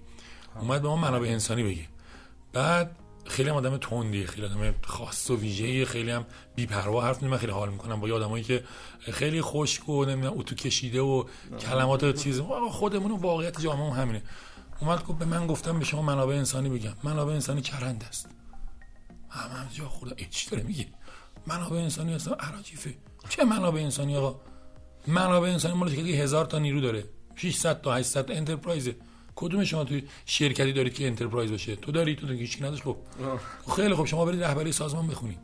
اومد 0.60 0.82
به 0.82 0.88
ما 0.88 0.96
منابع 0.96 1.28
انسانی 1.28 1.64
بگه. 1.64 1.86
بعد 2.54 2.96
خیلی 3.26 3.50
هم 3.50 3.56
آدم 3.56 3.78
تندی 3.78 4.28
خیلی 4.28 4.46
آدم 4.46 4.74
خاص 4.84 5.30
و 5.30 5.38
ویژه‌ای 5.38 5.86
خیلی 5.86 6.12
هم 6.12 6.26
بی‌پروا 6.56 7.02
حرف 7.02 7.24
من 7.24 7.38
خیلی 7.38 7.52
حال 7.52 7.70
می‌کنم 7.70 8.00
با 8.00 8.08
یه 8.08 8.14
آدمایی 8.14 8.44
که 8.44 8.64
خیلی 9.00 9.42
خشک 9.42 9.90
و 9.90 10.06
نمی‌دونم 10.06 10.40
اتو 10.40 10.56
کشیده 10.56 11.02
و 11.02 11.24
کلمات 11.60 12.18
چیز. 12.24 12.42
خودمون 12.72 13.12
واقعیت 13.12 13.62
جامعه 13.62 13.94
همینه. 13.94 14.24
اومد 14.82 15.06
گفت 15.06 15.20
به 15.20 15.26
من 15.26 15.48
گفتم 15.48 15.80
به 15.80 15.86
شما 15.86 16.02
منابع 16.02 16.34
انسانی 16.36 16.70
بگم. 16.70 16.94
منابع 17.04 17.34
انسانی 17.34 17.62
چرند 17.62 18.04
است. 18.10 18.30
هم 19.30 19.50
هم 19.50 19.68
جا 19.74 19.90
خدا 19.90 20.16
چی 20.30 20.50
داره 20.50 20.64
میگه 20.64 20.88
منابع 21.48 21.78
انسانی 21.78 22.14
اصلا 22.14 22.34
عراجیفه. 22.34 22.96
چه 23.30 23.44
منابع 23.44 23.80
انسانی 23.80 24.16
آقا؟ 24.16 24.42
منابع 25.08 25.48
انسانی 25.48 25.74
مال 25.74 25.90
شرکتی 25.90 26.14
هزار 26.14 26.46
تا 26.46 26.60
نیرو 26.60 26.82
داره. 26.82 27.04
600 27.40 27.82
تا 27.82 27.94
800 27.94 28.26
تا 28.26 28.34
انترپرایز. 28.34 28.90
کدوم 29.36 29.64
شما 29.64 29.84
توی 29.84 30.04
شرکتی 30.26 30.74
دارید 30.74 30.94
که 30.94 31.08
انترپرایز 31.08 31.52
باشه؟ 31.52 31.76
تو 31.76 31.92
داری 31.92 32.16
تو 32.16 32.28
دیگه 32.28 32.48
چی 32.48 32.64
نداشت. 32.64 32.84
خب. 32.84 32.98
خیلی 33.76 33.96
خب 33.96 34.06
شما 34.06 34.26
برید 34.26 34.44
رهبری 34.44 34.72
سازمان 34.72 35.08
بخونید 35.08 35.38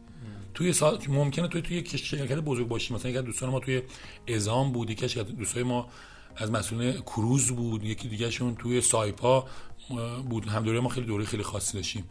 توی 0.54 0.74
سال 0.74 1.00
ممکنه 1.08 1.48
توی 1.48 1.62
توی 1.62 1.78
یک 1.78 1.96
شرکت 1.96 2.36
بزرگ 2.36 2.68
باشی. 2.68 2.94
مثلا 2.94 3.12
یک 3.12 3.18
دوستان 3.18 3.50
ما 3.50 3.60
توی 3.60 3.82
ازام 4.28 4.72
بود 4.72 4.90
یکی 4.90 5.06
از 5.06 5.28
دوستای 5.28 5.64
ما 5.64 5.88
از 6.36 6.52
مسئولین 6.52 6.94
کروز 7.02 7.52
بود 7.52 7.84
یکی 7.84 8.08
دیگه 8.08 8.30
شون 8.30 8.56
توی 8.56 8.82
سایپا 8.82 9.48
بود. 10.30 10.48
هم 10.48 10.64
دوره 10.64 10.80
ما 10.80 10.90
خیلی 10.90 11.06
دوره 11.06 11.26
خیلی 11.26 11.44
خاصی 11.44 11.74
داشتیم. 11.78 12.04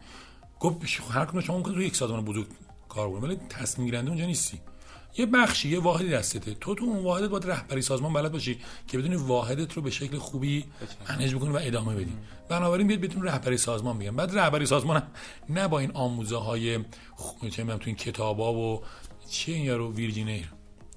گفت 0.59 0.77
هر 1.11 1.25
کدوم 1.25 1.41
شما 1.41 1.57
ممکنه 1.57 1.73
توی 1.73 1.85
یک 1.85 1.95
سازمان 1.95 2.25
بزرگ 2.25 2.47
کار 2.89 3.09
کنی 3.09 3.19
ولی 3.19 3.35
تصمیم 3.49 3.87
گیرنده 3.87 4.09
اونجا 4.09 4.25
نیستی. 4.25 4.59
یه 5.17 5.25
بخشی 5.25 5.69
یه 5.69 5.79
واحدی 5.79 6.09
دستته. 6.09 6.53
تو 6.53 6.75
تو 6.75 6.85
اون 6.85 7.03
واحدت 7.03 7.29
باید 7.29 7.47
رهبری 7.47 7.81
سازمان 7.81 8.13
بلد 8.13 8.31
باشی 8.31 8.59
که 8.87 8.97
بدونی 8.97 9.15
واحدت 9.15 9.73
رو 9.73 9.81
به 9.81 9.91
شکل 9.91 10.17
خوبی 10.17 10.65
منیج 11.09 11.35
بکنی 11.35 11.49
و 11.49 11.59
ادامه 11.61 11.95
بدی. 11.95 12.13
بنابراین 12.49 12.87
بیاد 12.87 12.99
بتون 12.99 13.23
رهبری 13.23 13.57
سازمان 13.57 13.97
میگم 13.97 14.15
بعد 14.15 14.37
رهبری 14.37 14.65
سازمان 14.65 14.97
هم 14.97 15.07
نه 15.49 15.67
با 15.67 15.79
این 15.79 15.91
آموزه 15.91 16.37
های 16.37 16.79
چه 17.51 17.63
میگم 17.63 17.77
تو 17.77 17.83
این 17.85 17.95
کتابا 17.95 18.53
و 18.53 18.81
چه 19.29 19.51
این 19.51 19.65
یارو 19.65 19.93
ویرجینیر 19.93 20.51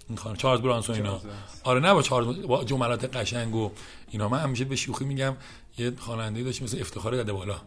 این 0.09 0.19
خانم 0.19 0.37
چارلز 0.37 0.61
برانسون 0.61 0.97
اینا. 0.97 1.21
آره 1.65 1.81
نه 1.81 1.95
با 1.95 2.03
چارلز 2.03 2.47
با 2.47 2.65
جملات 2.65 3.17
قشنگ 3.17 3.55
و 3.55 3.71
اینا. 4.11 4.29
من 4.29 4.39
همیشه 4.39 4.65
به 4.65 4.77
شوخی 4.77 5.05
میگم 5.05 5.37
یه 5.79 5.93
خواننده 5.99 6.43
داشت 6.43 6.63
مثل 6.63 6.81
افتخار 6.81 7.13
داده 7.13 7.33
بالا. 7.33 7.61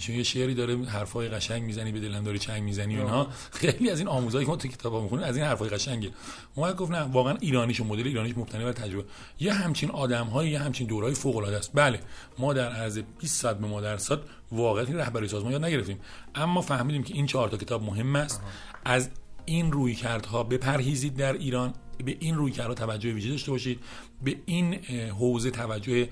ایشون 0.00 0.16
یه 0.16 0.22
شعری 0.22 0.54
داره 0.54 0.84
حرفای 0.84 1.28
قشنگ 1.28 1.62
می‌زنی 1.62 1.92
به 1.92 2.00
دلم 2.00 2.24
داری 2.24 2.38
چنگ 2.38 2.62
می‌زنی 2.62 2.96
و 2.96 3.00
اینا. 3.00 3.28
خیلی 3.52 3.90
از 3.90 3.98
این 3.98 4.08
آموزایی 4.08 4.44
که 4.46 4.50
ما 4.50 4.56
تو 4.56 4.68
کتابا 4.68 5.02
می‌خونیم 5.02 5.24
از 5.24 5.36
این 5.36 5.46
حرفای 5.46 5.68
قشنگه. 5.68 6.10
اومد 6.54 6.76
گفت 6.76 6.92
نه 6.92 7.00
واقعا 7.00 7.36
ایرانیش 7.40 7.80
مدل 7.80 8.06
ایرانیش 8.06 8.36
مبتنی 8.36 8.64
بر 8.64 8.72
تجربه. 8.72 9.04
یه 9.40 9.52
همچین 9.52 9.90
آدم 9.90 10.42
یه 10.44 10.58
همچین 10.58 10.86
دورای 10.86 11.14
فوق 11.14 11.36
العاده 11.36 11.56
است. 11.56 11.70
بله 11.74 12.00
ما 12.38 12.52
در 12.52 12.72
عرض 12.72 12.98
20 13.18 13.40
ساعت 13.42 13.58
به 13.58 13.66
ما 13.66 13.80
درصد 13.80 14.18
واقعا 14.52 14.84
رهبری 14.84 15.28
سازمان 15.28 15.52
یاد 15.52 15.64
نگرفتیم. 15.64 15.98
اما 16.34 16.60
فهمیدیم 16.60 17.02
که 17.02 17.14
این 17.14 17.26
چهار 17.26 17.48
تا 17.48 17.56
کتاب 17.56 17.82
مهم 17.82 18.16
است. 18.16 18.40
از 18.84 19.10
این 19.44 19.72
روی 19.72 19.94
کردها 19.94 20.42
بپرهیزید 20.42 21.16
در 21.16 21.32
ایران. 21.32 21.74
به 22.04 22.16
این 22.20 22.36
روی 22.36 22.52
کردها 22.52 22.74
توجه 22.74 23.12
ویژه 23.12 23.30
داشته 23.30 23.50
باشید. 23.50 23.80
به 24.24 24.36
این 24.46 24.74
حوزه 25.08 25.50
توجه 25.50 26.08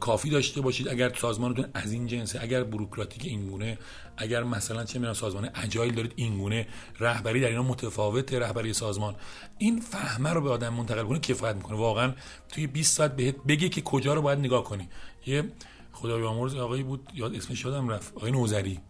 کافی 0.00 0.30
داشته 0.30 0.60
باشید. 0.60 0.88
اگر 0.88 1.14
سازمانتون 1.14 1.66
از 1.74 1.92
این 1.92 2.06
جنسه 2.06 2.38
اگر 2.42 2.64
بروکراتیک 2.64 3.24
اینگونه 3.24 3.78
اگر 4.16 4.42
مثلا 4.42 4.84
چه 4.84 4.98
می‌دونم 4.98 5.14
سازمان 5.14 5.50
اجایل 5.54 5.94
دارید 5.94 6.12
اینگونه 6.16 6.66
رهبری 7.00 7.40
در 7.40 7.48
اینا 7.48 7.62
متفاوت 7.62 8.34
رهبری 8.34 8.72
سازمان. 8.72 9.14
این 9.58 9.80
فهمه 9.80 10.30
رو 10.30 10.40
به 10.40 10.50
آدم 10.50 10.74
منتقل 10.74 11.04
کنه 11.04 11.18
کفایت 11.18 11.56
می‌کنه. 11.56 11.76
واقعا 11.76 12.12
توی 12.48 12.66
20 12.66 12.96
ساعت 12.96 13.16
بهت 13.16 13.36
بگه 13.48 13.68
که 13.68 13.80
کجا 13.80 14.14
رو 14.14 14.22
باید 14.22 14.38
نگاه 14.38 14.64
کنی. 14.64 14.88
یه 15.26 15.44
خدای 15.92 16.20
بیامرز 16.20 16.54
آقایی 16.54 16.82
بود 16.82 17.08
یاد 17.14 17.34
اسمش 17.34 17.64
یادم 17.64 17.88
رفت 17.88 18.16
آقای 18.16 18.30
نوزری 18.30 18.80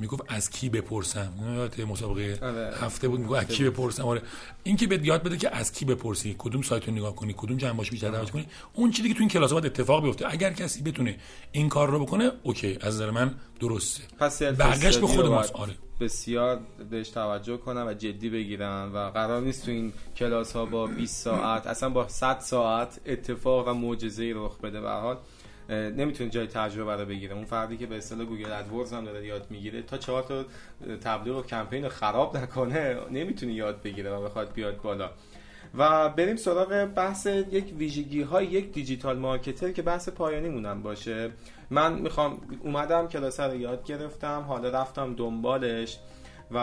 می‌گفت 0.00 0.22
از 0.28 0.50
کی 0.50 0.68
بپرسم؟ 0.68 1.32
یادت 1.56 1.80
مسابقه 1.80 2.38
آره. 2.42 2.74
هفته 2.80 3.08
بود 3.08 3.20
می‌گفت 3.20 3.40
از 3.40 3.46
کی 3.46 3.64
بپرسم؟ 3.64 4.02
آره. 4.02 4.22
این 4.62 4.76
که 4.76 4.86
بهت 4.86 5.06
یاد 5.06 5.22
بده 5.22 5.36
که 5.36 5.56
از 5.56 5.72
کی 5.72 5.84
بپرسی 5.84 6.34
کدوم 6.38 6.62
سایت 6.62 6.88
رو 6.88 6.94
نگاه 6.94 7.16
کنی 7.16 7.34
کدوم 7.36 7.56
جنبش 7.56 7.90
بیشتر 7.90 8.10
توجه 8.10 8.32
کنی 8.32 8.46
اون 8.74 8.90
چیزی 8.90 9.08
که 9.08 9.14
تو 9.14 9.20
این 9.20 9.28
کلاس 9.28 9.52
باید 9.52 9.66
اتفاق 9.66 10.04
بیفته. 10.04 10.30
اگر 10.30 10.52
کسی 10.52 10.82
بتونه 10.82 11.16
این 11.52 11.68
کار 11.68 11.90
رو 11.90 12.06
بکنه 12.06 12.30
okay 12.42 12.78
از 12.80 12.94
نظر 12.94 13.10
من 13.10 13.34
درسته. 13.60 14.02
پس 14.18 14.42
برگشت 14.42 15.00
به 15.00 15.06
خود 15.06 15.26
ماست. 15.26 15.52
آره. 15.52 15.74
بسیار 16.00 16.60
بهش 16.90 17.08
توجه 17.08 17.56
کنم 17.56 17.86
و 17.86 17.94
جدی 17.94 18.30
بگیرم 18.30 18.90
و 18.94 19.10
قرار 19.10 19.42
نیست 19.42 19.64
تو 19.64 19.70
این 19.70 19.92
کلاس 20.16 20.52
ها 20.52 20.64
با 20.64 20.86
20 20.86 21.22
ساعت 21.24 21.66
اصلا 21.66 21.88
با 21.88 22.08
100 22.08 22.40
ساعت 22.40 23.00
اتفاق 23.06 23.68
و 23.68 23.72
معجزه 23.72 24.32
رخ 24.36 24.58
بده. 24.58 24.80
به 24.80 24.90
حال 24.90 25.16
نمی‌تونه 25.68 26.30
جای 26.30 26.46
تجربه 26.46 26.96
رو 26.96 27.04
بگیره 27.04 27.34
اون 27.34 27.44
فردی 27.44 27.76
که 27.76 27.86
به 27.86 27.96
اصطلاح 27.96 28.26
Google 28.26 28.52
AdWords 28.52 28.92
هم 28.92 29.04
داره 29.04 29.26
یاد 29.26 29.46
می‌گیره 29.50 29.82
تا 29.82 29.98
چهار 29.98 30.22
تا 30.22 30.44
تبلیغ 30.96 31.36
و 31.36 31.42
کمپین 31.42 31.84
رو 31.84 31.88
خراب 31.88 32.36
نکنه 32.36 32.96
نمی‌تونه 33.10 33.52
یاد 33.52 33.82
بگیره 33.82 34.10
و 34.10 34.22
بخواد 34.22 34.52
بیاد 34.52 34.82
بالا. 34.82 35.10
و 35.78 36.08
بریم 36.08 36.36
سراغ 36.36 36.84
بحث 36.84 37.26
یک 37.26 37.74
ویژگی 37.78 38.22
های 38.22 38.46
یک 38.46 38.72
digital 38.72 39.18
marketer 39.18 39.72
که 39.72 39.82
بحث 39.82 40.08
پایانی 40.08 40.48
مونم 40.48 40.82
باشه. 40.82 41.30
من 41.70 41.92
می‌خوام 41.92 42.40
اومدم 42.60 43.08
کلاس 43.08 43.40
رو 43.40 43.54
یاد 43.54 43.84
گرفتم 43.84 44.40
حالا 44.48 44.68
رفتم 44.68 45.14
دنبالش. 45.14 45.98
و 46.50 46.56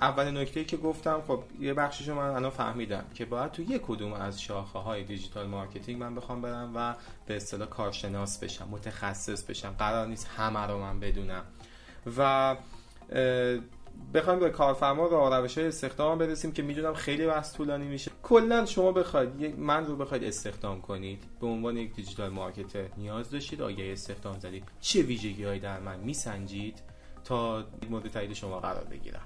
اول 0.00 0.30
نکته 0.40 0.64
که 0.64 0.76
گفتم 0.76 1.22
خب 1.26 1.42
یه 1.60 1.74
بخشش 1.74 2.08
من 2.08 2.18
الان 2.18 2.50
فهمیدم 2.50 3.04
که 3.14 3.24
باید 3.24 3.52
تو 3.52 3.62
یک 3.62 3.82
کدوم 3.82 4.12
از 4.12 4.42
شاخه 4.42 4.78
های 4.78 5.04
digital 5.04 5.46
marketing 5.46 6.02
من 6.02 6.14
بخوام 6.14 6.42
برم 6.42 6.72
و 6.74 6.94
به 7.26 7.36
اصطلاح 7.36 7.68
کارشناس 7.68 8.38
بشم 8.38 8.68
متخصص 8.70 9.44
بشم. 9.44 9.74
قرار 9.78 10.06
نیست 10.06 10.30
همه 10.36 10.60
رو 10.60 10.78
من 10.78 11.00
بدونم. 11.00 11.42
و 12.16 12.56
بخوایم 14.14 14.40
به 14.40 14.50
کارفرما 14.50 15.08
و 15.08 15.34
روش 15.34 15.58
های 15.58 15.66
استخدام 15.66 16.18
برسیم 16.18 16.52
که 16.52 16.62
می‌دونم 16.62 16.94
خیلی 16.94 17.26
بحث 17.26 17.56
طولانی 17.56 17.86
میشه. 17.86 18.10
کلا 18.22 18.66
شما 18.66 18.92
بخواید 18.92 19.58
من 19.58 19.86
رو 19.86 19.96
بخواید 19.96 20.24
استخدام 20.24 20.80
کنید 20.80 21.22
به 21.40 21.46
عنوان 21.46 21.76
یک 21.76 21.94
digital 21.94 22.30
marketer 22.30 22.84
نیاز 22.96 23.30
داشتید 23.30 23.62
آگهی 23.62 23.92
استخدام 23.92 24.38
زدید. 24.38 24.64
چه 24.80 25.02
ویژگی 25.02 25.44
هایی 25.44 25.60
در 25.60 25.80
من 25.80 26.00
میسنجید؟ 26.00 26.93
تا 27.24 27.64
مورد 27.90 28.08
تایید 28.08 28.32
شما 28.32 28.60
قرار 28.60 28.84
بگیرم. 28.84 29.22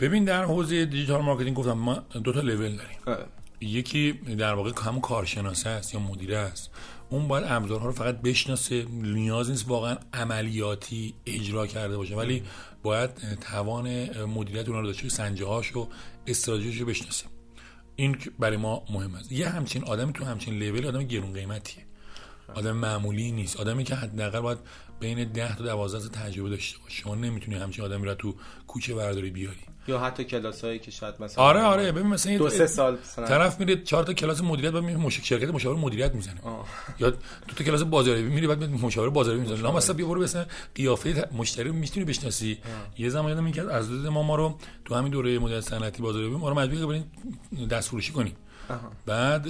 ببین 0.00 0.24
در 0.24 0.44
حوزه 0.44 0.86
digital 0.86 1.22
marketing 1.22 1.56
گفتم 1.56 1.72
ما 1.72 1.94
دو 1.94 2.32
تا 2.32 2.40
لول 2.40 2.76
داریم. 2.76 2.98
آه. 3.06 3.18
یکی 3.60 4.12
در 4.12 4.54
واقع 4.54 4.72
همون 4.82 5.00
کارشناسه 5.00 5.70
است 5.70 5.94
یا 5.94 6.00
مدیره 6.00 6.38
است. 6.38 6.70
اون 7.10 7.28
باید 7.28 7.44
ابزارها 7.48 7.86
رو 7.86 7.92
فقط 7.92 8.20
بشناسه 8.20 8.84
نیاز 8.90 9.50
نیست 9.50 9.68
واقعا 9.68 9.96
عملیاتی 10.12 11.14
اجرا 11.26 11.66
کرده 11.66 11.96
باشه 11.96 12.16
ولی 12.16 12.42
باید 12.82 13.10
توان 13.40 13.88
مدیریت 14.24 14.66
اونها 14.66 14.80
رو 14.80 14.86
داشته 14.86 15.08
سنجه 15.08 15.46
هاش 15.46 15.76
و 15.76 15.88
استراتژیش 16.26 16.80
رو 16.80 16.86
بشناسه. 16.86 17.26
این 17.96 18.16
برای 18.38 18.56
ما 18.56 18.82
مهم 18.90 19.14
است. 19.14 19.32
یه 19.32 19.48
همچین 19.48 19.84
آدمی 19.84 20.12
تو 20.12 20.24
همچین 20.24 20.58
لول 20.58 20.86
آدم 20.86 21.02
گرون 21.02 21.32
قیمتیه. 21.32 21.84
آدم 22.54 22.72
معمولی 22.76 23.32
نیست. 23.32 23.60
آدمی 23.60 23.84
که 23.84 23.94
حداقل 23.94 24.40
باید 24.40 24.58
بین 25.00 25.24
10 25.24 25.56
تا 25.56 25.64
12 25.64 26.08
تجربه 26.08 26.50
داشته 26.50 26.78
باشه 26.78 27.02
شما 27.02 27.14
نمی‌تونی 27.14 27.56
همچین 27.56 27.84
آدمی 27.84 28.06
را 28.06 28.14
تو 28.14 28.34
کوچه 28.66 28.94
برداری 28.94 29.30
بیاری 29.30 29.56
یا 29.88 29.98
حتی 29.98 30.24
کلاسایی 30.24 30.78
که 30.78 30.90
شاید 30.90 31.14
مثلا 31.20 31.44
آره 31.44 31.62
آره 31.62 31.92
ببین 31.92 32.06
مثلا 32.06 32.38
دو 32.38 32.50
سه 32.50 32.66
سال 32.66 32.98
طرف 33.16 33.60
میره 33.60 33.76
چهار 33.76 34.04
تا 34.04 34.12
کلاس 34.12 34.42
مدیریت 34.42 34.72
بعد 34.72 34.82
میره 34.82 34.98
مشک 34.98 35.24
شرکت 35.24 35.48
مشاور 35.48 35.76
مدیریت 35.76 36.14
می‌زنه. 36.14 36.40
یا 36.98 37.10
تو 37.10 37.56
تا 37.56 37.64
کلاس 37.64 37.82
بازاریابی 37.82 38.28
میری 38.28 38.46
بعد 38.46 38.64
مشاور 38.64 39.10
بازاریابی 39.10 39.50
می‌زنه. 39.50 39.62
لا 39.62 39.72
مثلا 39.72 39.94
بیا 39.96 40.06
برو 40.06 40.22
مثلا 40.22 40.46
قیافه 40.74 41.28
مشتری 41.32 41.68
رو 41.68 41.74
می‌تونی 41.74 42.06
بشناسی. 42.06 42.58
یه 42.98 43.08
زمان 43.08 43.28
یادم 43.28 43.44
میاد 43.44 43.68
از 43.68 43.90
ما 43.90 44.22
ما 44.22 44.36
رو 44.36 44.58
تو 44.84 44.94
همین 44.94 45.12
دوره 45.12 45.38
مدیریت 45.38 45.60
صنعتی 45.60 46.02
بازاریابی 46.02 46.36
ما 46.36 46.48
رو 46.48 46.54
مجبور 46.54 46.96
کردن 46.96 47.04
دست 47.66 47.88
فروشی 47.88 48.12
کنیم 48.12 48.36
بعد 49.06 49.46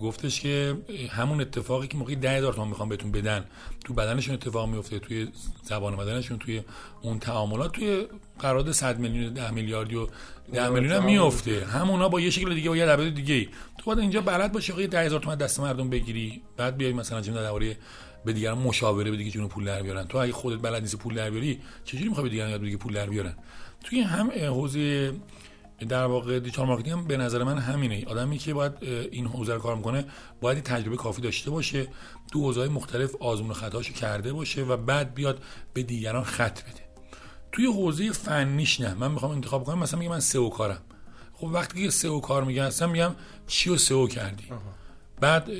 گفتش 0.00 0.40
که 0.40 0.76
همون 1.10 1.40
اتفاقی 1.40 1.86
که 1.86 1.96
موقعی 1.96 2.16
ده 2.16 2.30
هزار 2.30 2.52
تومان 2.52 2.68
می‌خوام 2.68 2.88
بهتون 2.88 3.12
بدن 3.12 3.44
تو 3.84 3.94
بدنشون 3.94 4.34
اتفاق 4.34 4.68
میفته 4.68 4.98
توی 4.98 5.28
زبان 5.62 5.96
بدنشون 5.96 6.38
توی 6.38 6.62
اون 7.02 7.18
تعاملات 7.18 7.72
توی 7.72 8.06
قرارداد 8.38 8.72
100 8.72 8.98
میلیون 8.98 9.34
10 9.34 9.50
میلیاردی 9.50 9.96
و 9.96 10.06
10 10.52 10.68
میلیون 10.68 10.92
هم 10.92 11.04
میفته 11.04 11.66
همونا 11.66 12.08
با 12.08 12.20
یه 12.20 12.30
شکل 12.30 12.54
دیگه 12.54 12.70
و 12.70 12.76
یه 12.76 12.84
level 12.84 13.10
دیگه 13.10 13.48
تو 13.78 13.84
باید 13.84 13.98
اینجا 13.98 14.20
بلد 14.20 14.52
باشی 14.52 14.72
آقا 14.72 14.86
10000 14.86 15.20
تومان 15.20 15.38
دست 15.38 15.60
مردم 15.60 15.90
بگیری 15.90 16.42
بعد 16.56 16.76
بیای 16.76 16.92
مثلا 16.92 17.20
چه 17.20 17.32
درباره 17.32 17.76
به 18.24 18.32
دیگران 18.32 18.58
مشاوره 18.58 19.10
بدی 19.10 19.24
که 19.24 19.30
چجوری 19.30 19.48
پول 19.48 19.64
در 19.64 19.82
بیارن. 19.82 20.04
تو 20.04 20.18
اگه 20.18 20.32
خودت 20.32 20.62
بلد 20.62 20.82
نیستی 20.82 20.96
پول 20.96 21.14
در 21.14 21.30
بیاری 21.30 21.60
چجوری 21.84 22.08
می‌خوای 22.08 22.24
به 22.24 22.30
دیگران 22.30 22.50
یاد 22.50 22.60
بدی 22.60 22.76
پول 22.76 22.94
در 22.94 23.06
بیارن؟ 23.06 23.34
توی 23.84 24.00
هم 24.00 24.30
حوزه 24.30 25.12
در 25.88 26.04
واقع 26.04 26.38
digital 26.38 26.66
marketing 26.66 26.98
هم 26.98 27.04
به 27.04 27.16
نظر 27.16 27.44
من 27.44 27.58
همینه. 27.58 28.04
آدمی 28.04 28.38
که 28.38 28.54
باید 28.54 28.72
این 29.12 29.26
حوزه 29.26 29.54
رو 29.54 29.60
کار 29.60 29.76
می‌کنه 29.76 30.04
باید 30.40 30.62
تجربه 30.62 30.96
کافی 30.96 31.22
داشته 31.22 31.50
باشه 31.50 31.88
تو 32.32 32.40
حوزه‌های 32.40 32.68
مختلف 32.68 33.16
آزمون 33.20 33.52
خطاشو 33.52 33.94
کرده 33.94 34.32
باشه 34.32 34.62
و 34.62 34.76
بعد 34.76 35.14
بیاد 35.14 35.42
به 35.72 35.82
دیگران 35.82 36.24
خط 36.24 36.62
بده. 36.62 36.88
توی 37.52 37.66
حوزه 37.66 38.12
فنیش 38.12 38.80
نه. 38.80 38.94
من 38.94 39.10
می‌خوام 39.10 39.32
انتخاب 39.32 39.64
کنم 39.64 39.78
مثلا 39.78 39.98
میگم 39.98 40.10
من 40.10 40.20
سئو 40.20 40.48
کارم. 40.48 40.80
خب 41.34 41.44
وقتی 41.44 41.84
که 41.84 41.90
سئو 41.90 42.20
کار 42.20 42.44
میگم 42.44 42.62
اصلا 42.62 42.88
میگم 42.88 43.14
چی 43.46 43.70
رو 43.70 43.76
سئو 43.76 44.08
کردی؟ 44.08 44.44
بعد 45.20 45.50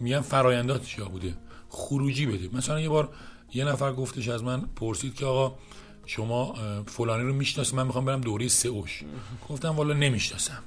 میگم 0.00 0.20
فرایندات 0.20 0.84
چیا 0.84 1.08
بوده؟ 1.08 1.34
خروجی 1.68 2.26
بده. 2.26 2.56
مثلا 2.56 2.80
یه 2.80 2.88
بار 2.88 3.08
یه 3.54 3.64
نفر 3.64 3.92
گفتش 3.92 4.28
از 4.28 4.42
من 4.42 4.60
پرسید 4.60 5.14
که 5.14 5.26
آقا 5.26 5.56
شما 6.08 6.54
فلانی 6.86 7.24
رو 7.24 7.34
می‌شناسی 7.34 7.76
من 7.76 7.86
می‌خوام 7.86 8.04
برم 8.04 8.20
دوره 8.20 8.48
سئوش 8.48 9.02
گفتم 9.48 9.68
والا 9.68 9.94
نمی‌شناسم. 9.94 10.62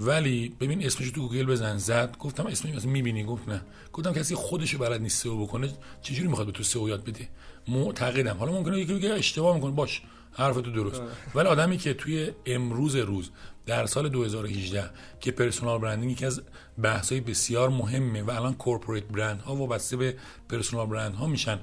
ولی 0.00 0.56
ببین 0.60 0.86
اسمش 0.86 1.10
تو 1.10 1.20
گوگل 1.20 1.46
بزن. 1.46 1.76
زد. 1.76 2.16
گفتم 2.18 2.46
اسمش 2.46 2.74
مثلا 2.74 2.90
می‌بینی؟ 2.90 3.24
گفت 3.24 3.48
نه. 3.48 3.62
گفتم 3.92 4.12
کسی 4.12 4.34
خودشو 4.34 4.78
بلد 4.78 5.00
نیست 5.00 5.22
SEO 5.22 5.46
بکنه 5.46 5.68
چجوری 6.02 6.28
می‌خواد 6.28 6.46
به 6.46 6.52
تو 6.52 6.62
SEO 6.62 6.88
یاد 6.88 7.04
بده؟ 7.04 7.28
معتقدم. 7.68 8.36
حالا 8.36 8.52
ممکنه 8.52 8.78
یکی 8.78 8.94
بگه 8.94 9.10
اشتباه 9.10 9.54
می‌کنه. 9.54 9.70
باش. 9.70 10.02
حرف 10.32 10.54
تو 10.54 10.72
درست 10.72 11.02
ولی 11.34 11.48
آدمی 11.48 11.78
که 11.78 11.94
توی 11.94 12.32
امروز 12.46 12.96
روز 12.96 13.30
در 13.66 13.86
سال 13.86 14.08
2018 14.08 14.90
که 15.20 15.30
personal 15.30 15.78
branding 15.78 16.12
یکی 16.12 16.26
از 16.26 16.42
بحث‌های 16.82 17.20
بسیار 17.20 17.68
مهمه 17.68 18.22
و 18.22 18.30
الان 18.30 18.54
corporate 18.54 19.04
brand 19.04 19.40
ها 19.40 19.56
وابسته 19.56 19.96
به 19.96 20.16
personal 20.48 20.86
brand 20.86 21.14
ها 21.14 21.26
میشن 21.26 21.58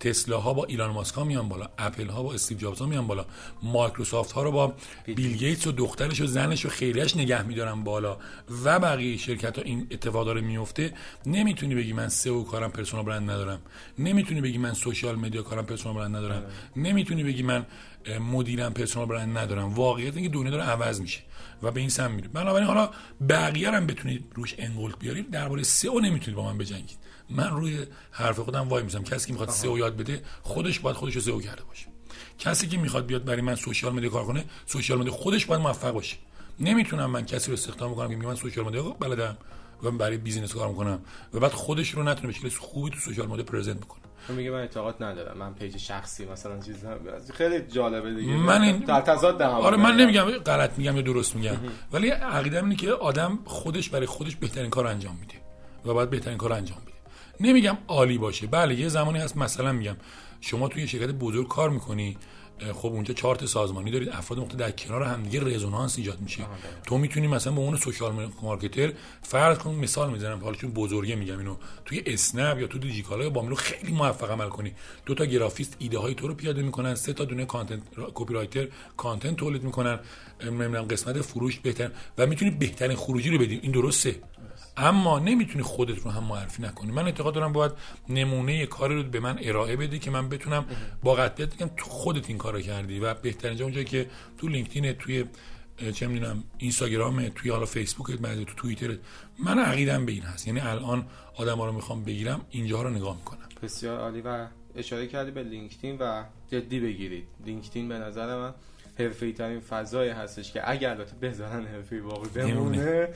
تسلا 0.00 0.40
ها 0.40 0.54
با 0.54 0.64
ایلان 0.64 0.90
ماسک 0.90 1.14
ها 1.14 1.24
میان 1.24 1.48
بالا 1.48 1.68
اپل 1.78 2.08
ها 2.08 2.22
با 2.22 2.34
استیو 2.34 2.58
جابز 2.58 2.78
ها 2.78 2.86
میان 2.86 3.06
بالا. 3.06 3.26
مایکروسافت 3.62 4.32
ها 4.32 4.42
رو 4.42 4.52
با 4.52 4.74
بیل 5.06 5.36
گیتس. 5.36 5.66
و 5.66 5.72
دخترش 5.72 6.20
و 6.20 6.26
زنش 6.26 6.66
و 6.66 6.68
خیلیش 6.68 7.16
نگه 7.16 7.42
میدارن 7.42 7.84
بالا 7.84 8.18
و 8.64 8.78
بقیه 8.78 9.16
شرکت 9.16 9.58
ها 9.58 9.64
این 9.64 9.86
اتفاق 9.90 10.26
داره 10.26 10.40
میفته. 10.40 10.92
نمی‌تونی 11.26 11.74
بگی 11.74 11.92
من 11.92 12.08
SEO 12.08 12.44
کارم 12.44 12.70
personal 12.70 13.04
brand 13.04 13.30
ندارم. 13.30 13.60
نمی‌تونی 13.98 14.40
بگی 14.40 14.58
من 14.58 14.74
social 14.74 15.16
media 15.16 15.42
کارم 15.42 15.66
personal 15.66 15.96
brand 15.96 16.16
ندارم. 16.16 16.42
نمی‌تونی 16.76 17.24
بگی 17.24 17.42
من 17.42 17.66
مدیرم 18.20 18.72
personal 18.72 19.08
brand 19.08 19.38
ندارم. 19.38 19.74
واقعیت 19.74 20.14
اینکه 20.16 20.30
دنیا 20.30 20.50
داره 20.50 20.62
عوض 20.62 21.00
میشه 21.00 21.20
و 21.62 21.70
به 21.70 21.80
این 21.80 21.88
سمت 21.88 22.10
میره. 22.10 22.28
بنابراین 22.28 22.66
حالا 22.66 22.90
بقیه 23.28 23.70
هم 23.70 23.86
بتونید 23.86 24.24
روش 24.34 24.54
ان 24.58 24.68
قلت 24.68 24.98
بیارید. 24.98 25.30
درباره 25.30 25.62
SEO 25.62 26.00
نمی‌تونید 26.00 26.36
با 26.36 26.52
من 26.52 26.58
بجنگید. 26.58 26.98
من 27.30 27.50
روی 27.50 27.86
حرف 28.10 28.38
خودم 28.38 28.68
وایمیسم 28.68 29.02
کسی 29.02 29.26
که 29.26 29.32
می‌خواد 29.32 29.48
SEO 29.48 29.78
یاد 29.78 29.96
بده 29.96 30.22
خودش 30.42 30.80
باید 30.80 30.96
خودش 30.96 31.14
رو 31.14 31.20
SEO 31.20 31.40
کرده 31.40 31.62
باشه. 31.62 31.86
کسی 32.38 32.68
که 32.68 32.78
می‌خواد 32.78 33.06
بیاد 33.06 33.24
برای 33.24 33.40
من 33.40 33.54
social 33.54 33.92
media 33.92 34.10
کار 34.10 34.24
کنه 34.24 34.44
social 34.66 34.98
media 34.98 35.12
خودش 35.12 35.46
باید 35.46 35.62
موفق 35.62 35.90
باشه. 35.90 36.16
نمی‌تونم 36.60 37.10
من 37.10 37.26
کسی 37.26 37.46
رو 37.46 37.52
استخدام 37.52 37.94
کنم 37.94 38.08
که 38.08 38.14
میگه 38.14 38.28
من 38.28 38.34
social 38.34 38.64
media 38.64 38.82
بلدم. 38.82 39.36
و 39.82 39.90
برای 39.90 40.16
business 40.16 40.54
کار 40.54 40.68
می‌کنم. 40.68 41.00
و 41.34 41.40
بعد 41.40 41.52
خودش 41.52 41.90
رو 41.90 42.02
نتونه 42.02 42.34
به 42.42 42.50
خوبی 42.50 42.90
تو 42.90 42.98
social 42.98 43.26
media 43.26 43.44
present 43.44 43.76
بکنه. 43.76 44.00
میگه 44.28 44.50
من 44.50 44.60
اعتقاد 44.60 45.02
ندارم. 45.02 45.38
من 45.38 45.54
page 45.54 45.76
شخصی 45.76 46.24
مثلا 46.24 46.60
چیز 46.60 46.76
خیلی 47.34 47.60
جالبه 47.60 48.14
دیگه. 48.14 48.32
من 48.32 48.62
این 48.62 48.78
در 48.78 49.00
تضاد 49.00 49.42
آره 49.42 49.76
من 49.76 49.96
نمیگم 49.96 50.30
غلط 50.30 50.78
میگم 50.78 50.96
یا 50.96 51.02
درست 51.02 51.36
میگم. 51.36 51.56
ولی 51.92 52.10
عقیدم 52.10 52.64
اینه 52.64 52.76
که 52.76 52.92
آدم 52.92 53.38
خودش 53.44 53.90
برای 53.90 54.06
خودش 54.06 54.36
بهترین 54.36 54.70
کار 54.70 54.86
انجام 54.86 55.16
میده. 55.20 55.34
و 55.84 55.94
باید 55.94 56.10
بهترین 56.10 56.38
کار 56.38 56.52
انجام 56.52 56.78
بده 56.82 56.89
نمیگم 57.40 57.78
عالی 57.88 58.18
باشه. 58.18 58.46
بله 58.46 58.74
یه 58.74 58.88
زمانی 58.88 59.18
هست 59.18 59.36
مثلا 59.36 59.72
میگم 59.72 59.96
شما 60.40 60.68
توی 60.68 60.88
شرکت 60.88 61.10
بزرگ 61.10 61.48
کار 61.48 61.70
می‌کنی 61.70 62.16
خب 62.74 62.86
اونجا 62.86 63.14
چارت 63.14 63.46
سازمانی 63.46 63.90
دارید 63.90 64.08
افراد 64.08 64.40
مختلف 64.40 64.60
در 64.60 64.70
کنار 64.70 65.02
هم 65.02 65.22
دیگه 65.22 65.44
resonance 65.44 65.98
ایجاد 65.98 66.20
میشه. 66.20 66.42
تو 66.86 66.98
می‌تونی 66.98 67.26
مثلا 67.26 67.52
به 67.52 67.60
اون 67.60 67.76
social 67.76 68.30
marketer 68.42 68.92
فرض 69.22 69.58
کن 69.58 69.74
مثال 69.74 70.10
می‌زنم 70.10 70.38
حالا 70.38 70.54
چون 70.54 70.70
بزرگه 70.70 71.14
میگم 71.14 71.38
اینو 71.38 71.56
توی 71.84 72.02
اسنپ 72.06 72.58
یا 72.58 72.66
تو 72.66 72.78
دیجیکالا 72.78 73.30
بامیلو 73.30 73.54
خیلی 73.54 73.92
موفق 73.92 74.30
عمل 74.30 74.48
کنی. 74.48 74.72
دو 75.06 75.14
تا 75.14 75.24
گرافیست 75.24 75.76
ایده 75.78 75.98
های 75.98 76.14
تو 76.14 76.28
رو 76.28 76.34
پیاده 76.34 76.62
می‌کنن 76.62 76.94
سه 76.94 77.12
تا 77.12 77.24
دونه 77.24 77.44
content 77.44 77.82
copywriter 78.14 78.68
content 78.96 79.36
تولید 79.36 79.62
می‌کنن. 79.62 79.98
نمی‌دونم 80.44 80.82
قسمت 80.82 81.20
فروش 81.20 81.58
بهتر 81.58 81.90
و 82.18 82.26
می‌تونی 82.26 82.50
بهترین 82.50 82.96
خروجی 82.96 83.30
رو 83.30 83.38
بدی. 83.38 83.60
این 83.62 83.72
درسته. 83.72 84.14
اما 84.76 85.18
نمی‌تونی 85.18 85.62
خودت 85.62 85.98
رو 85.98 86.10
هم 86.10 86.24
معرفی 86.24 86.62
نکنی. 86.62 86.92
من 86.92 87.04
اعتقاد 87.04 87.34
دارم 87.34 87.52
باید 87.52 87.72
نمونه 88.08 88.66
کاری 88.66 88.94
رو 88.94 89.02
به 89.02 89.20
من 89.20 89.38
ارائه 89.42 89.76
بدی 89.76 89.98
که 89.98 90.10
من 90.10 90.28
بتونم 90.28 90.64
با 91.02 91.14
قطعیت 91.14 91.54
بگم 91.54 91.70
تو 91.76 91.84
خودت 91.84 92.28
این 92.28 92.38
کارو 92.38 92.60
کردی 92.60 92.98
و 92.98 93.14
بهترین 93.14 93.56
جا 93.56 93.64
اونجایی 93.64 93.86
که 93.86 94.10
تو 94.38 94.48
لینکدین 94.48 94.92
توی 94.92 95.24
چه 95.94 96.06
می‌دونم 96.06 96.44
اینستاگرام 96.58 97.28
توی 97.28 97.50
حالا 97.50 97.66
فیسبوک 97.66 98.10
بعد 98.10 98.44
تو 98.44 98.54
توییتر. 98.54 98.96
من 99.38 99.58
عقیدم 99.58 100.06
به 100.06 100.12
این 100.12 100.22
هست. 100.22 100.46
یعنی 100.46 100.60
الان 100.60 101.06
آدم 101.36 101.62
رو 101.62 101.72
می‌خوام 101.72 102.04
بگیرم 102.04 102.40
اینجا 102.50 102.82
رو 102.82 102.90
نگاه 102.90 103.16
می‌کنم. 103.16 103.48
بسیار 103.62 103.98
عالی 103.98 104.20
و 104.20 104.46
اشاره 104.76 105.06
کردی 105.06 105.30
به 105.30 105.42
لینکدین 105.42 105.96
و 106.00 106.24
جدی 106.50 106.80
بگیرید. 106.80 107.24
لینکدین 107.46 107.88
به 107.88 107.98
نظر 107.98 108.36
من 108.36 108.54
حرفه‌ای 109.00 109.32
ترین 109.32 109.60
فضایی 109.60 110.10
هستش 110.10 110.52
که 110.52 110.70
اگر 110.70 110.90
البته 110.90 111.16
بذارن 111.22 111.66
حرفه‌ای 111.66 112.00
واقعی 112.00 112.30
بمونه 112.30 113.08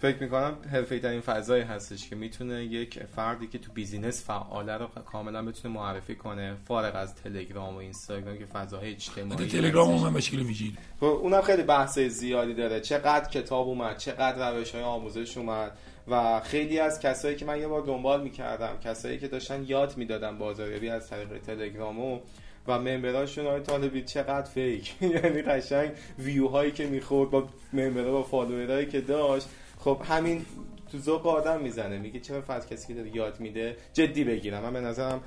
فکر 0.00 0.22
می‌کنم 0.22 0.56
حرفه‌ای 0.72 0.98
ترین 0.98 1.20
فضایی 1.20 1.62
هستش 1.62 2.08
که 2.08 2.16
می‌تونه 2.16 2.64
یک 2.64 3.02
فردی 3.16 3.46
که 3.46 3.58
تو 3.58 3.72
business 3.72 4.24
فعاله 4.24 4.76
رو 4.76 4.86
کاملا 4.86 5.42
بتونه 5.42 5.74
معرفی 5.74 6.14
کنه 6.14 6.56
فارغ 6.68 6.96
از 6.96 7.14
تلگرام 7.14 7.74
و 7.74 7.78
اینستاگرام 7.78 8.38
که 8.38 8.46
فضاهای 8.46 8.90
اجتماعی 8.90 9.46
تلگرام 9.46 9.94
هم 9.94 10.14
به 10.14 10.20
شکل 10.20 10.42
ویژه 10.42 10.64
خب، 11.00 11.06
اونم 11.06 11.42
خیلی 11.42 11.62
بحث 11.62 11.98
زیادی 11.98 12.54
داره. 12.54 12.80
چقدر 12.80 13.28
کتاب 13.28 13.68
اومد 13.68 13.96
چقدر 13.96 14.52
روش 14.52 14.70
های 14.70 14.82
آموزش 14.82 15.36
اومد 15.36 15.72
و 16.08 16.40
خیلی 16.40 16.78
از 16.78 17.00
کسایی 17.00 17.36
که 17.36 17.44
من 17.44 17.60
یه 17.60 17.68
بار 17.68 17.82
دنبال 17.82 18.22
می‌کردم 18.22 18.78
کسایی 18.84 19.18
که 19.18 19.28
داشتن 19.28 19.64
یاد 19.66 19.96
می‌دادن 19.96 20.38
بازاریابی 20.38 20.88
از 20.88 21.10
طریق 21.10 21.38
تلگرامو 21.38 22.20
و 22.68 22.78
member 22.78 23.19
اشون 23.19 23.46
آقای 23.46 23.60
طالبی 23.60 24.02
چقدر 24.02 24.50
fake. 24.50 24.94
یعنی 25.14 25.42
قشنگ 25.42 25.90
ویو 26.18 26.48
هایی 26.48 26.70
که 26.72 26.86
می‌خورد 26.86 27.30
با 27.30 27.48
ممبرا 27.72 28.12
با 28.12 28.22
فالوورایی 28.22 28.86
که 28.86 29.00
داشت. 29.00 29.48
خب 29.78 30.00
همین 30.04 30.46
تو 30.92 30.98
ذوق 30.98 31.26
آدم 31.26 31.60
می‌زنه. 31.60 31.98
میگه 31.98 32.20
چرا 32.20 32.40
فرض 32.40 32.66
کسی 32.66 32.88
که 32.88 32.94
داره 32.94 33.16
یاد 33.16 33.40
میده 33.40 33.76
جدی 33.92 34.24
بگیرم. 34.24 34.62
من 34.62 34.72
به 34.72 34.80
نظرم 34.80 35.20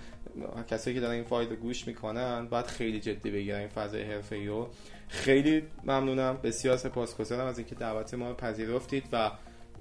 کسایی 0.69 0.95
که 0.95 1.01
دارن 1.01 1.13
این 1.13 1.23
فایل 1.23 1.55
گوش 1.55 1.87
می‌کنن 1.87 2.47
باید 2.47 2.65
خیلی 2.65 2.99
جدی 2.99 3.31
بگیرن 3.31 3.59
این 3.59 3.67
فضای 3.67 4.03
حرفه‌ای 4.03 4.47
رو 4.47 4.69
خیلی 5.07 5.63
ممنونم. 5.83 6.37
بسیار 6.43 6.77
سپاسگزارم 6.77 7.47
از 7.47 7.57
اینکه 7.57 7.75
دعوت 7.75 8.13
ما 8.13 8.29
رو 8.29 8.35
پذیرفتید 8.35 9.03
و 9.11 9.31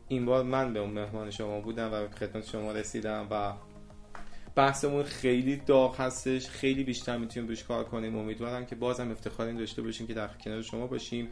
این 0.08 0.26
بار 0.26 0.44
من 0.44 0.72
به 0.72 0.80
اون 0.80 0.90
مهمان 0.90 1.30
شما 1.30 1.60
بودم 1.60 1.92
و 1.92 2.08
خدمت 2.18 2.46
شما 2.46 2.72
رسیدم 2.72 3.26
و 3.30 3.52
بحثمون 4.54 5.02
خیلی 5.02 5.56
داغ 5.56 6.00
هستش. 6.00 6.48
خیلی 6.48 6.84
بیشتر 6.84 7.18
می‌تونیم 7.18 7.48
روش 7.48 7.64
کار 7.64 7.84
کنیم. 7.84 8.16
امیدوارم 8.16 8.66
که 8.66 8.74
بازم 8.74 9.10
افتخار 9.10 9.46
این 9.46 9.56
داشته 9.56 9.82
باشیم 9.82 10.06
که 10.06 10.14
در 10.14 10.28
کنار 10.44 10.62
شما 10.62 10.86
باشیم. 10.86 11.28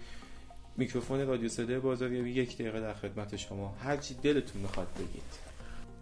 میکروفون 0.77 1.27
رادیو 1.27 1.49
صدای 1.49 1.79
بازاریابی 1.79 2.31
یک 2.31 2.55
دقیقه 2.55 2.81
در 2.81 2.95
خدمت 2.95 3.37
شما. 3.37 3.77
هرچی 3.83 4.15
دلتون 4.15 4.63
می‌خواد 4.63 4.89
بگید. 4.95 5.49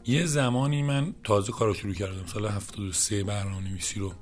یه 0.06 0.26
زمانی 0.26 0.82
من 0.82 1.14
تازه 1.24 1.52
کارو 1.52 1.74
شروع 1.74 1.94
کردم. 1.94 2.26
سال 2.26 2.46
73 2.46 3.24
برنامه 3.24 3.68
نویسی 3.68 4.00
رو. 4.00 4.12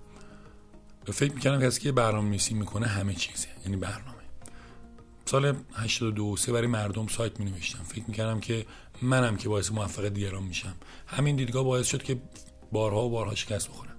فکر 1.12 1.32
می‌کردم 1.32 1.66
کسی 1.66 1.80
که 1.80 1.92
برنامه 1.92 2.28
نویسی 2.28 2.54
می‌کنه 2.54 2.86
همه 2.86 3.14
چیزه. 3.14 3.48
یعنی 3.64 3.76
برنامه. 3.76 4.24
سال 5.24 5.56
82 5.74 6.36
سه 6.36 6.52
برای 6.52 6.66
مردم 6.66 7.06
سایت 7.06 7.40
می 7.40 7.50
نوشتم 7.50 7.84
فکر 7.84 8.04
می‌کردم 8.08 8.40
که 8.40 8.66
منم 9.02 9.36
که 9.36 9.48
باعث 9.48 9.72
موفق 9.72 10.08
دیگران 10.08 10.42
میشم. 10.42 10.74
همین 11.06 11.36
دیدگاه 11.36 11.64
باعث 11.64 11.86
شد 11.86 12.02
که 12.02 12.20
بارها 12.74 13.06
و 13.06 13.10
بارها 13.10 13.34
شکست 13.34 13.68
بخورم. 13.68 13.96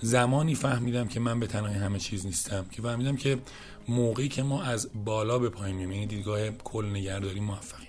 زمانی 0.00 0.54
فهمیدم 0.54 1.08
که 1.08 1.20
من 1.20 1.40
به 1.40 1.46
تنهایی 1.46 1.76
همه 1.76 1.98
چیز 1.98 2.26
نیستم 2.26 2.66
که 2.72 2.82
فهمیدم 2.82 3.16
که 3.16 3.38
موقعی 3.88 4.28
که 4.28 4.42
ما 4.42 4.62
از 4.62 4.90
بالا 5.04 5.38
به 5.38 5.48
پایین 5.48 5.76
میایم 5.76 5.92
یعنی 5.92 6.06
دیدگاه 6.06 6.50
کل 6.50 6.86
نگر 6.86 7.09
داریم 7.09 7.40
موفقیم. 7.40 7.88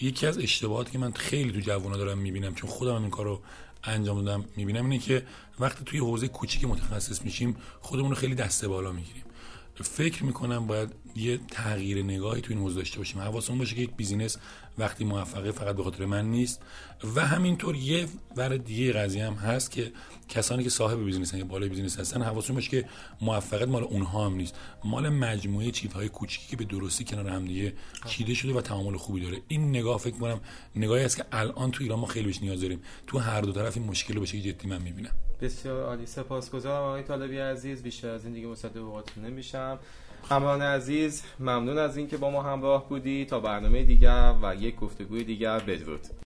یکی 0.00 0.26
از 0.26 0.38
اشتباهاتی 0.38 0.90
که 0.92 0.98
من 0.98 1.12
خیلی 1.12 1.52
تو 1.52 1.60
جوونا 1.60 1.96
دارم 1.96 2.18
می‌بینم 2.18 2.54
چون 2.54 2.70
خودم 2.70 3.02
این 3.02 3.10
کارو 3.10 3.40
انجام 3.84 4.24
دادم 4.24 4.44
می‌بینم 4.56 4.84
اینه 4.84 4.98
که 4.98 5.22
وقتی 5.60 5.84
توی 5.84 5.98
حوزه 5.98 6.28
کوچیک 6.28 6.64
متخصص 6.64 7.22
میشیم 7.22 7.56
خودمون 7.80 8.10
رو 8.10 8.16
خیلی 8.16 8.34
دسته 8.34 8.68
بالا 8.68 8.92
می‌گیریم. 8.92 9.24
فکر 9.74 10.24
می‌کنم 10.24 10.66
باید 10.66 10.92
یه 11.16 11.38
تغییر 11.50 12.02
نگاهی 12.02 12.40
تو 12.40 12.52
این 12.52 12.58
موضوع 12.58 12.78
داشته 12.78 12.98
باشیم. 12.98 13.20
حواسمون 13.20 13.58
باشه 13.58 13.74
که 13.76 13.82
یک 13.82 13.90
business 13.96 14.36
وقتی 14.78 15.04
موفقه 15.04 15.50
فقط 15.50 15.76
به 15.76 15.82
خاطر 15.82 16.06
من 16.06 16.30
نیست. 16.30 16.62
و 17.14 17.26
همینطور 17.26 17.76
یه 17.76 18.06
ور 18.36 18.56
دیگه 18.56 18.92
قضیه 18.92 19.26
هم 19.26 19.34
هست 19.34 19.70
که 19.70 19.92
کسانی 20.28 20.64
که 20.64 20.70
صاحب 20.70 21.04
business 21.04 21.34
هستن 21.34 21.48
بالای 21.48 21.68
business 21.68 21.98
هستن 21.98 22.22
حواسشون 22.22 22.56
باشه 22.56 22.70
که 22.70 22.88
موفقیت 23.20 23.68
مال 23.68 23.82
اونها 23.82 24.26
هم 24.26 24.34
نیست. 24.34 24.54
مال 24.84 25.08
مجموعه 25.08 25.70
چیزهای 25.70 26.08
کوچیکی 26.08 26.46
که 26.48 26.56
به 26.56 26.64
درستی 26.64 27.04
کنار 27.04 27.28
هم 27.28 27.44
دیگه 27.44 27.72
چیده 28.06 28.34
شده 28.34 28.52
و 28.52 28.60
تعامل 28.60 28.96
خوبی 28.96 29.20
داره. 29.20 29.42
این 29.48 29.68
نگاه 29.68 29.98
فکر 29.98 30.18
کنم 30.18 30.40
نگاهی 30.76 31.04
است 31.04 31.16
که 31.16 31.24
الان 31.32 31.70
تو 31.70 31.82
ایران 31.82 31.98
ما 31.98 32.06
خیلی 32.06 32.26
بهش 32.26 32.42
نیاز 32.42 32.60
داریم. 32.60 32.82
تو 33.06 33.18
هر 33.18 33.40
دو 33.40 33.52
طرف 33.52 33.76
این 33.76 33.86
مشکل 33.86 34.18
بشه 34.18 34.40
جدی 34.40 34.68
من 34.68 34.82
می‌بینم. 34.82 35.12
بسیار 35.40 35.82
عالی. 35.82 36.06
سپاسگزارم 36.06 36.82
آقای 36.82 37.02
طالبی 37.02 37.38
عزیز. 37.38 37.82
بیشتر 37.82 38.08
از 38.08 38.24
این 38.24 38.34
دیگه 38.34 38.46
مصدق 38.46 38.76
اوقاتتون 38.76 39.24
نمیشم. 39.24 39.78
همراهان 40.30 40.62
عزیز 40.62 41.22
ممنون 41.40 41.78
از 41.78 41.96
اینکه 41.96 42.16
با 42.16 42.30
ما 42.30 42.42
همراه 42.42 42.88
بودی. 42.88 43.24
تا 43.24 43.40
برنامه 43.40 43.82
دیگر 43.82 44.34
و 44.42 44.54
یک 44.54 44.76
گفتگوی 44.76 45.24
دیگر 45.24 45.58
بدرود. 45.58 46.25